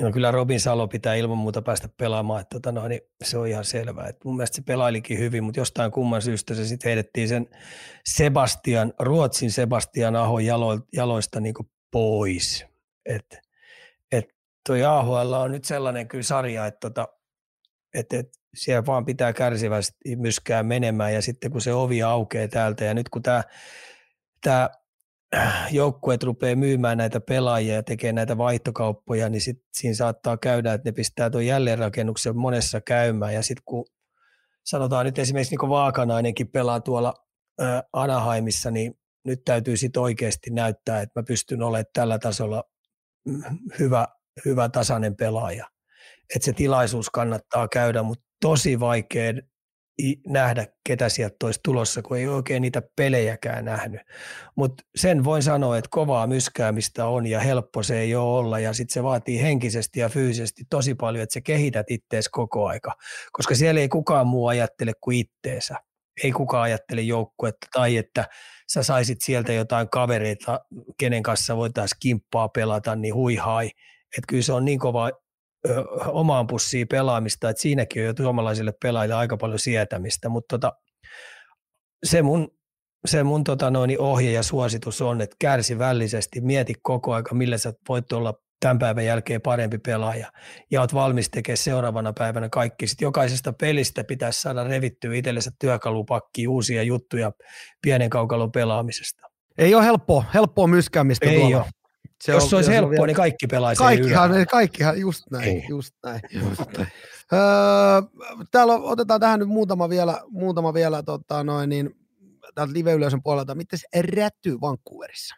[0.00, 3.46] No kyllä Robin Salo pitää ilman muuta päästä pelaamaan, että tota no, niin se on
[3.46, 4.08] ihan selvää.
[4.08, 7.48] Et mun mielestä se pelailikin hyvin, mutta jostain kumman syystä se sitten heitettiin sen
[8.04, 11.54] Sebastian, Ruotsin Sebastian Aho jalo, jaloista niin
[11.90, 12.66] pois.
[13.06, 13.38] Et,
[14.12, 14.24] et
[14.66, 17.08] toi AHL on nyt sellainen kyllä sarja, että tota,
[17.94, 22.84] et, et siellä vaan pitää kärsivästi myskää menemään ja sitten kun se ovi aukeaa täältä
[22.84, 23.22] ja nyt kun
[24.40, 24.70] tämä
[25.70, 30.88] joukkueet rupeaa myymään näitä pelaajia ja tekee näitä vaihtokauppoja, niin sit siinä saattaa käydä, että
[30.88, 33.34] ne pistää tuon jälleenrakennuksen monessa käymään.
[33.34, 33.84] Ja sitten kun
[34.64, 37.14] sanotaan nyt esimerkiksi niin Vaakanainenkin pelaa tuolla
[37.92, 38.94] Anaheimissa, niin
[39.24, 42.64] nyt täytyy sitten oikeasti näyttää, että mä pystyn olemaan tällä tasolla
[43.26, 43.42] mm,
[43.78, 44.06] hyvä,
[44.44, 45.66] hyvä tasainen pelaaja.
[46.34, 49.32] Että se tilaisuus kannattaa käydä, mutta tosi vaikea
[50.26, 54.00] nähdä, ketä sieltä olisi tulossa, kun ei oikein niitä pelejäkään nähnyt.
[54.56, 58.72] Mutta sen voin sanoa, että kovaa myskäämistä on ja helppo se ei ole olla ja
[58.72, 62.94] sitten se vaatii henkisesti ja fyysisesti tosi paljon, että sä kehität ittees koko aika,
[63.32, 65.74] koska siellä ei kukaan muu ajattele kuin itteensä.
[66.24, 68.24] Ei kukaan ajattele joukkuetta tai että
[68.72, 70.60] sä saisit sieltä jotain kavereita,
[70.98, 73.66] kenen kanssa voitaisiin kimppaa pelata, niin hui hai.
[74.16, 75.10] Että kyllä se on niin kova
[75.68, 80.72] ö, omaan pussiin pelaamista, että siinäkin on jo suomalaisille pelaajille aika paljon sietämistä, mutta tota,
[82.04, 82.48] se mun,
[83.06, 87.58] se mun tota noin, ohje ja suositus on, että kärsi vällisesti, mieti koko aika, millä
[87.58, 90.32] sä voit olla tämän päivän jälkeen parempi pelaaja
[90.70, 92.86] ja oot valmis tekemään seuraavana päivänä kaikki.
[92.86, 97.32] Sitten jokaisesta pelistä pitäisi saada revittyä itsellensä työkalupakki uusia juttuja
[97.82, 99.26] pienen kaukalon pelaamisesta.
[99.58, 101.56] Ei ole helppoa, helppoa myskäämistä Ei tuolla.
[101.56, 101.81] Ole.
[102.22, 103.06] Se Jos on, se olisi helppoa, vielä...
[103.06, 105.64] niin kaikki pelaisi kaikkihan, kaikkihan, just näin, Ei.
[105.68, 106.20] just näin.
[106.32, 106.88] Just näin.
[107.32, 107.40] Öö,
[108.50, 111.96] täällä otetaan tähän nyt muutama vielä, muutama vielä tota noin, niin,
[112.54, 113.54] täältä live-yleisön puolelta.
[113.54, 115.34] Miten se rättyy Vancouverissa?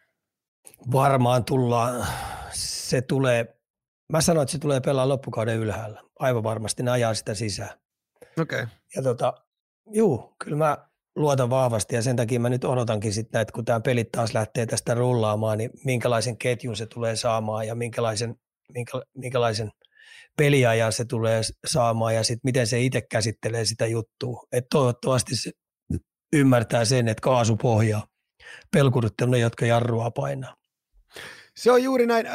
[0.93, 2.07] Varmaan tullaan,
[2.53, 3.57] se tulee,
[4.13, 6.03] mä sanoin, että se tulee pelaa loppukauden ylhäällä.
[6.19, 7.79] Aivan varmasti ne ajaa sitä sisään.
[8.41, 8.63] Okei.
[8.63, 8.67] Okay.
[8.97, 9.35] Ja tota,
[9.91, 13.81] juu, kyllä mä luotan vahvasti ja sen takia mä nyt odotankin sitten, että kun tämä
[13.81, 18.35] peli taas lähtee tästä rullaamaan, niin minkälaisen ketjun se tulee saamaan ja minkälaisen,
[18.75, 19.71] minkä, minkälaisen
[20.37, 24.45] peliajan se tulee saamaan ja sitten miten se itse käsittelee sitä juttua.
[24.53, 25.51] Et toivottavasti se
[26.33, 28.07] ymmärtää sen, että kaasu pohjaa
[28.73, 30.55] pelkurit ne, jotka jarrua painaa.
[31.57, 32.27] Se on juuri näin.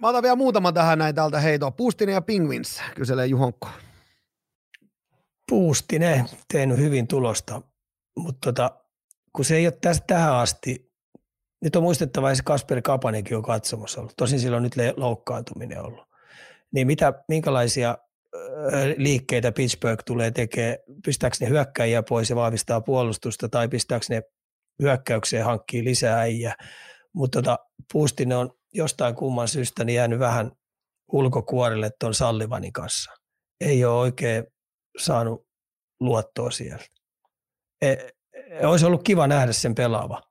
[0.00, 1.70] mä otan vielä muutama tähän näin täältä heitoa.
[1.70, 3.68] Puustinen ja Pingvins, kyselee Juhonkko.
[5.48, 7.62] Puustinen, tehnyt hyvin tulosta
[8.16, 8.80] mutta tota,
[9.32, 10.92] kun se ei ole tästä tähän asti,
[11.64, 14.14] nyt on muistettava, että Kasper Kapanenkin on katsomassa ollut.
[14.16, 16.08] Tosin sillä on nyt loukkaantuminen ollut.
[16.74, 17.98] Niin mitä, minkälaisia
[18.96, 24.22] liikkeitä Pittsburgh tulee tekemään, pistääkö ne hyökkäjiä pois ja vahvistaa puolustusta tai pistääkö ne
[24.82, 26.54] hyökkäykseen hankkii lisää äijä.
[27.12, 27.58] Mutta tota,
[27.92, 30.52] Puustinen on jostain kumman syystä niin jäänyt vähän
[31.12, 33.12] ulkokuorille tuon Sallivanin kanssa.
[33.60, 34.44] Ei ole oikein
[34.98, 35.46] saanut
[36.00, 36.95] luottoa sieltä.
[37.82, 40.22] E, e, olisi ollut kiva nähdä sen pelaava.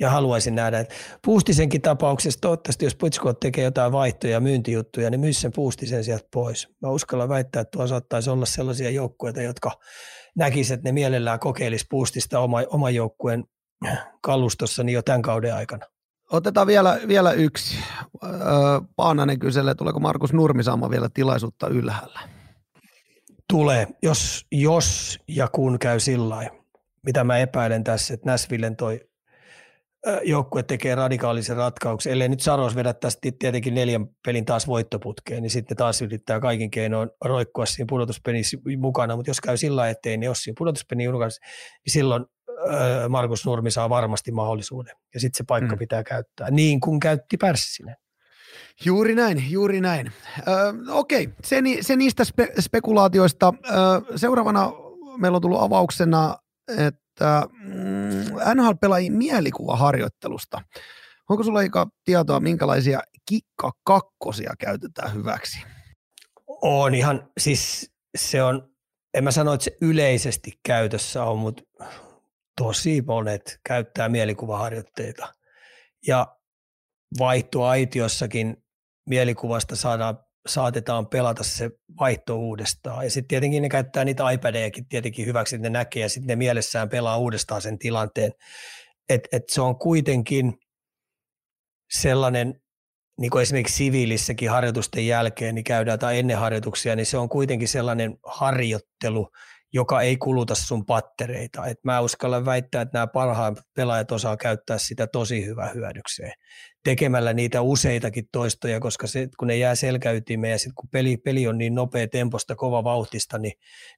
[0.00, 0.94] Ja haluaisin nähdä, että
[1.24, 6.28] Puustisenkin tapauksessa toivottavasti, jos Putskot tekee jotain vaihtoja ja myyntijuttuja, niin myy sen Puustisen sieltä
[6.32, 6.68] pois.
[6.82, 9.70] Mä uskallan väittää, että tuo saattaisi olla sellaisia joukkueita, jotka
[10.36, 13.44] näkisivät, että ne mielellään kokeilisi Puustista oma, oma joukkueen
[14.20, 15.86] kalustossa niin jo tämän kauden aikana.
[16.32, 17.78] Otetaan vielä, vielä yksi.
[18.96, 22.20] Paananen kyselee, tuleeko Markus Nurmi saamaan vielä tilaisuutta ylhäällä?
[23.52, 26.50] Tulee, jos, jos ja kun käy sillä
[27.06, 29.00] mitä mä epäilen tässä, että Näsvillen toi
[30.22, 35.50] joukkue tekee radikaalisen ratkauksen, ellei nyt Saros vedä tästä tietenkin neljän pelin taas voittoputkeen, niin
[35.50, 40.28] sitten taas yrittää kaikin keinoin roikkua siinä pudotuspelissä mukana, mutta jos käy sillä ettei ne
[40.28, 41.30] ole siinä pudotuspelin mukana,
[41.86, 42.24] niin silloin
[43.08, 45.78] Markus Nurmi saa varmasti mahdollisuuden, ja sitten se paikka mm.
[45.78, 47.96] pitää käyttää, niin kuin käytti Pärssinen.
[48.84, 50.12] Juuri näin, juuri näin.
[50.48, 50.54] Öö,
[50.88, 53.54] okei, se, se niistä spe, spekulaatioista.
[53.70, 54.72] Öö, seuraavana
[55.18, 56.36] meillä on tullut avauksena,
[56.68, 60.62] että mm, NHL pelaaji mielikuvaharjoittelusta.
[61.28, 65.58] Onko sulla Ika tietoa, minkälaisia kikka kakkosia käytetään hyväksi?
[66.46, 68.70] On ihan, siis se on,
[69.14, 71.62] en mä sano, että se yleisesti käytössä on, mutta
[72.56, 75.34] tosi monet käyttää mielikuvaharjoitteita.
[76.06, 76.36] Ja
[77.18, 78.64] vaihtoaitiossakin
[79.06, 81.70] mielikuvasta saadaan, saatetaan pelata se
[82.00, 83.04] vaihto uudestaan.
[83.04, 86.36] Ja sitten tietenkin ne käyttää niitä iPadejakin tietenkin hyväksi, että ne näkee ja sitten ne
[86.36, 88.32] mielessään pelaa uudestaan sen tilanteen.
[89.08, 90.54] Et, et se on kuitenkin
[91.90, 92.60] sellainen,
[93.20, 97.68] niin kuin esimerkiksi siviilissäkin harjoitusten jälkeen, niin käydään tai ennen harjoituksia, niin se on kuitenkin
[97.68, 99.30] sellainen harjoittelu,
[99.72, 101.66] joka ei kuluta sun pattereita.
[101.66, 106.32] Et mä uskallan väittää, että nämä parhaat pelaajat osaa käyttää sitä tosi hyvä hyödykseen
[106.86, 111.46] tekemällä niitä useitakin toistoja, koska se, kun ne jää selkäytimeen ja sitten kun peli, peli
[111.46, 113.52] on niin nopea temposta, kova vauhtista, niin,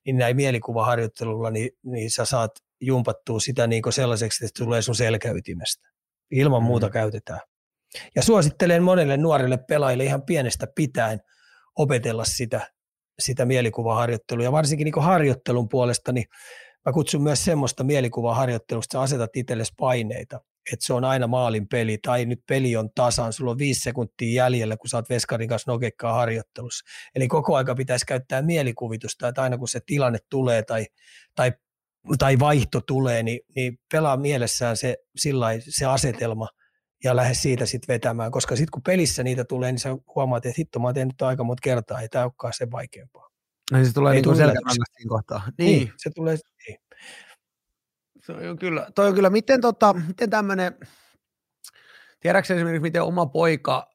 [0.06, 2.50] niin näin mielikuvaharjoittelulla, niin, niin sä saat
[2.80, 5.88] jumpattua sitä niin sellaiseksi, että tulee sun selkäytimestä.
[6.30, 6.92] Ilman muuta mm.
[6.92, 7.40] käytetään.
[8.16, 11.20] Ja suosittelen monelle nuorelle pelaajille ihan pienestä pitäen
[11.76, 12.70] opetella sitä,
[13.18, 14.44] sitä mielikuvaharjoittelua.
[14.44, 16.24] Ja varsinkin niin harjoittelun puolesta, niin
[16.86, 20.40] mä kutsun myös semmoista mielikuvaharjoittelusta, että sä asetat itsellesi paineita
[20.72, 24.44] että se on aina maalin peli, tai nyt peli on tasan, sulla on viisi sekuntia
[24.44, 26.84] jäljellä, kun sä oot veskarin kanssa nokekkaa harjoittelussa.
[27.14, 30.86] Eli koko aika pitäisi käyttää mielikuvitusta, että aina kun se tilanne tulee tai,
[31.34, 31.52] tai,
[32.18, 36.48] tai vaihto tulee, niin, niin pelaa mielessään se, sillai, se asetelma
[37.04, 40.56] ja lähde siitä sitten vetämään, koska sitten kun pelissä niitä tulee, niin sä huomaat, että
[40.58, 43.28] hitto, mä oon tehnyt aika monta kertaa, ei tämä olekaan sen vaikeampaa.
[43.72, 45.42] No siis tulee niin selkärangasta siinä kohtaa.
[45.58, 45.78] Niin.
[45.78, 45.92] niin.
[45.96, 46.36] se tulee,
[46.68, 46.78] niin.
[48.22, 50.74] Se on kyllä, toi on kyllä, miten, tota, miten tämmöinen,
[52.20, 53.90] tiedätkö esimerkiksi, miten oma poika,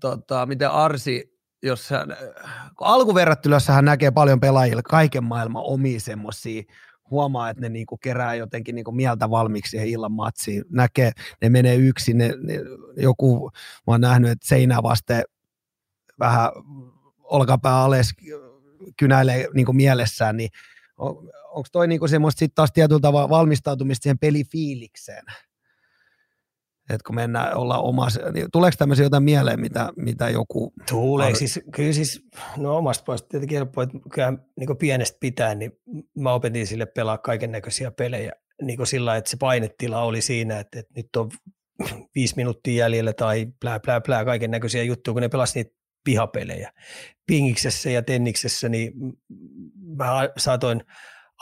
[0.00, 2.16] tota, miten Arsi, jos hän,
[2.76, 2.86] kun
[3.68, 6.62] hän näkee paljon pelaajille kaiken maailman omia semmoisia,
[7.10, 11.12] huomaa, että ne niinku kerää jotenkin niinku mieltä valmiiksi siihen illan matsiin, näkee,
[11.42, 12.54] ne menee yksin, ne, ne,
[12.96, 13.50] joku,
[13.86, 15.22] mä oon nähnyt, että seinää vasten
[16.18, 16.50] vähän
[17.22, 18.12] olkapää alas
[18.96, 20.50] kynäilee niin mielessään, niin
[20.98, 25.24] on, onko toi niin semmoista sitten taas tietyllä tavalla valmistautumista siihen pelifiilikseen?
[26.88, 30.72] Että kun mennään olla omassa, niin tuleeko tämmöisiä jotain mieleen, mitä, mitä joku...
[30.90, 32.22] Tulee, siis, kyllä siis,
[32.56, 35.72] no omasta puolesta tietenkin helppoa, että kyllä niin pienestä pitää, niin
[36.18, 38.32] mä opetin sille pelaa kaiken näköisiä pelejä,
[38.62, 41.30] niin sillä että se painetila oli siinä, että, että nyt on
[42.14, 46.72] viisi minuuttia jäljellä tai plää, plää, plää, kaiken näköisiä juttuja, kun ne pelasi niitä pihapelejä.
[47.26, 48.92] Pingiksessä ja tenniksessä, niin
[49.96, 50.82] mä saatoin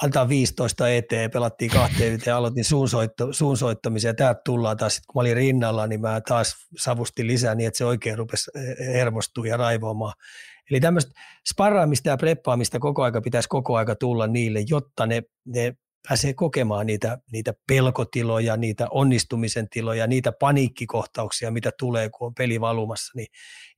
[0.02, 5.20] antaa 15 eteen, pelattiin kahteen yhteen, aloitin suunsoitto, suunsoittamisen ja täältä tullaan taas, kun mä
[5.20, 10.14] olin rinnalla, niin mä taas savustin lisää niin, että se oikein rupesi hermostua ja raivoamaan.
[10.70, 11.12] Eli tämmöistä
[11.52, 15.74] sparraamista ja preppaamista koko aika pitäisi koko aika tulla niille, jotta ne, ne
[16.08, 22.60] pääsee kokemaan niitä, niitä pelkotiloja, niitä onnistumisen tiloja, niitä paniikkikohtauksia, mitä tulee, kun on peli
[22.60, 23.26] valumassa, niin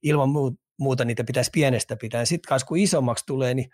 [0.03, 0.28] ilman
[0.78, 2.24] muuta niitä pitäisi pienestä pitää.
[2.24, 3.70] Sitten kun isommaksi tulee, niin,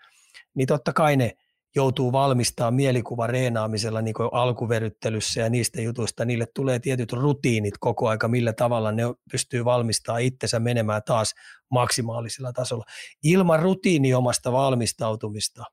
[0.55, 1.35] niin totta kai ne
[1.75, 8.09] joutuu valmistaa mielikuva reenaamisella niin kuin alkuveryttelyssä ja niistä jutuista, niille tulee tietyt rutiinit koko
[8.09, 11.33] aika, millä tavalla ne pystyy valmistamaan itsensä menemään taas
[11.71, 12.85] maksimaalisella tasolla.
[13.23, 15.63] Ilman rutiiniomasta valmistautumista,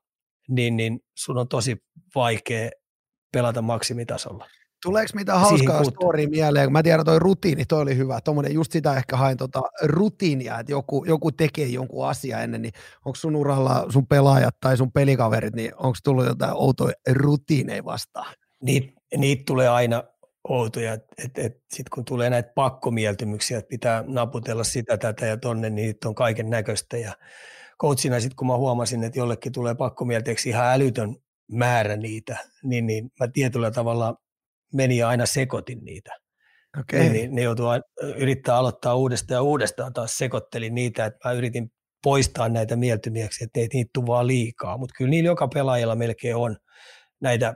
[0.49, 1.77] niin, niin sun on tosi
[2.15, 2.69] vaikea
[3.31, 4.47] pelata maksimitasolla.
[4.83, 6.71] Tuleeko mitään hauskaa story mieleen?
[6.71, 8.21] Mä tiedän, toi rutiini, toi oli hyvä.
[8.21, 12.73] Tuommoinen, just sitä ehkä hain tota rutiinia, että joku, joku tekee jonkun asia ennen, niin
[13.05, 18.33] onko sun uralla sun pelaajat tai sun pelikaverit, niin onko tullut jotain outoja rutiineja vastaan?
[18.61, 20.03] Niitä niit tulee aina
[20.49, 25.37] outoja, että et, et sitten kun tulee näitä pakkomieltymyksiä, että pitää naputella sitä, tätä ja
[25.37, 27.13] tonne, niin niitä on kaiken näköistä ja
[27.81, 31.15] coachina sitten kun mä huomasin, että jollekin tulee pakkomielteeksi ihan älytön
[31.51, 34.15] määrä niitä, niin, niin mä tietyllä tavalla
[34.73, 36.11] meni ja aina sekoitin niitä.
[36.79, 36.99] Okay.
[36.99, 37.65] Niin, niin ne joutuu
[38.15, 41.71] yrittää aloittaa uudestaan ja uudestaan taas sekoittelin niitä, että mä yritin
[42.03, 44.77] poistaa näitä mieltymiäksi, että ei niitä tule vaan liikaa.
[44.77, 46.57] Mutta kyllä niillä joka pelaajalla melkein on
[47.21, 47.53] näitä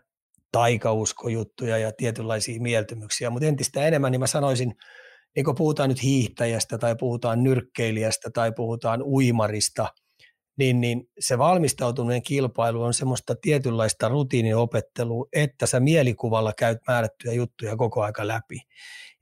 [0.51, 4.73] taikauskojuttuja ja tietynlaisia mieltymyksiä, mutta entistä enemmän niin mä sanoisin,
[5.35, 9.87] niin kun puhutaan nyt hiihtäjästä tai puhutaan nyrkkeilijästä tai puhutaan uimarista–
[10.57, 17.77] niin, niin se valmistautuminen kilpailu on semmoista tietynlaista rutiiniopettelua, että sä mielikuvalla käyt määrättyjä juttuja
[17.77, 18.61] koko aika läpi.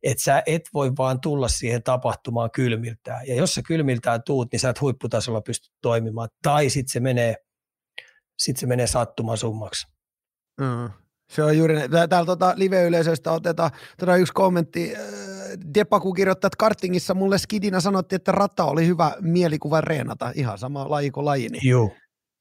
[0.03, 3.27] Että sä et voi vaan tulla siihen tapahtumaan kylmiltään.
[3.27, 6.29] Ja jos sä kylmiltään tuut, niin sä et huipputasolla pysty toimimaan.
[6.41, 7.35] Tai sitten se menee,
[8.37, 9.87] sit se menee sattumasummaksi.
[10.61, 11.04] Mm.
[11.29, 11.75] Se on juuri,
[12.09, 14.95] täällä tuota live-yleisöstä otetaan tuota yksi kommentti.
[14.95, 15.01] Äh,
[15.73, 20.31] Depaku kirjoittaa, että kartingissa mulle skidina sanottiin, että rata oli hyvä mielikuva reenata.
[20.35, 21.49] Ihan sama laji kuin laji.
[21.49, 21.91] Niin Joo.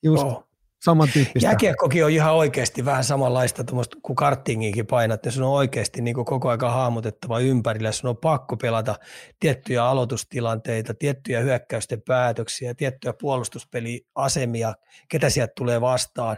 [0.02, 0.48] Just oh.
[0.85, 1.47] samantyyppistä.
[1.48, 3.65] Jääkiekkokin on ihan oikeasti vähän samanlaista
[4.02, 5.24] kuin kartingiinkin painat.
[5.27, 7.93] Ja sun on oikeasti niin kuin koko ajan hahmotettava ympärillä.
[7.93, 8.94] Sun on pakko pelata
[9.40, 14.74] tiettyjä aloitustilanteita, tiettyjä hyökkäysten päätöksiä, tiettyjä puolustuspeliasemia,
[15.09, 16.36] ketä sieltä tulee vastaan.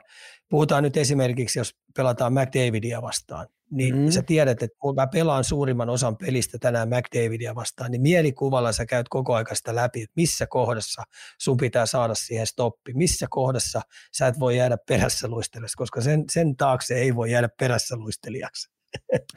[0.48, 4.10] Puhutaan nyt esimerkiksi, jos pelataan McDavidia vastaan, niin mm.
[4.10, 8.86] sä tiedät, että kun mä pelaan suurimman osan pelistä tänään McDavidia vastaan, niin mielikuvalla sä
[8.86, 11.02] käyt koko aika sitä läpi, että missä kohdassa
[11.40, 13.80] sun pitää saada siihen stoppi, missä kohdassa
[14.12, 18.75] sä et voi jäädä perässä luistelijassa, koska sen, sen taakse ei voi jäädä perässä luistelijaksi.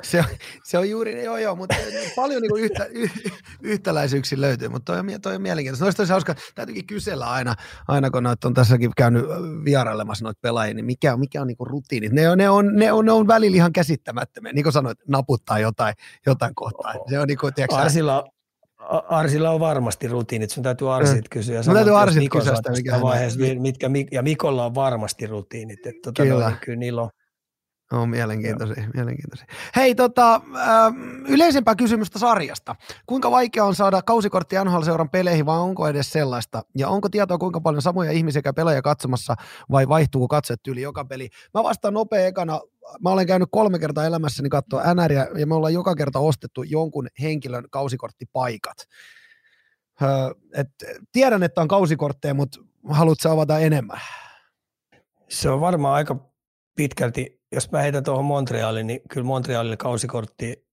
[0.04, 0.26] Se on,
[0.64, 1.76] se on juuri, joo joo, mutta
[2.16, 3.08] paljon niin yhtä, y,
[3.64, 5.86] yhtäläisyyksiä löytyy, mutta toi on, toi on mielenkiintoista.
[5.86, 7.56] Noista olisi hauska, täytyykin kysellä aina,
[7.88, 9.26] aina kun noita on tässäkin käynyt
[9.66, 12.12] vierailemassa noita pelaajia, niin mikä, mikä on niin rutiinit?
[12.12, 15.60] Ne on, ne, on, ne, on, ne on välillä ihan käsittämättömiä, niin kuin sanoit, naputtaa
[15.60, 15.94] jotain,
[16.26, 16.94] jotain kohtaa.
[17.10, 18.28] Se on niin kuin, tiedätkö, Arsilla,
[19.10, 21.30] Arsilla on varmasti rutiinit, sun täytyy Arsit mm.
[21.30, 21.62] kysyä.
[21.66, 25.86] Mun täytyy Arsit kysyä sitä, mikä vaiheessa, mitkä, ja Mikolla on varmasti rutiinit.
[25.86, 26.50] Että, tota, kyllä.
[26.50, 27.10] No, kyllä niillä on,
[27.94, 29.48] on mielenkiintoisia, mielenkiintoisia.
[29.76, 30.94] Hei, tota, äh,
[31.28, 32.76] yleisempää kysymystä sarjasta.
[33.06, 36.62] Kuinka vaikea on saada kausikortti NHL-seuran peleihin, vai onko edes sellaista?
[36.78, 39.36] Ja onko tietoa, kuinka paljon samoja ihmisiä käy pelejä katsomassa,
[39.72, 41.30] vai vaihtuuko katset yli joka peli?
[41.54, 42.60] Mä vastaan nopea ekana.
[43.04, 47.08] Mä olen käynyt kolme kertaa elämässäni katsoa NRiä, ja me ollaan joka kerta ostettu jonkun
[47.22, 48.78] henkilön kausikorttipaikat.
[50.02, 50.10] Öö,
[50.54, 50.68] et,
[51.12, 52.60] tiedän, että on kausikortteja, mutta
[52.90, 54.00] haluatko avata enemmän?
[55.30, 56.29] Se on varmaan aika
[56.80, 60.68] pitkälti, jos mä heitän tuohon Montrealiin, niin kyllä Montrealille kausikortti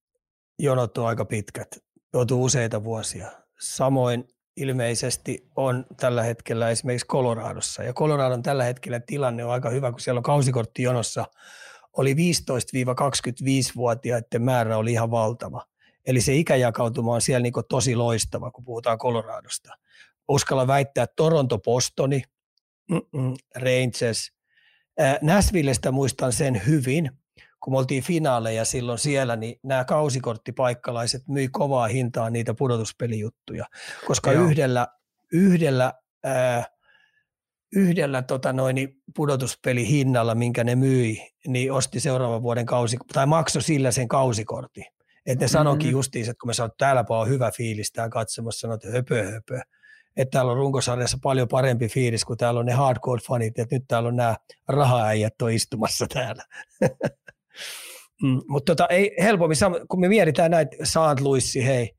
[0.59, 1.69] jonot on aika pitkät.
[2.13, 3.31] Joutuu useita vuosia.
[3.61, 7.83] Samoin ilmeisesti on tällä hetkellä esimerkiksi Coloradossa.
[7.83, 11.25] Ja Coloradon tällä hetkellä tilanne on aika hyvä, kun siellä on kausikortti jonossa.
[11.93, 15.67] Oli 15-25-vuotiaiden määrä oli ihan valtava.
[16.07, 19.73] Eli se ikäjakautuma on siellä niin tosi loistava, kun puhutaan Coloradosta.
[20.29, 22.23] Uskalla väittää, Toronto, Postoni,
[23.57, 24.36] Rangers,
[25.23, 27.11] Nashvillestä muistan sen hyvin,
[27.61, 33.67] kun me oltiin finaaleja silloin siellä, niin nämä kausikorttipaikkalaiset myi kovaa hintaa niitä pudotuspelijuttuja,
[34.07, 34.45] koska Joo.
[34.45, 34.89] yhdellä,
[35.33, 35.93] yhdellä,
[36.25, 36.65] ää,
[37.73, 43.91] yhdellä tota noin, pudotuspelihinnalla, minkä ne myi, niin osti seuraavan vuoden kausi, tai maksoi sillä
[43.91, 44.85] sen kausikortti.
[45.27, 45.99] Että ne sanoikin mm-hmm.
[45.99, 49.33] justiin, että kun me sanoin, että täälläpä on hyvä fiilis tää katsomassa, sanoin, että höpö,
[49.33, 49.61] höpö.
[50.17, 54.09] Että täällä on runkosarjassa paljon parempi fiilis, kun täällä on ne hardcore-fanit, että nyt täällä
[54.09, 54.37] on nämä
[54.69, 56.43] rahaäijät on istumassa täällä.
[58.23, 59.57] Mm, mutta tota, ei helpommin,
[59.89, 61.21] kun me mietitään näitä St.
[61.21, 61.97] Louis, hei,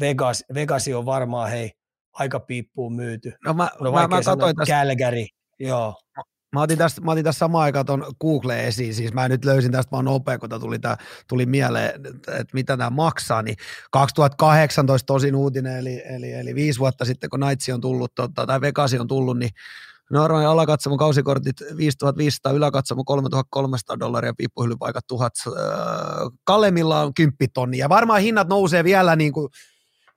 [0.00, 1.72] Vegas, Vegasi on varmaan hei,
[2.12, 3.32] aika piippuun myyty.
[3.44, 4.74] No mä, no mä, mä katsoin tästä.
[4.74, 5.26] Calgary,
[5.58, 5.94] joo.
[6.52, 10.04] Mä otin, otin tässä samaan aikaan tuon Google esiin, siis mä nyt löysin tästä vaan
[10.04, 10.96] nopea, kun tuli, tää,
[11.28, 13.56] tuli mieleen, että mitä tämä maksaa, niin
[13.90, 18.60] 2018 tosin uutinen, eli, eli, eli viisi vuotta sitten, kun Naitsi on tullut, tota, tai
[18.60, 19.50] Vegasi on tullut, niin
[20.10, 25.32] Normaali alakatsomon kausikortit 5500, yläkatsomo 3300 dollaria, piippuhyllypaikat 1000.
[25.46, 25.52] Äh,
[26.44, 29.48] Kalemilla on 10 tonni ja varmaan hinnat nousee vielä niin kuin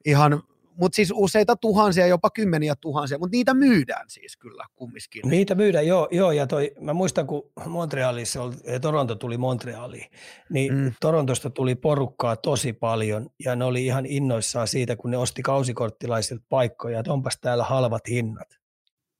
[0.06, 0.44] ihan
[0.78, 5.22] mutta siis useita tuhansia, jopa kymmeniä tuhansia, mutta niitä myydään siis kyllä kumminkin.
[5.26, 10.12] Niitä myydään, joo, joo ja toi, mä muistan, kun Montrealissa oli, Toronto tuli Montrealiin,
[10.50, 10.94] niin mm.
[11.02, 16.44] Torontosta tuli porukkaa tosi paljon, ja ne oli ihan innoissaan siitä, kun ne osti kausikorttilaisilta
[16.50, 18.48] paikkoja, että onpas täällä halvat hinnat.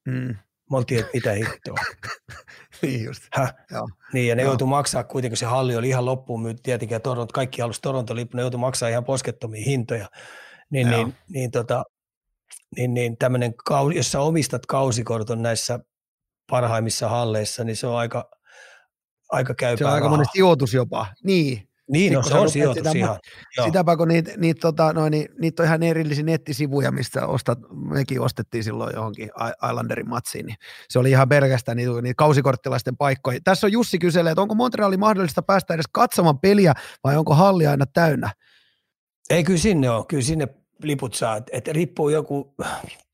[0.08, 0.36] Mm.
[0.72, 1.78] Mä oltiin, että mitä hittoa.
[2.82, 3.24] niin just.
[3.34, 3.56] Häh?
[3.72, 3.90] Joo.
[4.14, 7.34] Niin, ja ne joutui maksaa kuitenkin, se halli oli ihan loppuun myyty tietenkin, ja Toronto,
[7.34, 10.10] kaikki halusi Toronto-lippu, ne joutui maksaa ihan poskettomia hintoja.
[10.72, 11.84] Niin, niin, niin, tota,
[12.76, 13.54] niin, niin tämmöinen,
[13.96, 15.80] jos sä omistat kausikorton näissä
[16.52, 18.30] parhaimmissa halleissa, niin se on aika,
[19.32, 21.08] aika käypää Se on aika monen sijoitus jopa.
[21.24, 23.20] Niin, niin, no, se on sijoitus sitä, ihan.
[23.64, 27.60] Sitäpä kun niitä, niitä, tota, no, niin, niitä on ihan erillisiä nettisivuja, mistä ostat,
[27.90, 29.30] mekin ostettiin silloin johonkin
[29.70, 30.58] Islanderin matsiin, niin
[30.90, 33.40] se oli ihan pelkästään niitä, niitä kausikorttilaisten paikkoja.
[33.44, 36.74] Tässä on Jussi kyselee, että onko Montreali mahdollista päästä edes katsomaan peliä
[37.04, 38.32] vai onko halli aina täynnä?
[39.30, 40.08] Ei, kyllä sinne on.
[40.08, 40.48] Kyllä sinne
[40.84, 41.38] liput saa.
[41.38, 42.56] Että et riippuu joku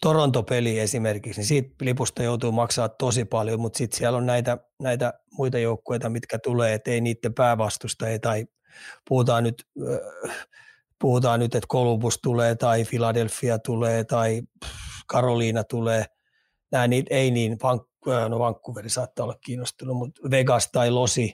[0.02, 5.14] Toronto-peli esimerkiksi, niin siitä lipusta joutuu maksaa tosi paljon, mutta sitten siellä on näitä, näitä
[5.32, 8.46] muita joukkueita, mitkä tulee, että ei niiden päävastusta tai
[9.10, 9.68] puhutaan nyt,
[11.00, 14.42] puhutaan nyt, että Columbus tulee tai Philadelphia tulee tai
[15.08, 16.06] Karoliina tulee.
[16.72, 17.58] Nämä niitä ei niin,
[18.30, 21.34] no Vancouveri saattaa olla kiinnostunut, mutta Vegas tai Losi,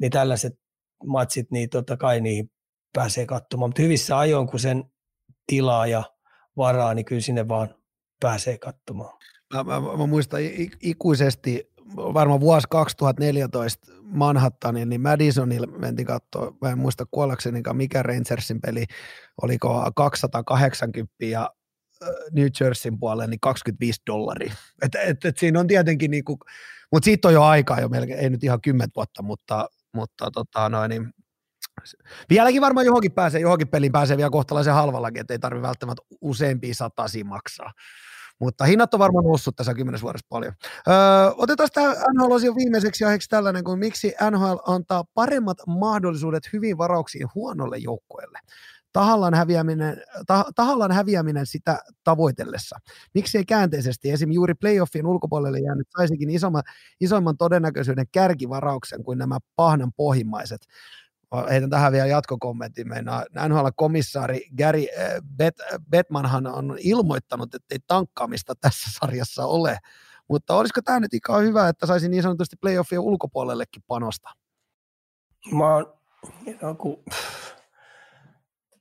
[0.00, 0.58] niin tällaiset
[1.06, 2.50] matsit, niin totta kai niihin
[2.96, 3.68] pääsee katsomaan.
[3.68, 4.84] Mutta hyvissä ajoin, kun sen
[5.46, 6.02] tilaa ja
[6.56, 7.74] varaa, niin kyllä sinne vaan
[8.20, 9.18] pääsee katsomaan.
[9.54, 10.40] Mä, mä, mä muistan
[10.82, 18.60] ikuisesti, varmaan vuosi 2014 Manhattanin, niin Madisonilla mentiin katsoa, mä en muista kuollakseni mikä Rangersin
[18.60, 18.84] peli,
[19.42, 21.50] oliko 280 ja
[22.32, 24.54] New Jerseyn puolelle niin 25 dollaria.
[24.82, 26.38] Et, et, et siinä on tietenkin, niinku,
[26.92, 30.68] mutta siitä on jo aikaa jo melkein, ei nyt ihan kymmentä vuotta, mutta, mutta tota
[30.68, 31.12] noin, niin
[32.30, 36.74] Vieläkin varmaan johonkin pääsee, johonkin peliin pääsee vielä kohtalaisen halvallakin, että ei tarvitse välttämättä useampia
[36.74, 37.72] satasi maksaa.
[38.40, 40.52] Mutta hinnat on varmaan noussut tässä kymmenes vuodessa paljon.
[40.88, 40.94] Öö,
[41.36, 47.78] otetaan tämä NHL viimeiseksi aiheeksi tällainen, kuin miksi NHL antaa paremmat mahdollisuudet hyvin varauksiin huonolle
[47.78, 48.38] joukkueelle.
[48.92, 52.78] Tahallaan häviäminen, tah, tahallaan häviäminen sitä tavoitellessa.
[53.14, 54.32] Miksi ei käänteisesti esim.
[54.32, 56.62] juuri playoffien ulkopuolelle jäänyt saisikin isomman,
[57.00, 60.60] isomman todennäköisyyden kärkivarauksen kuin nämä pahnan pohjimmaiset
[61.50, 62.88] heitän tähän vielä jatkokommentin.
[62.88, 65.54] Meinaa NHL-komissaari Gary äh, Bet,
[65.90, 69.78] Betmanhan on ilmoittanut, että ei tankkaamista tässä sarjassa ole.
[70.28, 74.30] Mutta olisiko tämä nyt ikään hyvä, että saisi niin sanotusti playoffien ulkopuolellekin panosta?
[75.52, 75.94] Mä oon,
[76.62, 77.04] no kun,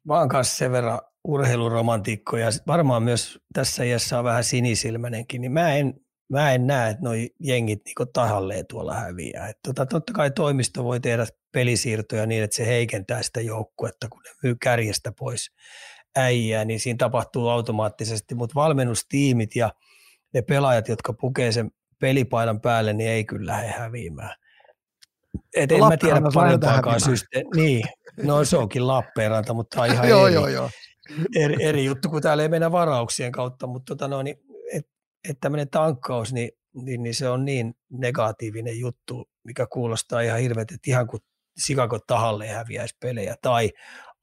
[0.04, 5.52] mä oon kanssa sen verran urheiluromantiikko ja varmaan myös tässä iässä on vähän sinisilmäinenkin, niin
[5.52, 9.50] mä en mä en näe, että noi jengit niin tahalleen tuolla häviää.
[9.50, 14.22] Et tota, totta kai toimisto voi tehdä pelisiirtoja niin, että se heikentää sitä joukkuetta, kun
[14.24, 15.52] ne myy kärjestä pois
[16.16, 19.74] äijää, niin siinä tapahtuu automaattisesti, mutta valmennustiimit ja
[20.34, 24.36] ne pelaajat, jotka pukee sen pelipaidan päälle, niin ei kyllä lähde häviämään.
[25.56, 27.52] Et en mä tiedä parempaakaan systeemiä.
[27.56, 27.84] Niin,
[28.24, 30.70] no se onkin Lappeenranta, mutta on ihan joo, eri, joo, joo.
[31.36, 34.38] Eri, eri, juttu, kun täällä ei mennä varauksien kautta, mutta tota no, niin
[35.30, 40.72] että tämmöinen tankkaus, niin, niin, niin, se on niin negatiivinen juttu, mikä kuulostaa ihan hirveät,
[40.72, 41.22] että ihan kuin
[41.58, 43.72] Sikako tahalle häviäisi pelejä tai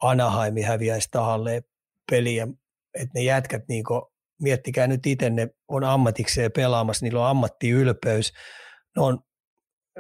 [0.02, 1.62] Anaheim häviäisi tahalle
[2.10, 2.48] peliä,
[2.94, 4.02] että ne jätkät niin kuin,
[4.42, 8.32] miettikää nyt itse, ne on ammatikseen pelaamassa, niillä on ammattiylpeys,
[8.96, 9.18] ne on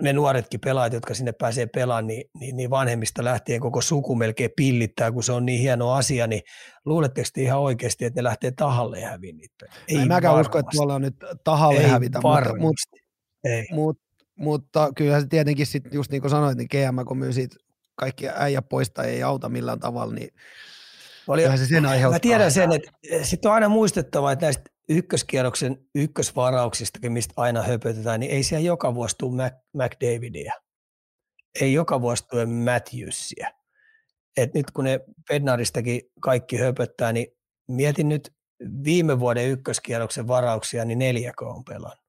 [0.00, 4.50] ne nuoretkin pelaajat, jotka sinne pääsee pelaamaan, niin, niin, niin vanhemmista lähtien koko suku melkein
[4.56, 6.42] pillittää, kun se on niin hieno asia, niin
[6.84, 9.66] luuletteko te ihan oikeasti, että ne lähtee tahalle häviin niitä?
[9.88, 12.96] Ei, Ei mäkään usko, että tuolla on nyt tahalle Ei hävitä, mutta, mutta,
[13.44, 13.66] Ei.
[13.70, 14.02] mutta,
[14.36, 17.56] mutta kyllä se tietenkin sitten, just niin kuin sanoit, niin GM, kun myy siitä
[17.94, 20.28] kaikki äijä poista ei auta millään tavalla, niin
[21.26, 22.90] oli, se sen Mä tiedän sen, että
[23.22, 28.94] sitten on aina muistettava, että näistä ykköskierroksen ykkösvarauksistakin, mistä aina höpötetään, niin ei siellä joka
[28.94, 30.52] vuosi tule Mac, McDavidia.
[31.60, 33.48] Ei joka vuosi tule Matthewsia.
[34.36, 37.26] Et nyt kun ne Bednaristakin kaikki höpöttää, niin
[37.68, 38.32] mietin nyt
[38.84, 42.02] viime vuoden ykköskierroksen varauksia, niin neljäkö on pelannut.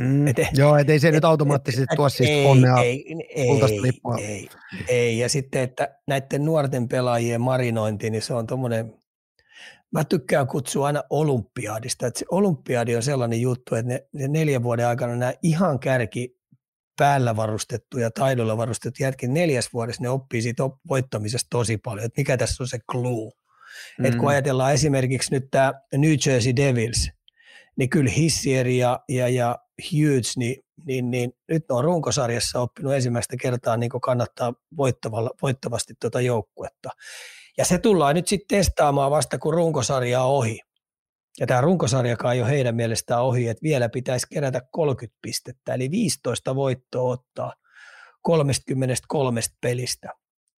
[0.00, 3.14] Mm, et, joo, et ei se et, nyt automaattisesti et, tuo siis ei, onnea ei,
[3.34, 4.16] ei, lippua.
[4.18, 4.48] Ei,
[4.88, 8.94] ei, ja sitten, että näiden nuorten pelaajien marinointi, niin se on tuommoinen,
[9.92, 14.62] mä tykkään kutsua aina olympiadista, että se olympiadi on sellainen juttu, että ne, ne neljän
[14.62, 16.40] vuoden aikana nämä ihan kärki
[16.98, 22.36] päällä varustettuja, taidolla varustettu jätkin neljäs vuodessa ne oppii siitä voittamisesta tosi paljon, että mikä
[22.36, 23.30] tässä on se clue.
[23.98, 24.04] Mm.
[24.04, 24.26] Et kun mm.
[24.26, 27.10] ajatellaan esimerkiksi nyt tämä New Jersey Devils,
[27.76, 29.58] niin kyllä Hissier ja, ja, ja
[29.92, 34.54] Hughes, niin, niin, niin nyt ne on runkosarjassa oppinut ensimmäistä kertaa niin kannattaa
[35.42, 36.90] voittavasti tuota joukkuetta.
[37.58, 40.60] Ja se tullaan nyt sitten testaamaan vasta, kun runkosarja on ohi.
[41.40, 45.90] Ja tämä runkosarjakaan ei ole heidän mielestään ohi, että vielä pitäisi kerätä 30 pistettä, eli
[45.90, 47.52] 15 voittoa ottaa
[48.22, 50.08] 33 pelistä.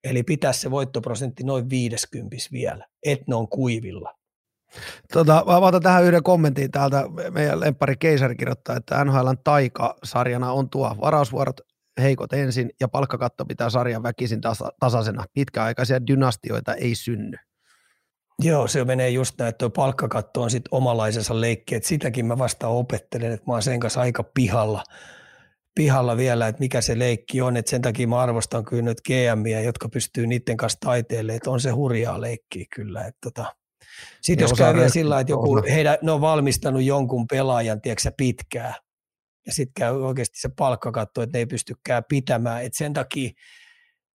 [0.05, 4.15] Eli pitäisi se voittoprosentti noin 50 vielä, että ne on kuivilla.
[5.13, 7.05] Tota, mä otan tähän yhden kommentin täältä.
[7.31, 11.61] Meidän lempari Keisari kirjoittaa, että NHLn taika-sarjana on tuo varausvuorot
[12.01, 15.25] heikot ensin ja palkkakatto pitää sarjan väkisin tasa- tasaisena.
[15.35, 17.37] Pitkäaikaisia dynastioita ei synny.
[18.39, 22.39] Joo, se menee just näin, että tuo palkkakatto on sitten omalaisensa leikki, että sitäkin mä
[22.39, 24.85] vasta opettelen, että mä oon sen kanssa aika pihalla,
[25.75, 29.61] pihalla vielä, että mikä se leikki on, että sen takia mä arvostan kyllä nyt GMiä,
[29.61, 33.55] jotka pystyy niiden kanssa taiteelle, että on se hurjaa leikkiä kyllä, että tota,
[34.21, 38.75] sitten jos käy vielä sillä että joku, heidän, ne on valmistanut jonkun pelaajan, tiedätkö pitkään,
[39.47, 42.65] ja sitten käy oikeasti se palkkakatto, että ne ei pystykään pitämään.
[42.65, 43.31] Et sen takia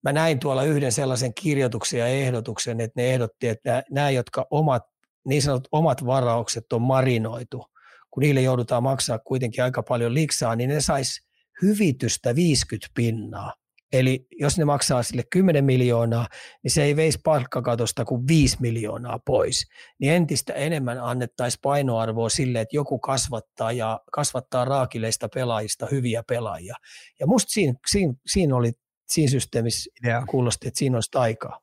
[0.03, 4.83] mä näin tuolla yhden sellaisen kirjoituksen ja ehdotuksen, että ne ehdotti, että nämä, jotka omat,
[5.25, 7.65] niin sanotut omat varaukset on marinoitu,
[8.11, 11.21] kun niille joudutaan maksaa kuitenkin aika paljon liksaa, niin ne sais
[11.61, 13.53] hyvitystä 50 pinnaa.
[13.93, 16.27] Eli jos ne maksaa sille 10 miljoonaa,
[16.63, 19.67] niin se ei veisi palkkakatosta kuin 5 miljoonaa pois.
[19.99, 26.75] Niin entistä enemmän annettaisiin painoarvoa sille, että joku kasvattaa ja kasvattaa raakileista pelaajista hyviä pelaajia.
[27.19, 28.71] Ja musta siinä, siinä, siinä oli
[29.09, 31.59] siinä systeemissä idea kuulosti, että siinä olisi aikaa.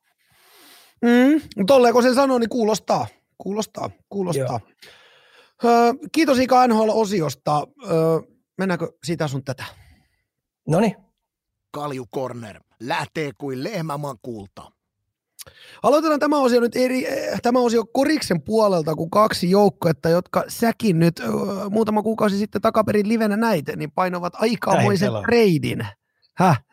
[1.01, 3.07] Mm, tolleen kun sen sanoo, niin kuulostaa.
[3.37, 4.59] Kuulostaa, kuulostaa.
[5.63, 7.67] Öö, kiitos Ika NHL-osiosta.
[7.85, 8.19] Öö,
[8.57, 9.63] mennäänkö sitä sun tätä?
[10.67, 11.04] No niin.
[11.75, 14.71] Kalju Corner lähtee kuin lehmäman kulta.
[15.83, 20.99] Aloitetaan tämä osio nyt eri, eh, tämä osio Koriksen puolelta, kun kaksi joukkoetta, jotka säkin
[20.99, 21.21] nyt
[21.69, 25.87] muutama kuukausi sitten takaperin livenä näitä, niin painovat aikamoisen treidin.
[26.37, 26.63] Häh?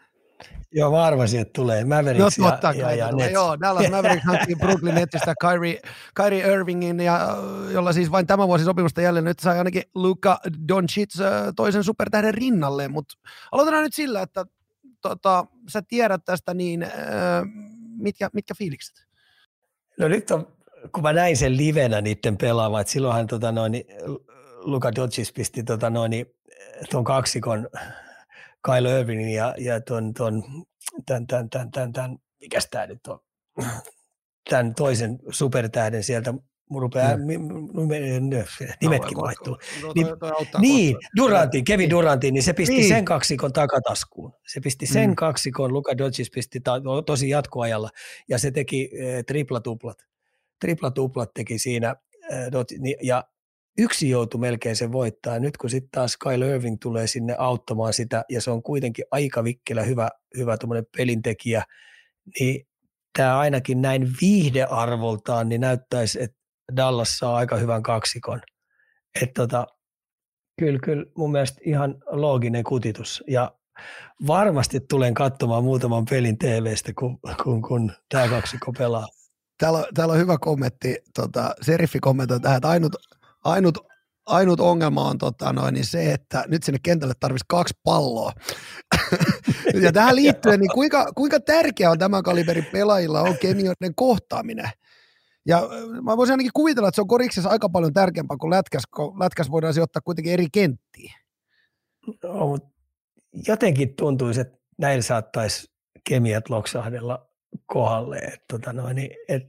[0.75, 3.33] Joo, mä arvasin, että tulee Mavericks no, ja, ja, ja Nets.
[3.33, 5.81] Joo, Dallas Mavericks hankki Brooklyn Netsistä Kyrie,
[6.15, 7.37] Kyrie Irvingin, ja,
[7.73, 10.39] jolla siis vain tämä vuosi sopimusta jälleen nyt sai ainakin Luka
[10.69, 11.15] Doncic
[11.57, 13.15] toisen supertähden rinnalle, mutta
[13.53, 14.45] aloitetaan nyt sillä, että
[15.03, 16.87] tota, sä tiedät tästä, niin
[17.99, 19.07] mitkä, mitkä fiilikset?
[19.99, 20.57] No nyt on,
[20.93, 23.85] kun mä näin sen livenä niiden pelaavan, että silloinhan tota noin,
[24.57, 26.27] Luka Doncic pisti tota noin,
[26.91, 27.69] tuon kaksikon
[28.65, 30.43] Kyle Irvingin ja, ja ton, ton,
[31.07, 33.21] tämän, tämän, tämän, tämän, tämän, mikäs tämä nyt on,
[34.51, 36.35] tämän toisen supertähden sieltä
[36.81, 37.23] rupeaa, mm.
[38.81, 39.59] nimetkin no, vaihtuu.
[39.95, 40.07] Niin,
[40.61, 42.89] niin Durantin, Kevin Durantin, niin se pisti niin.
[42.89, 44.33] sen kaksikon takataskuun.
[44.47, 45.17] Se pisti sen mm.
[45.17, 46.73] kaksikon, Luka Dodges pisti ta,
[47.07, 47.91] tosi jatkoajalla,
[48.29, 49.99] ja se teki äh, triplatuplat.
[50.61, 51.97] Triplatuplat teki siinä,
[52.33, 52.47] äh,
[53.03, 53.25] ja
[53.79, 55.39] yksi joutui melkein sen voittaa.
[55.39, 59.45] Nyt kun sitten taas Kyle Irving tulee sinne auttamaan sitä, ja se on kuitenkin aika
[59.45, 60.57] vikkelä hyvä, hyvä
[60.97, 61.63] pelintekijä,
[62.41, 62.67] niin
[63.19, 66.42] tämä ainakin näin viihdearvoltaan niin näyttäisi, että
[66.77, 68.41] Dallas saa aika hyvän kaksikon.
[69.23, 69.67] Että tota,
[70.59, 73.25] kyllä, kyllä mun mielestä ihan looginen kutitus.
[73.29, 73.53] Ja
[74.27, 79.07] varmasti tulen katsomaan muutaman pelin TVstä, kun, kun, kun tämä kaksikko pelaa.
[79.59, 80.97] Täällä on, täällä on hyvä kommentti.
[81.15, 82.97] Tota, Seriffi kommentoi tähän, että ainut,
[83.45, 83.79] ainut,
[84.27, 88.33] ainut ongelma on tota noin, niin se, että nyt sinne kentälle tarvitsisi kaksi palloa.
[89.83, 94.71] ja tähän liittyen, niin kuinka, kuinka tärkeä on tämän kaliberin pelaajilla on kemioiden kohtaaminen?
[95.47, 95.69] Ja
[96.03, 99.51] mä voisin ainakin kuvitella, että se on koriksessa aika paljon tärkeämpää kuin lätkäs, kun lätkäs
[99.51, 101.13] voidaan sijoittaa kuitenkin eri kenttiin.
[102.23, 102.69] No, mutta
[103.49, 105.73] jotenkin tuntuisi, että näillä saattaisi
[106.09, 107.29] kemiat loksahdella
[107.67, 108.17] kohdalle.
[108.17, 108.99] Että tota noin,
[109.29, 109.43] et,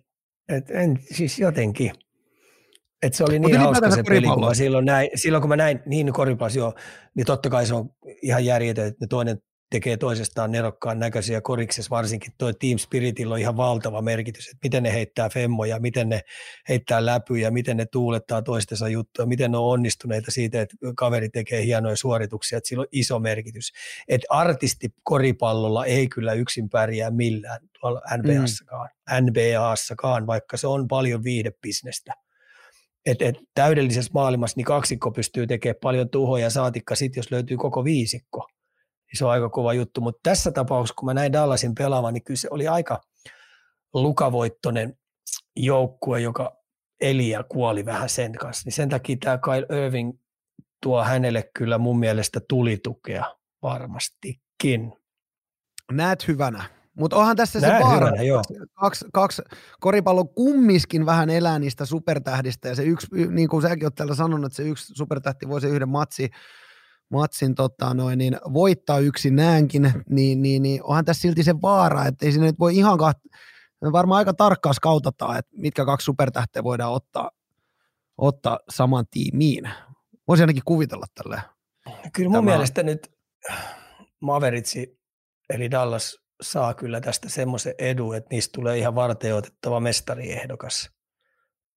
[0.50, 1.92] et, en, siis jotenkin.
[3.02, 5.80] Et se oli niin hauska se peli, kun mä silloin, näin, silloin kun mä näin,
[5.86, 6.74] niin koripallossa joo,
[7.16, 7.90] niin totta kai se on
[8.22, 9.42] ihan järjetön, että toinen
[9.74, 14.84] tekee toisestaan nerokkaan näköisiä koriksessa, varsinkin tuo Team Spiritillä on ihan valtava merkitys, että miten
[14.84, 16.22] ne heittää femmoja, miten ne
[16.70, 21.66] heittää läpyjä, miten ne tuulettaa toistensa juttuja, miten ne on onnistuneita siitä, että kaveri tekee
[21.66, 23.72] hienoja suorituksia, että sillä on iso merkitys.
[24.08, 29.26] Että artisti koripallolla ei kyllä yksin pärjää millään tuolla NBAssakaan, mm.
[29.26, 32.14] NBAssakaan, vaikka se on paljon viihdebisnestä.
[33.06, 37.84] Et, et täydellisessä maailmassa niin kaksikko pystyy tekemään paljon tuhoja, saatikka sitten, jos löytyy koko
[37.84, 38.48] viisikko
[39.14, 40.02] niin se on aika kova juttu.
[40.02, 43.02] Mutta tässä tapauksessa, kun mä näin Dallasin pelaavan, niin kyllä se oli aika
[43.94, 44.98] lukavoittoinen
[45.56, 46.58] joukkue, joka
[47.02, 48.62] eli ja kuoli vähän sen kanssa.
[48.66, 50.20] Niin sen takia tämä Kyle Irving
[50.84, 54.94] tuo hänelle kyllä mun mielestä tulitukea varmastikin.
[55.92, 56.64] Näet hyvänä.
[56.98, 58.42] Mutta onhan tässä se vaara, hyvänä, joo.
[58.74, 59.42] Kaksi, kaksi
[59.80, 64.46] koripallon kummiskin vähän elää niistä supertähdistä, ja se yksi, niin kuin säkin olet täällä sanonut,
[64.46, 66.30] että se yksi supertähti voi se yhden matsi
[67.14, 72.06] matsin tota, noin, niin voittaa yksin näänkin, niin, niin, niin onhan tässä silti se vaara,
[72.06, 73.18] että ei sinne nyt voi ihan kaht...
[73.92, 77.32] varmaan aika tarkkaan skautataan, että mitkä kaksi supertähteä voidaan ottaa,
[78.18, 79.70] ottaa saman tiimiin.
[80.28, 81.42] Voisi ainakin kuvitella tälle.
[82.14, 82.52] Kyllä mun Tämä...
[82.52, 83.12] mielestä nyt
[84.22, 85.00] Maveritsi,
[85.50, 90.90] eli Dallas, saa kyllä tästä semmoisen edun, että niistä tulee ihan varteenotettava mestariehdokas.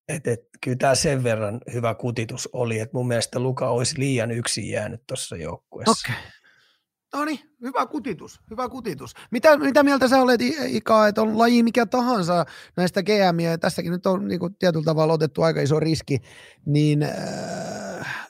[0.09, 4.31] Et, et, kyllä tämä sen verran hyvä kutitus oli, että mun mielestä Luka olisi liian
[4.31, 6.09] yksin jäänyt tuossa joukkueessa.
[6.13, 6.23] Okay.
[7.15, 9.15] No niin, hyvä kutitus, hyvä kutitus.
[9.31, 12.45] Mitä, mitä mieltä sä olet, Ika, että on laji mikä tahansa
[12.77, 16.19] näistä GM, ja tässäkin nyt on niin kuin, tietyllä tavalla otettu aika iso riski,
[16.67, 18.29] niin äh,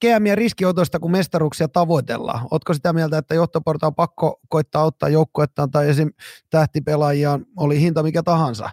[0.00, 2.48] GM ja riskiotosta, kun mestaruksia tavoitellaan.
[2.50, 6.10] Oletko sitä mieltä, että johtoportaan pakko koittaa ottaa joukkuettaan tai esim.
[6.50, 8.70] tähtipelaajia, oli hinta mikä tahansa?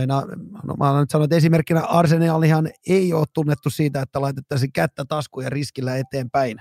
[0.00, 0.22] Meina,
[0.64, 5.50] no mä nyt sanon, että esimerkkinä Arsenalihan ei ole tunnettu siitä, että laitettaisiin kättä taskuja
[5.50, 6.58] riskillä eteenpäin.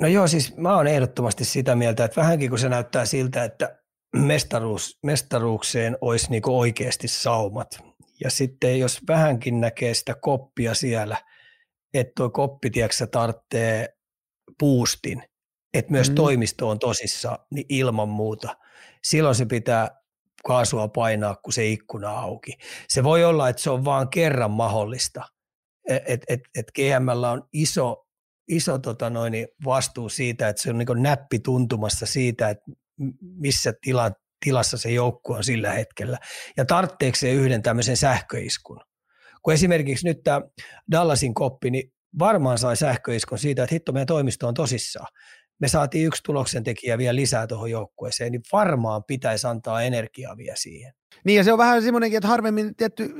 [0.00, 3.78] No joo, siis mä oon ehdottomasti sitä mieltä, että vähänkin kun se näyttää siltä, että
[4.16, 7.84] mestaruus, mestaruukseen olisi niinku oikeasti saumat.
[8.24, 11.16] Ja sitten jos vähänkin näkee sitä koppia siellä,
[11.94, 13.96] että tuo koppi, tiedätkö, tarvitsee
[14.58, 15.22] boostin,
[15.74, 16.14] että myös mm.
[16.14, 18.56] toimisto on tosissa, niin ilman muuta.
[19.04, 20.01] Silloin se pitää
[20.46, 22.52] kaasua painaa, kun se ikkuna auki.
[22.88, 25.24] Se voi olla, että se on vain kerran mahdollista,
[25.88, 28.06] että et, et, GMllä on iso,
[28.48, 32.64] iso tota noin, vastuu siitä, että se on niin näppi tuntumassa siitä, että
[33.20, 34.10] missä tila,
[34.44, 36.18] tilassa se joukkue on sillä hetkellä.
[36.56, 38.80] Ja tarvitseeko se yhden tämmöisen sähköiskun?
[39.42, 40.40] Kun esimerkiksi nyt tämä
[40.90, 45.08] Dallasin koppi, niin varmaan sai sähköiskun siitä, että hitto meidän toimisto on tosissaan
[45.58, 50.56] me saatiin yksi tuloksen tekijä vielä lisää tuohon joukkueeseen, niin varmaan pitäisi antaa energiaa vielä
[50.56, 50.92] siihen.
[51.24, 53.14] Niin ja se on vähän semmoinenkin, että harvemmin tietty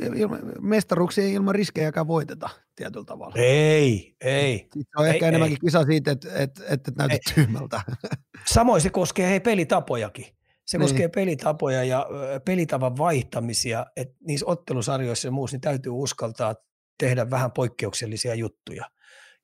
[0.61, 3.35] mestaruksia ilman riskejäkään voiteta tietyllä tavalla.
[3.39, 4.59] Ei, ei.
[4.59, 5.67] Sitten on ei, ehkä ei, enemmänkin ei.
[5.67, 7.35] kisa siitä, että, että, että näytät ei.
[7.35, 7.81] tyhmältä.
[8.55, 10.27] Samoin se koskee hei pelitapojakin.
[10.65, 10.85] Se niin.
[10.85, 12.07] koskee pelitapoja ja
[12.45, 16.55] pelitavan vaihtamisia, että niissä ottelusarjoissa ja muussa niin täytyy uskaltaa
[16.99, 18.85] tehdä vähän poikkeuksellisia juttuja.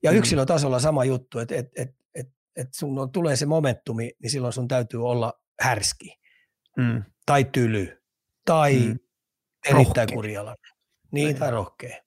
[0.03, 0.17] Ja mm.
[0.17, 1.95] yksilötasolla sama juttu, että, että, että
[2.55, 6.15] että sun on, tulee se momentumi, niin silloin sun täytyy olla härski
[6.77, 7.03] mm.
[7.25, 8.03] tai tyly
[8.45, 8.99] tai mm.
[9.69, 10.71] erittäin kurjalainen.
[11.11, 11.97] Niin, niin, tai rohkea.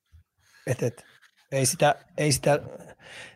[0.66, 1.05] Et, et,
[1.52, 2.60] ei sitä, ei sitä,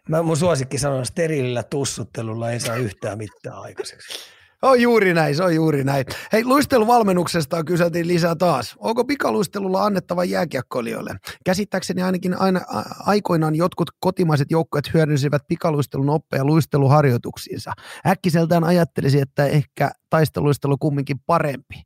[0.09, 4.36] mä mun suosikki sanon, steriilillä tussuttelulla ei saa yhtään mitään aikaiseksi.
[4.67, 6.05] On juuri näin, se on juuri näin.
[6.33, 8.77] Hei, luisteluvalmennuksesta kyseltiin lisää taas.
[8.79, 11.17] Onko pikaluistelulla annettava jääkiekkoilijoille?
[11.45, 12.61] Käsittääkseni ainakin aina,
[12.99, 17.73] aikoinaan jotkut kotimaiset joukkueet hyödynsivät pikaluistelun oppeja luisteluharjoituksiinsa.
[18.07, 21.83] Äkkiseltään ajattelisin, että ehkä taisteluistelu kumminkin parempi.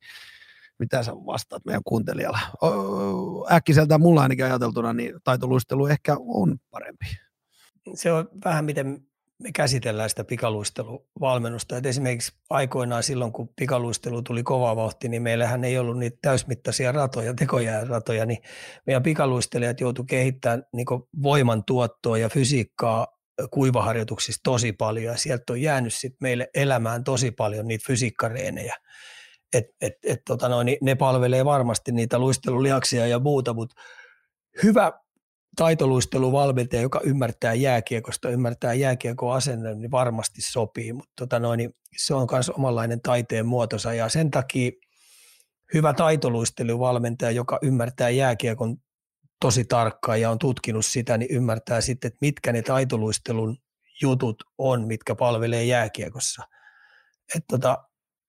[0.79, 2.39] Mitä sä vastaat meidän kuuntelijalla?
[3.53, 7.07] Äkkiseltään mulla ainakin ajateltuna, niin taitoluistelu ehkä on parempi.
[7.95, 9.10] Se on vähän miten
[9.43, 11.77] me käsitellään sitä pikaluisteluvalmennusta.
[11.77, 16.93] Et esimerkiksi aikoinaan silloin, kun pikaluistelu tuli kova vauhti, niin meillähän ei ollut niitä täysmittaisia
[16.93, 17.35] ratoja,
[17.89, 18.39] ratoja, niin
[18.87, 20.87] meidän pikaluistelijat joutuivat kehittämään niin
[21.23, 23.07] voimantuottoa ja fysiikkaa
[23.51, 28.77] kuivaharjoituksissa tosi paljon, ja sieltä on jäänyt sit meille elämään tosi paljon niitä fysiikkareenejä.
[29.53, 33.81] Et, et, et, tota noin, niin ne palvelee varmasti niitä luistelulihaksia ja muuta, mutta
[34.63, 34.93] hyvä
[35.61, 42.15] taitoluisteluvalmentaja, joka ymmärtää jääkiekosta, ymmärtää jääkiekon asenne, niin varmasti sopii, mutta tota noin, niin se
[42.15, 44.71] on myös omanlainen taiteen muotonsa ja sen takia
[45.75, 48.77] hyvä taitoluisteluvalmentaja, joka ymmärtää jääkiekon
[49.41, 53.57] tosi tarkkaan ja on tutkinut sitä, niin ymmärtää sitten, että mitkä ne taitoluistelun
[54.03, 56.43] jutut on, mitkä palvelee jääkiekossa.
[57.37, 57.85] Et tota,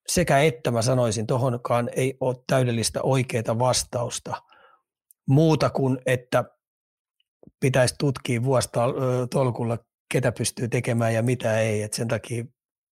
[0.08, 4.42] sekä että mä sanoisin, tohonkaan ei ole täydellistä oikeaa vastausta
[5.28, 6.46] muuta kuin, että
[7.60, 8.82] pitäisi tutkia vuosta
[9.32, 9.78] tolkulla,
[10.12, 11.84] ketä pystyy tekemään ja mitä ei.
[11.84, 12.46] Et sen takia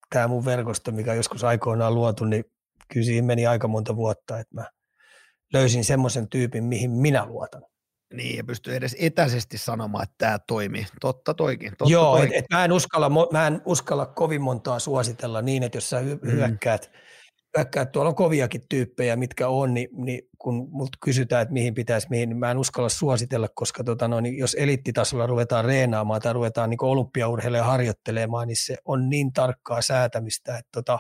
[0.09, 2.45] tämä mun verkosto, mikä joskus aikoinaan luotu, niin
[2.93, 4.65] kyllä siihen meni aika monta vuotta, että mä
[5.53, 7.63] löysin semmoisen tyypin, mihin minä luotan.
[8.13, 10.85] Niin, ja pystyy edes etäisesti sanomaan, että tämä toimii.
[11.01, 11.71] Totta toikin.
[11.77, 12.38] Totta Joo, toikin.
[12.38, 16.01] Et, et mä, en uskalla, mä en uskalla kovin montaa suositella niin, että jos sä
[16.01, 16.19] mm.
[16.31, 16.99] hyökkäät, mm.
[17.57, 22.07] Hyökkäät, tuolla on koviakin tyyppejä, mitkä on, niin, niin kun multa kysytään, että mihin pitäisi,
[22.09, 26.34] mihin, niin mä en uskalla suositella, koska tota no, niin jos eliittitasolla ruvetaan reenaamaan tai
[26.34, 30.99] ruvetaan niin olympiaurheilemaan harjoittelemaan, niin se on niin tarkkaa säätämistä, että tota,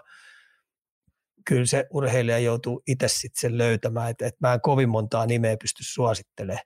[1.45, 5.57] kyllä se urheilija joutuu itse sitten sen löytämään, että, että mä en kovin montaa nimeä
[5.61, 6.65] pysty suosittelemaan.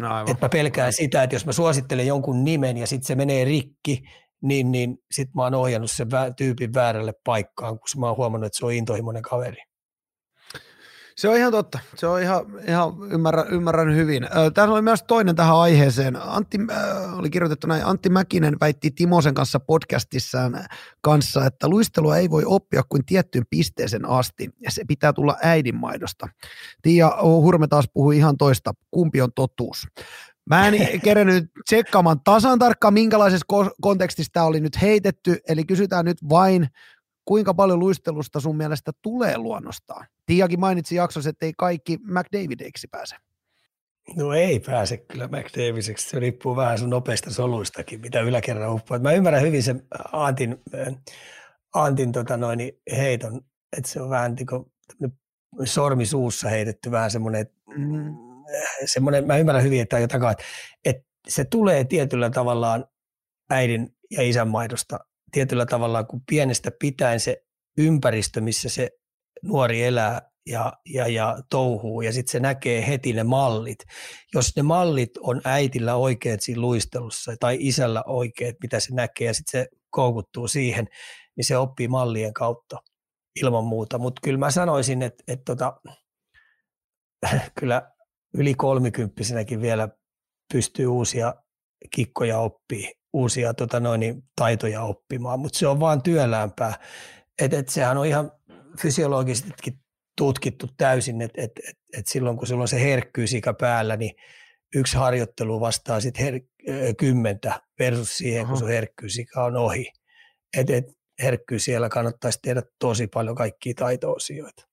[0.00, 0.30] No aivan.
[0.30, 4.02] Että mä pelkään sitä, että jos mä suosittelen jonkun nimen ja sitten se menee rikki,
[4.42, 8.58] niin, niin sitten mä oon ohjannut sen tyypin väärälle paikkaan, kun mä oon huomannut, että
[8.58, 9.62] se on intohimoinen kaveri.
[11.16, 11.78] Se on ihan totta.
[11.94, 14.28] Se on ihan, ihan ymmärrän, ymmärrän hyvin.
[14.54, 16.16] Tässä oli myös toinen tähän aiheeseen.
[16.16, 20.64] Antti, äh, oli kirjoitettu näin, Antti Mäkinen väitti Timosen kanssa podcastissaan
[21.00, 26.28] kanssa, että luistelua ei voi oppia kuin tiettyyn pisteeseen asti, ja se pitää tulla äidinmaidosta.
[26.82, 28.72] Tiia Hurme taas puhui ihan toista.
[28.90, 29.86] Kumpi on totuus?
[30.50, 33.46] Mä en kerennyt tsekkaamaan tasan tarkkaan, minkälaisessa
[33.80, 36.68] kontekstissa tämä oli nyt heitetty, eli kysytään nyt vain,
[37.24, 40.06] kuinka paljon luistelusta sun mielestä tulee luonnostaan?
[40.26, 43.16] Tiakin mainitsi jaksossa, että ei kaikki McDavideiksi pääse.
[44.16, 49.02] No ei pääse kyllä McDaviseksi, se riippuu vähän sun nopeista soluistakin, mitä yläkerran uppoat.
[49.02, 49.82] Mä ymmärrän hyvin sen
[50.12, 50.56] Antin,
[51.74, 52.60] Antin tota noin,
[52.96, 53.40] heiton,
[53.76, 54.66] että se on vähän niin kuin
[55.64, 57.46] sormi suussa heitetty vähän semmoinen,
[57.76, 58.25] mm.
[58.84, 60.36] Semmoinen, mä ymmärrän hyvin, että jotain,
[60.84, 62.84] että, se tulee tietyllä tavallaan
[63.50, 64.98] äidin ja isän maidosta
[65.32, 67.42] tietyllä tavalla kun pienestä pitäen se
[67.78, 68.90] ympäristö, missä se
[69.42, 73.78] nuori elää ja, ja, ja touhuu, ja sitten se näkee heti ne mallit.
[74.34, 79.34] Jos ne mallit on äitillä oikeat siinä luistelussa tai isällä oikeat, mitä se näkee, ja
[79.34, 80.88] sitten se koukuttuu siihen,
[81.36, 82.76] niin se oppii mallien kautta
[83.40, 83.98] ilman muuta.
[83.98, 85.80] Mutta kyllä mä sanoisin, että, että tota,
[87.60, 87.95] kyllä
[88.36, 89.88] yli kolmikymppisenäkin vielä
[90.52, 91.34] pystyy uusia
[91.90, 96.74] kikkoja oppii uusia tota noin, niin, taitoja oppimaan, mutta se on vaan työlämpää.
[97.42, 98.32] Et, et sehän on ihan
[98.80, 99.80] fysiologisestikin
[100.18, 104.14] tutkittu täysin, että et, et, et silloin kun sulla on se herkkyysika päällä, niin
[104.74, 108.50] yksi harjoittelu vastaa sitten her- kymmentä versus siihen, Aha.
[108.50, 109.92] kun sun herkkyysika on ohi.
[110.56, 110.84] Et, et
[111.22, 114.68] herkkyys siellä kannattaisi tehdä tosi paljon kaikkia taito-osioita.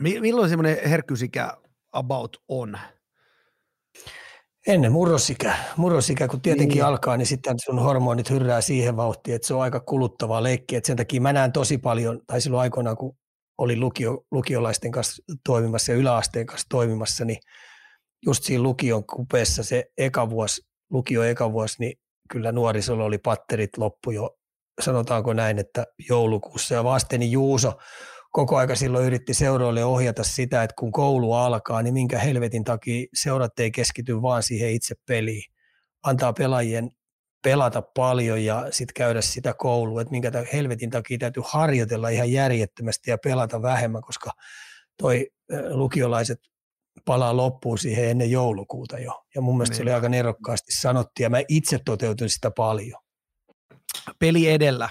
[0.00, 1.56] Milloin semmoinen herkkyysikä
[1.96, 2.78] about on?
[4.66, 5.56] Ennen murrosikä.
[5.76, 6.84] Murrosikä, kun tietenkin niin.
[6.84, 10.80] alkaa, niin sitten sun hormonit hyrrää siihen vauhtiin, että se on aika kuluttavaa leikkiä.
[10.84, 13.16] sen takia mä näen tosi paljon, tai silloin aikoinaan, kun
[13.58, 17.38] olin lukio, lukiolaisten kanssa toimimassa ja yläasteen kanssa toimimassa, niin
[18.26, 21.98] just siinä lukion kupeessa se eka vuosi, lukio eka vuosi, niin
[22.30, 24.36] kyllä nuorisolla oli patterit loppu jo,
[24.80, 26.74] sanotaanko näin, että joulukuussa.
[26.74, 27.72] Ja vasteni Juuso
[28.36, 33.06] koko aika silloin yritti seuroille ohjata sitä, että kun koulu alkaa, niin minkä helvetin takia
[33.14, 35.42] seurat ei keskity vaan siihen itse peliin.
[36.02, 36.90] Antaa pelaajien
[37.44, 43.10] pelata paljon ja sitten käydä sitä koulua, että minkä helvetin takia täytyy harjoitella ihan järjettömästi
[43.10, 44.30] ja pelata vähemmän, koska
[45.02, 45.30] toi
[45.70, 46.38] lukiolaiset
[47.04, 49.24] palaa loppuun siihen ennen joulukuuta jo.
[49.34, 49.76] Ja mun mielestä niin.
[49.76, 49.94] se oli niin.
[49.94, 53.02] aika nerokkaasti sanottu ja mä itse toteutin sitä paljon.
[54.18, 54.88] Peli edellä.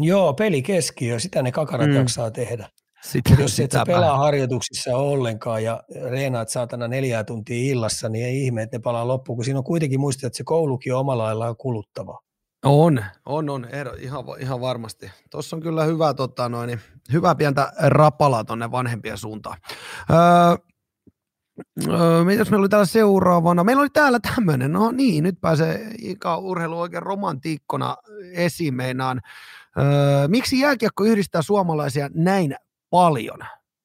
[0.00, 1.94] Joo, peli keskiö, sitä ne kakarat mm.
[1.94, 2.68] jaksaa tehdä.
[3.02, 8.44] Sitten, jos et sä pelaa harjoituksissa ollenkaan ja reenaat saatana neljää tuntia illassa, niin ei
[8.44, 11.24] ihme, että ne palaa loppuun, kun siinä on kuitenkin muistaa, että se koulukin on omalla
[11.24, 12.20] laillaan kuluttava.
[12.64, 13.66] On, on, on,
[14.00, 15.10] ihan, ihan varmasti.
[15.30, 16.80] Tuossa on kyllä hyvä, tota, noin,
[17.12, 19.58] hyvä pientä rapalaa tuonne vanhempien suuntaan.
[20.10, 20.56] Öö,
[21.88, 23.64] Öö, mitäs meillä oli täällä seuraavana?
[23.64, 27.96] Meillä oli täällä tämmöinen, no niin, nyt pääsee Ika urheilu oikein romantiikkona
[28.32, 29.20] esiin meinaan.
[29.78, 32.56] Öö, miksi jääkiekko yhdistää suomalaisia näin
[32.90, 33.38] paljon?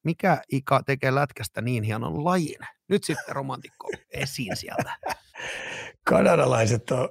[0.03, 2.59] Mikä Ika tekee lätkästä niin hienon lajin?
[2.87, 4.95] Nyt sitten romantikko esiin sieltä.
[6.05, 7.09] Kanadalaiset on,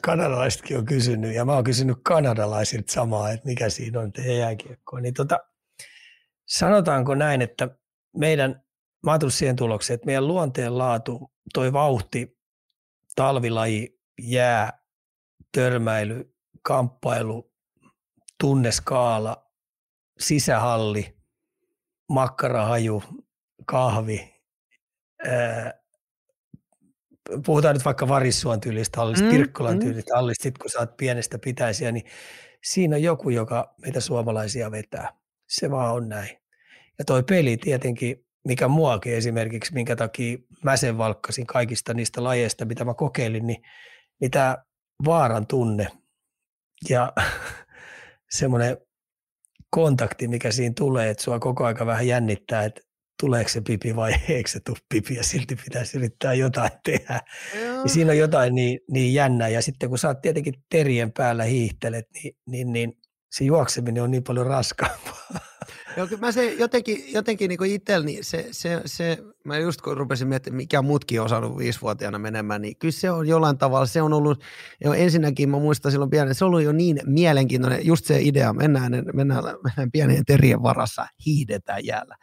[0.00, 5.00] kanadalaisetkin on kysynyt, ja mä oon kysynyt kanadalaisilta samaa, että mikä siinä on teidän jääkiekkoa.
[5.00, 5.38] Niin tota,
[6.46, 7.68] sanotaanko näin, että
[8.16, 8.62] meidän,
[9.06, 12.38] mä oon siihen tulokseen, että meidän luonteen laatu, toi vauhti,
[13.16, 14.72] talvilaji, jää,
[15.52, 17.51] törmäily, kamppailu,
[18.42, 19.50] tunneskaala,
[20.18, 21.16] sisähalli,
[22.08, 23.02] makkarahaju,
[23.66, 24.34] kahvi,
[27.46, 29.80] puhutaan nyt vaikka Varissuan tyylistä hallista, mm, Pirkkolan mm.
[29.80, 32.04] tyylistä hallista, sit kun sä oot pienestä pitäisiä, niin
[32.64, 35.12] siinä on joku, joka meitä suomalaisia vetää.
[35.48, 36.38] Se vaan on näin.
[36.98, 42.64] Ja toi peli tietenkin, mikä muakin esimerkiksi, minkä takia mä sen valkkasin kaikista niistä lajeista,
[42.64, 43.62] mitä mä kokeilin, niin,
[44.20, 44.58] niin tämä
[45.04, 45.88] vaaran tunne
[46.88, 47.12] ja
[48.32, 48.76] semmoinen
[49.70, 52.80] kontakti, mikä siinä tulee, että sua koko aika vähän jännittää, että
[53.20, 57.20] tuleeko se pipi vai eikö se tule pipi ja silti pitäisi yrittää jotain tehdä.
[57.54, 61.44] Niin siinä on jotain niin, niin jännää ja sitten kun sä oot tietenkin terien päällä
[61.44, 62.92] hiihtelet, niin, niin, niin
[63.32, 65.26] se juokseminen on niin paljon raskaampaa.
[65.96, 70.56] Joo, mä se jotenkin, jotenkin niin itselleni, se, se, se, mä just kun rupesin miettimään,
[70.56, 74.44] mikä mutkin on osannut viisivuotiaana menemään, niin kyllä se on jollain tavalla, se on ollut,
[74.84, 78.52] jo ensinnäkin mä muistan silloin pienen, se on ollut jo niin mielenkiintoinen, just se idea,
[78.52, 82.16] mennään, mennään, mennään pienen terien varassa, hiidetään jäällä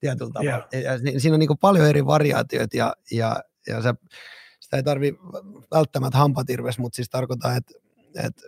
[0.00, 0.68] tietyllä tavalla.
[0.74, 1.02] Yeah.
[1.14, 3.94] Ja siinä on niin paljon eri variaatioita ja, ja, ja se,
[4.60, 5.14] sitä ei tarvi
[5.70, 7.74] välttämättä hampatirves, mutta siis tarkoittaa, että,
[8.24, 8.42] että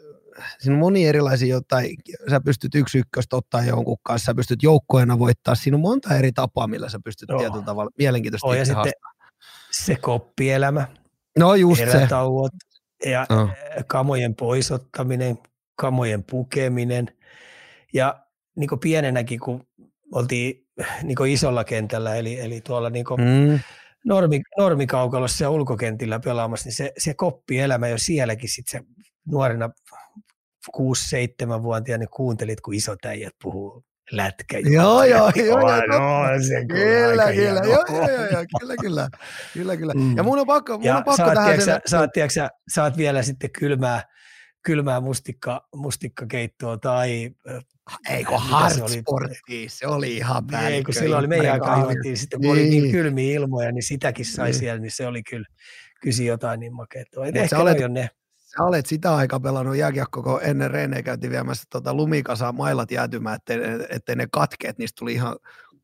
[0.59, 1.97] siinä on moni erilaisia jotain,
[2.31, 6.33] sä pystyt yksi ykköstä ottaa jonkun kanssa, sä pystyt joukkoina voittaa, siinä on monta eri
[6.33, 7.39] tapaa, millä sä pystyt Joo.
[7.39, 8.93] tietyllä tavalla mielenkiintoisesti oh, ja sitten
[9.71, 10.89] se koppielämä,
[11.39, 12.53] no just erätauot
[13.03, 13.11] se.
[13.11, 13.49] ja no.
[13.87, 15.39] kamojen poisottaminen,
[15.77, 17.07] kamojen pukeminen
[17.93, 18.25] ja
[18.57, 19.67] niin kuin pienenäkin, kun
[20.13, 20.67] oltiin
[21.03, 23.61] niin isolla kentällä, eli, eli tuolla niin mm.
[24.05, 28.81] normi, normikaukalossa ja ulkokentillä pelaamassa, niin se, se koppielämä jo sielläkin sit se
[29.27, 29.71] nuorena
[30.77, 34.59] 6-7-vuotiaana niin kuuntelit, kun isot äijät puhuu lätkä.
[34.59, 35.61] Joo, joo, joo.
[35.61, 39.09] No, se kyllä, kyllä, joo, joo, joo, kyllä, kyllä,
[39.55, 39.93] kyllä, kyllä.
[39.95, 40.17] Mm.
[40.17, 41.81] Ja mun on pakko, mun ja on pakko tähän sen.
[41.87, 44.03] Saat, tiiäksä, saat vielä sitten kylmää,
[44.63, 47.31] kylmää mustikka, mustikkakeittoa tai
[48.11, 50.75] Eikö hardsportti, se oli ihan päällikkö.
[50.77, 52.67] Ei, kun silloin oli meidän aikaa juotiin, sitten kun niin.
[52.67, 54.59] oli niin kylmiä ilmoja, niin sitäkin sai niin.
[54.59, 55.47] siellä, niin se oli kyllä,
[56.01, 57.05] kysi jotain niin makeaa.
[57.35, 58.11] Ehkä olet, ne
[58.57, 63.37] sä olet sitä aikaa pelannut jääkiekko, kun ennen Rene käytiin viemässä tota lumikasaa mailat jäätymään,
[63.37, 63.59] ettei,
[63.89, 65.37] ettei ne katkeet, niistä tuli ihan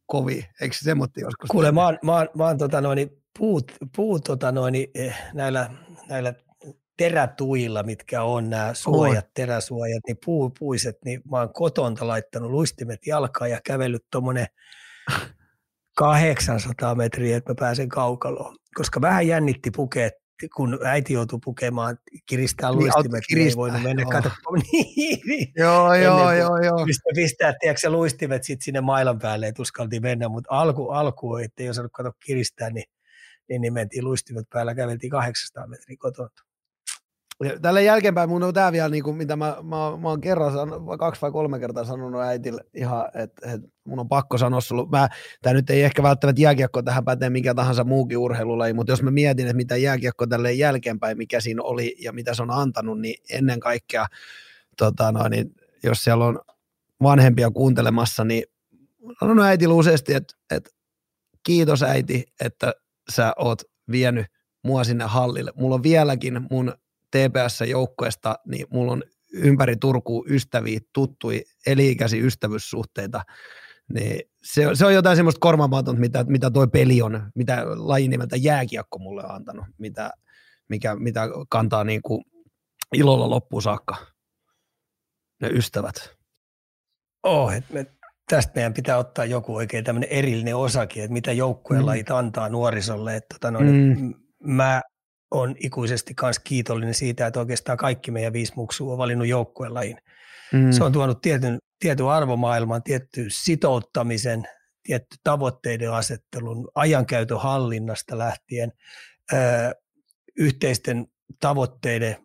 [0.06, 0.48] kovi.
[0.60, 1.50] Eikö se semmoinen joskus?
[1.50, 5.70] Kuule, mä oon, mä oon, mä oon tota noin, puut, puut tota noin, eh, näillä,
[6.08, 6.34] näillä
[6.96, 9.30] terätuilla, mitkä on nämä suojat, oh.
[9.34, 14.46] teräsuojat, niin puu, puiset, niin mä oon kotonta laittanut luistimet jalkaan ja kävellyt tuommoinen
[15.96, 18.56] 800 metriä, että mä pääsen kaukaloon.
[18.74, 20.14] Koska vähän jännitti pukeet
[20.48, 24.62] kun äiti joutui pukemaan, kiristää niin, luistimet, niin ei voinut mennä katsomaan.
[24.72, 25.52] niin, niin.
[25.56, 26.86] Joo, joo, joo, joo.
[26.86, 31.68] Pistää, pistää tiedätkö, luistimet sit sinne mailan päälle, että uskaltiin mennä, mutta alku, alku ettei
[31.68, 32.84] osannut katsoa kiristää, niin,
[33.48, 36.49] niin, niin mentiin luistimet päällä, käveltiin 800 metriä kotona.
[37.62, 40.68] Tällä jälkeenpäin mun on tämä vielä, niin kuin, mitä mä, mä, mä oon kerran, san,
[40.98, 44.88] kaksi vai kolme kertaa sanonut äitille ihan, että et mun on pakko sanoa sulle.
[44.88, 45.08] Mä,
[45.42, 49.10] tämä nyt ei ehkä välttämättä jääkiekko tähän pätee mikä tahansa muukin urheilulaji, mutta jos mä
[49.10, 53.22] mietin, että mitä jääkiekko tälle jälkeenpäin, mikä siinä oli ja mitä se on antanut, niin
[53.30, 54.06] ennen kaikkea,
[54.76, 56.40] tota no, niin jos siellä on
[57.02, 58.44] vanhempia kuuntelemassa, niin
[59.20, 60.70] sanon äitille useasti, että, että
[61.42, 62.74] kiitos äiti, että
[63.10, 64.26] sä oot vienyt
[64.64, 65.52] mua sinne hallille.
[65.56, 66.74] Mulla on vieläkin mun
[67.16, 73.22] TPS-joukkueesta, niin mulla on ympäri Turkuun ystäviä, tuttui, eliikäisiä ystävyyssuhteita,
[73.94, 78.36] niin se, se on jotain semmoista korvaamatonta, mitä, mitä toi peli on, mitä lajin nimeltä
[78.36, 80.10] jääkiekko mulle on antanut, mitä,
[80.68, 82.24] mikä, mitä kantaa niin kuin
[82.94, 83.96] ilolla loppuun saakka
[85.40, 85.94] ne ystävät.
[87.22, 87.86] Oh, et me,
[88.28, 91.86] tästä meidän pitää ottaa joku oikein tämmöinen erillinen osakin, että mitä joukkueen mm.
[91.86, 93.16] lajit antaa nuorisolle.
[93.16, 94.14] Että tota, no, mm.
[94.44, 94.82] Mä
[95.30, 99.98] on ikuisesti myös kiitollinen siitä, että oikeastaan kaikki meidän viisi muksua on valinnut joukkuelajin.
[100.52, 100.72] Mm.
[100.72, 104.48] Se on tuonut tietyn, tietyn arvomaailman, tietty sitouttamisen,
[104.82, 108.72] tietty tavoitteiden asettelun, ajankäytön hallinnasta lähtien,
[109.32, 109.36] ö,
[110.36, 111.06] yhteisten
[111.40, 112.16] tavoitteiden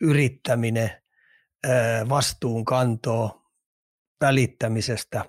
[0.00, 0.90] yrittäminen,
[1.66, 1.70] ö,
[2.08, 3.44] vastuunkantoa,
[4.20, 5.24] välittämisestä,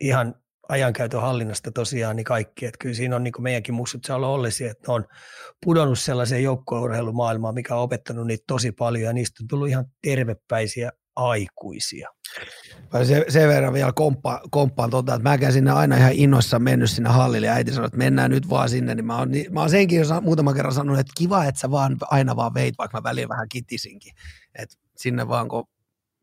[0.00, 0.39] ihan
[0.70, 2.66] ajankäytön hallinnasta tosiaan niin kaikki.
[2.66, 5.04] Että kyllä siinä on niin kuin meidänkin muksut saa olla ollisia, että ne on
[5.64, 10.90] pudonnut sellaiseen joukkueurheilumaailmaan, mikä on opettanut niitä tosi paljon ja niistä on tullut ihan tervepäisiä
[11.16, 12.08] aikuisia.
[13.04, 17.10] Se, sen verran vielä komppa, komppaan tota, että mäkään sinne aina ihan innoissa mennyt sinne
[17.10, 19.70] hallille ja äiti sanoi, että mennään nyt vaan sinne, niin mä oon, niin, mä oon
[19.70, 23.02] senkin jo muutaman kerran sanonut, että kiva, että sä vaan aina vaan veit, vaikka mä
[23.02, 24.12] väliin vähän kitisinkin,
[24.54, 25.68] että sinne vaan kun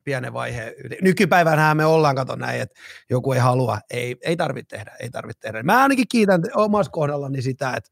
[0.07, 0.97] pienen vaiheen yli.
[1.01, 2.79] Nykypäivänä me ollaan, kato näin, että
[3.09, 5.63] joku ei halua, ei, ei tarvitse tehdä, ei tarvitse tehdä.
[5.63, 7.89] Mä ainakin kiitän omassa kohdallani sitä, että,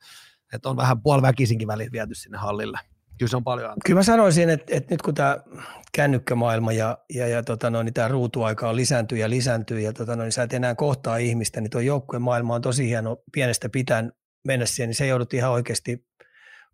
[0.54, 2.80] että on vähän puoliväkisinkin väliin viety sinne hallille.
[3.18, 3.82] Kyllä se on paljon antaa.
[3.86, 5.38] Kyllä mä sanoisin, että, että nyt kun tämä
[5.94, 10.16] kännykkämaailma ja, ja, ja tota noin, niin tämä ruutuaika on lisääntyy ja lisääntyy ja tota
[10.16, 13.70] noin, niin sä et enää kohtaa ihmistä, niin tuo joukkueen maailma on tosi hieno pienestä
[13.70, 14.12] pitäen
[14.48, 16.06] mennä siihen, niin se joudut ihan oikeasti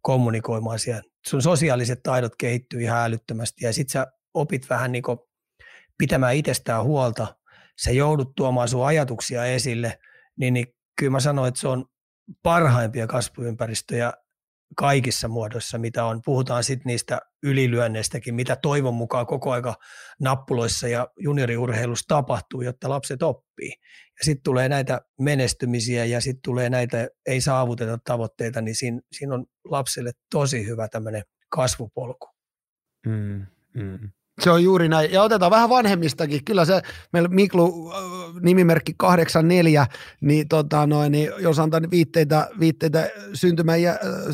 [0.01, 1.03] kommunikoimaan siellä.
[1.27, 5.03] Sun sosiaaliset taidot kehittyy ihan älyttömästi ja sit sä opit vähän niin
[6.01, 7.35] pitämään itsestään huolta,
[7.83, 9.99] sä joudut tuomaan sun ajatuksia esille,
[10.39, 10.67] niin, niin
[10.99, 11.85] kyllä mä sanoin, että se on
[12.43, 14.13] parhaimpia kasvuympäristöjä
[14.77, 16.21] kaikissa muodoissa, mitä on.
[16.25, 19.75] Puhutaan sitten niistä ylilyönneistäkin, mitä toivon mukaan koko aika
[20.19, 23.73] nappuloissa ja junioriurheilussa tapahtuu, jotta lapset oppii.
[24.19, 29.35] Ja sitten tulee näitä menestymisiä ja sitten tulee näitä ei saavuteta tavoitteita, niin siinä, siinä
[29.35, 32.27] on lapselle tosi hyvä tämmöinen kasvupolku.
[33.05, 34.11] Mm, mm.
[34.39, 35.11] Se on juuri näin.
[35.11, 36.45] Ja otetaan vähän vanhemmistakin.
[36.45, 36.81] Kyllä se,
[37.13, 38.01] meillä Miklu äh,
[38.41, 39.87] nimimerkki 84,
[40.21, 43.73] niin, tota noin, niin jos antaa viitteitä, viitteitä syntymä,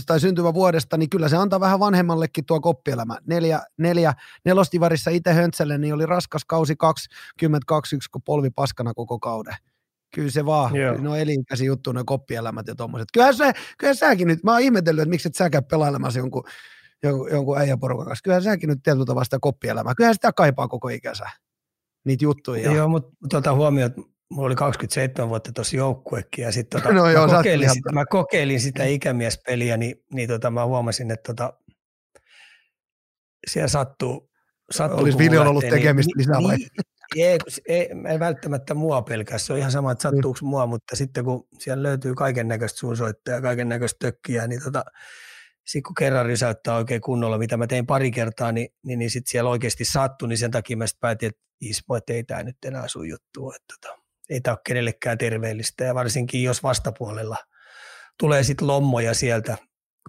[0.05, 3.17] tai syntymävuodesta, niin kyllä se antaa vähän vanhemmallekin tuo koppielämä.
[3.25, 4.13] Neljä, neljä,
[4.45, 9.55] nelostivarissa itse Höntselle, niin oli raskas kausi 22, kun polvi paskana koko kauden.
[10.15, 10.97] Kyllä se vaan, Joo.
[10.97, 13.07] no elinkäsi juttu, ne koppielämät ja tuommoiset.
[13.13, 16.43] Kyllähän, se, kyllähän säkin nyt, mä oon ihmetellyt, että miksi et sä käy pelailemassa jonkun
[17.03, 18.23] jonkun, jonkun äijäporukan kanssa.
[18.23, 19.95] Kyllähän säkin nyt tietyllä tavalla sitä koppielämää.
[19.95, 21.29] Kyllähän sitä kaipaa koko ikänsä,
[22.05, 22.71] niitä juttuja.
[22.71, 23.91] Joo, mutta tuota huomioon,
[24.29, 28.05] mulla oli 27 vuotta tuossa joukkuekin ja sitten tota, no joo, mä, kokeilin sitä, mä
[28.05, 31.53] kokeilin sitä ikämiespeliä, niin, niin tota, mä huomasin, että tota,
[33.47, 34.31] siellä sattuu,
[34.71, 36.57] sattuu Olisi Viljon ollut niin- tekemistä niin, lisää vai?
[36.57, 36.69] Niin,
[37.15, 40.15] ei, ei, ei, välttämättä mua pelkää, se on ihan sama, että niin.
[40.17, 44.83] sattuuko mua, mutta sitten kun siellä löytyy kaiken näköistä suunsoittajaa, kaiken näköistä tökkiä, niin tota,
[45.67, 49.31] sitten kun kerran rysäyttää oikein kunnolla, mitä mä tein pari kertaa, niin, niin, niin sitten
[49.31, 52.57] siellä oikeasti sattui, niin sen takia mä sitten päätin, että Ismo, että ei tämä nyt
[52.65, 57.37] enää sun juttu, että tota, ei tämä ole kenellekään terveellistä ja varsinkin jos vastapuolella
[58.19, 59.57] tulee sitten lommoja sieltä,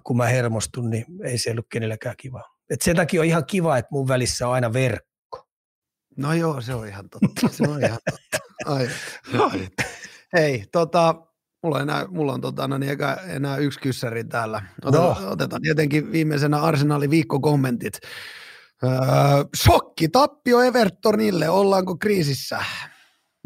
[0.03, 2.43] kun mä hermostun, niin ei se ollut kenellekään kiva.
[2.69, 5.47] Et sen takia on ihan kiva, että mun välissä on aina verkko.
[6.17, 7.47] No joo, se on ihan totta.
[7.47, 8.47] Se on ihan totta.
[8.65, 8.89] Ai,
[9.39, 9.67] ai.
[10.33, 11.15] Hei, tota,
[11.63, 14.61] Mulla on enää, mulla on tota, no niin, enää yksi kyssäri täällä.
[14.85, 15.31] Otetaan, no.
[15.31, 17.93] otetaan tietenkin viimeisenä Arsenalin viikkokommentit.
[18.83, 18.91] Öö,
[19.63, 22.59] shokki, tappio Evertonille, ollaanko kriisissä?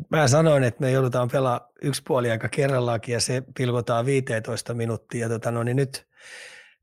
[0.09, 5.29] Mä sanoin, että me joudutaan pelaa yksi puoli aika kerrallakin ja se pilkotaan 15 minuuttia.
[5.29, 6.07] Tota, no niin nyt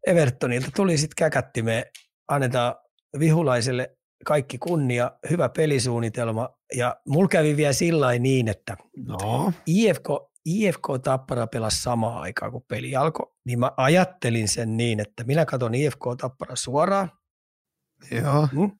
[0.07, 1.90] Evertonilta tuli sitten käkätti, me
[2.28, 2.74] annetaan
[3.19, 8.77] vihulaiselle kaikki kunnia, hyvä pelisuunnitelma ja mulla kävi vielä sillä niin, että
[9.07, 9.52] no.
[9.66, 10.09] IFK,
[10.45, 15.45] IFK Tappara pelasi samaan aikaan, kun peli alkoi, niin mä ajattelin sen niin, että minä
[15.45, 17.12] katson IFK Tappara suoraan.
[18.11, 18.49] Joo.
[18.53, 18.71] Mm.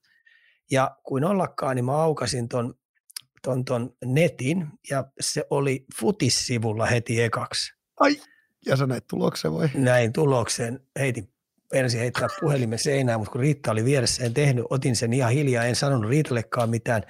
[0.71, 2.75] Ja kuin ollakaan, niin mä aukasin ton,
[3.43, 7.73] ton, ton netin, ja se oli futissivulla heti ekaksi.
[8.01, 8.21] Ai,
[8.67, 9.69] ja sä näit tuloksen vai?
[9.75, 11.33] Näin tuloksen, heitin
[11.73, 15.65] ensin heittää puhelimen seinään, mutta kun Riitta oli vieressä, en tehnyt, otin sen ihan hiljaa,
[15.65, 17.03] en sanonut Riitallekaan mitään,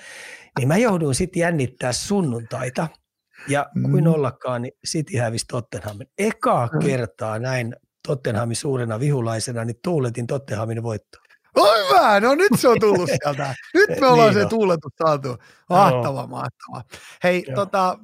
[0.58, 2.88] niin mä jouduin sitten jännittää sunnuntaita–
[3.48, 4.12] ja kuin mm.
[4.12, 6.06] ollakaan, niin City hävisi Tottenhamin.
[6.18, 6.78] Ekaa mm.
[6.86, 7.76] kertaa näin
[8.06, 11.18] Tottenhamin suurena vihulaisena, niin tuuletin Tottenhamin voitto.
[11.56, 13.54] Oi hyvä, no nyt se on tullut sieltä.
[13.74, 15.36] Nyt me ollaan niin se tuuletus saatu.
[15.68, 16.26] Mahtava, no.
[16.26, 16.82] mahtava.
[17.24, 17.56] Hei, Joo.
[17.56, 17.98] tota,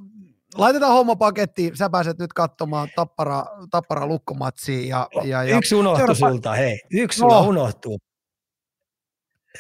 [0.55, 1.77] laitetaan homma pakettiin.
[1.77, 4.89] Sä pääset nyt katsomaan Tappara, tappara lukkomatsiin.
[4.89, 6.35] Ja, ja, ja, yksi unohtuu seuraava...
[6.35, 6.81] sulta, hei.
[6.91, 7.41] Yksi no.
[7.41, 7.99] unohtuu.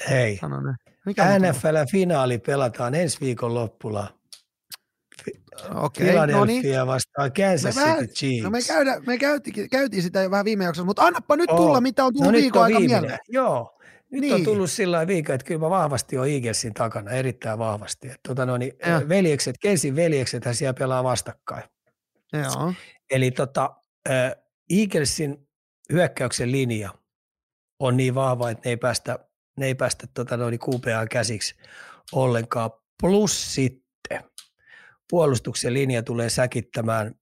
[0.08, 0.40] Hei.
[1.06, 4.15] Mikä NFL-finaali pelataan ensi viikon loppulla.
[5.74, 6.86] Okei, okay, no niin.
[6.86, 8.44] vastaan Kansas me City Chiefs.
[8.44, 11.76] No me, käydä, me käytiin, käytiin sitä jo vähän viime jaksossa, mutta annappa nyt tulla,
[11.76, 11.82] oh.
[11.82, 13.18] mitä on tullut no viikon aika mieleen.
[13.28, 13.78] Joo,
[14.10, 14.34] nyt niin.
[14.34, 18.06] on tullut sillä viikko, että kyllä mä vahvasti on Eaglesin takana, erittäin vahvasti.
[18.06, 18.72] Että, tota, no, niin,
[19.08, 21.64] veljekset, Kensin veljekset, hän siellä pelaa vastakkain.
[22.32, 22.72] Joo.
[23.10, 23.76] Eli tota,
[24.10, 24.32] äh,
[24.70, 25.48] Eaglesin
[25.92, 26.90] hyökkäyksen linja
[27.80, 29.18] on niin vahva, että ne ei päästä,
[29.56, 31.54] ne ei päästä tota, no, niin QPA käsiksi
[32.12, 32.70] ollenkaan.
[33.00, 33.85] Plus sitten
[35.10, 37.14] puolustuksen linja tulee säkittämään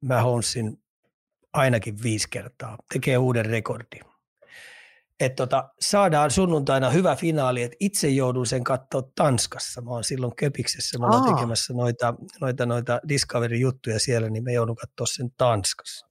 [0.00, 0.82] Mahomesin
[1.52, 4.12] ainakin viisi kertaa, tekee uuden rekordin.
[5.20, 9.80] Et tota, saadaan sunnuntaina hyvä finaali, että itse joudun sen katsoa Tanskassa.
[9.80, 14.76] Mä oon silloin Köpiksessä, mä oon tekemässä noita, noita, noita Discovery-juttuja siellä, niin me joudun
[14.76, 16.06] katsoa sen Tanskassa.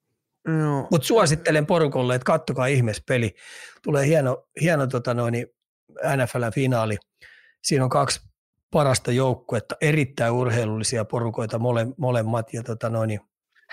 [0.48, 0.88] No.
[0.92, 3.36] Mutta suosittelen porukolle, että kattokaa ihmeessä peli.
[3.84, 5.48] Tulee hieno, hieno tota noin,
[6.00, 6.98] NFL-finaali.
[7.64, 8.20] Siinä on kaksi
[8.72, 12.54] parasta joukkuetta, erittäin urheilullisia porukoita mole, molemmat.
[12.54, 13.20] Ja tota noin,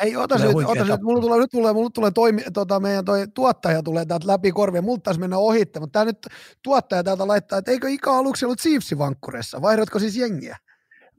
[0.00, 3.26] Hei, ota nyt, ota nyt, mulla tulee, nyt tulee, mulla tulee toimi, tota, meidän toi
[3.34, 6.26] tuottaja tulee täältä läpi korvia, mulla taisi mennä ohitte, mutta tämä nyt
[6.62, 10.56] tuottaja täältä laittaa, että eikö Ika aluksi ollut Chiefs-vankkureissa, vaihdotko siis jengiä?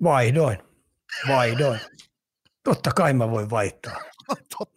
[0.04, 0.58] Vaihdoin,
[1.28, 1.80] vaihdoin.
[2.64, 4.02] Totta kai mä voin vaihtaa.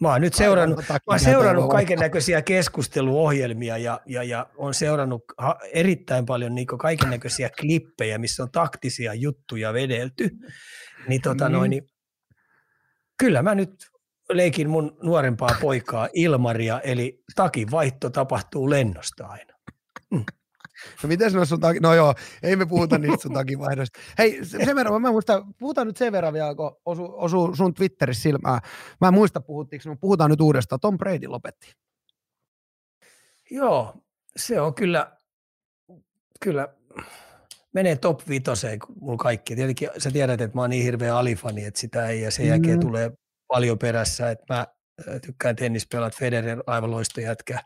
[0.00, 5.24] Mä oon nyt seurannut, mä oon seurannut kaiken näköisiä keskusteluohjelmia ja, ja, ja on seurannut
[5.72, 10.30] erittäin paljon niin kaiken näköisiä klippejä, missä on taktisia juttuja vedelty.
[11.08, 11.52] Niin, tota mm.
[11.52, 11.82] noin, niin
[13.18, 13.70] kyllä mä nyt
[14.32, 19.54] leikin mun nuorempaa poikaa Ilmaria, eli takin vaihto tapahtuu lennosta aina.
[20.10, 20.24] Mm.
[21.02, 21.80] No miten se sun takia?
[21.80, 24.00] No joo, ei me puhuta niistä sun takivaihdoista.
[24.18, 28.22] Hei, sen verran, mä muistan, puhutaan nyt sen verran vielä, kun osu, osu sun Twitterissä
[28.22, 28.60] silmään.
[29.00, 30.80] Mä en muista puhuttiinko, mutta puhutaan nyt uudestaan.
[30.80, 31.72] Tom Brady lopetti.
[33.50, 33.94] Joo,
[34.36, 35.16] se on kyllä,
[36.40, 36.68] kyllä
[37.72, 39.56] menee top vitoseen mulla kaikki.
[39.56, 42.78] Tietenkin sä tiedät, että mä oon niin hirveä alifani, että sitä ei, ja sen jälkeen
[42.78, 42.80] mm.
[42.80, 43.10] tulee
[43.46, 44.66] paljon perässä, että mä
[45.26, 47.58] tykkään tennispelat, Federer aivan loistojätkä.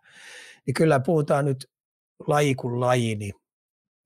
[0.66, 1.70] Niin kyllä puhutaan nyt
[2.26, 3.32] laji kuin laji, niin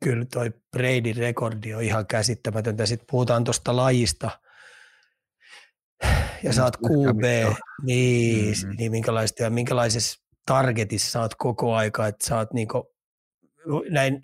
[0.05, 2.87] kyllä toi Bradyn rekordi on ihan käsittämätöntä.
[2.87, 4.31] Sitten puhutaan tuosta lajista,
[6.43, 7.23] ja saat QB,
[7.83, 8.77] niin, mm-hmm.
[8.79, 12.95] niin minkälaista ja minkälaisessa targetissa saat koko aika, että saat niinku,
[13.91, 14.23] näin,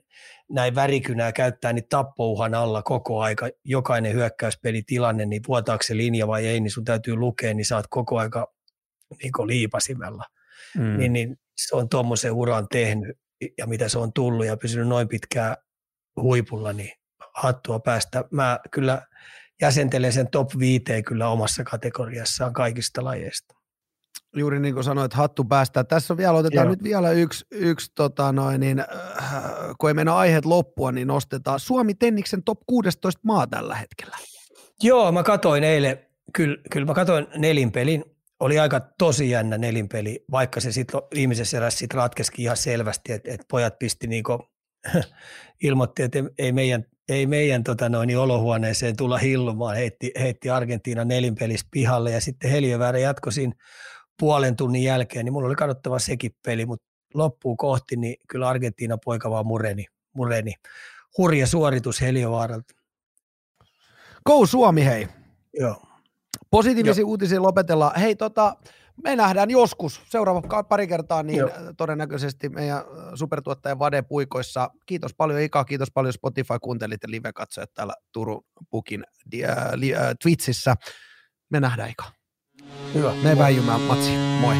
[0.50, 6.46] näin värikynää käyttää niin tappouhan alla koko aika, jokainen hyökkäyspelitilanne, niin vuotaako se linja vai
[6.46, 8.52] ei, niin sun täytyy lukea, niin saat koko aika
[9.22, 10.24] niin liipasimella.
[10.76, 10.98] Mm.
[10.98, 13.18] Niin, niin se on tuommoisen uran tehnyt
[13.58, 15.56] ja mitä se on tullut ja pysynyt noin pitkään
[16.22, 16.92] huipulla, niin
[17.34, 18.24] hattua päästä.
[18.30, 19.02] Mä kyllä
[19.60, 23.54] jäsentelen sen top 5 kyllä omassa kategoriassaan kaikista lajeista.
[24.36, 25.84] Juuri niin kuin sanoit, hattu päästä.
[25.84, 26.70] Tässä on vielä, otetaan Joo.
[26.70, 28.86] nyt vielä yksi, yksi tota noin, niin, äh,
[29.78, 34.16] kun ei mennä aiheet loppua, niin nostetaan Suomi Tenniksen top 16 maa tällä hetkellä.
[34.82, 35.98] Joo, mä katoin eilen,
[36.32, 38.04] kyllä, kyllä mä katoin nelinpelin
[38.40, 43.30] oli aika tosi jännä nelinpeli, vaikka se sitten viimeisessä erässä sit ratkesikin ihan selvästi, että
[43.34, 44.48] et pojat pisti niinku,
[45.62, 51.68] ilmoitti, että ei meidän, ei meidän tota noin, olohuoneeseen tulla hillumaan, heitti, heitti Argentiina nelinpelistä
[51.70, 53.52] pihalle ja sitten Heliöväärä jatkoi siinä
[54.20, 58.98] puolen tunnin jälkeen, niin mulla oli katsottava sekin peli, mutta loppuun kohti, niin kyllä Argentiina
[59.04, 59.84] poika vaan mureni.
[60.14, 60.54] mureni.
[61.18, 62.74] Hurja suoritus Heliövaaralta.
[64.26, 65.08] Go Suomi hei!
[65.54, 65.82] Joo.
[66.50, 67.08] Positiivisia Joo.
[67.08, 68.00] uutisia lopetellaan.
[68.00, 68.56] Hei, tota,
[69.04, 71.50] me nähdään joskus, seuraava pari kertaa, niin Joo.
[71.76, 72.82] todennäköisesti meidän
[73.14, 74.70] supertuottajan Vade Puikoissa.
[74.86, 79.04] Kiitos paljon Ika, kiitos paljon Spotify, kuuntelit ja live-katsojat täällä Turun Pukin
[79.34, 80.74] äh, äh, Twitchissä.
[81.50, 82.04] Me nähdään Ika.
[82.94, 83.14] Hyvä.
[83.22, 84.10] Me väijymään matsi.
[84.40, 84.54] Moi.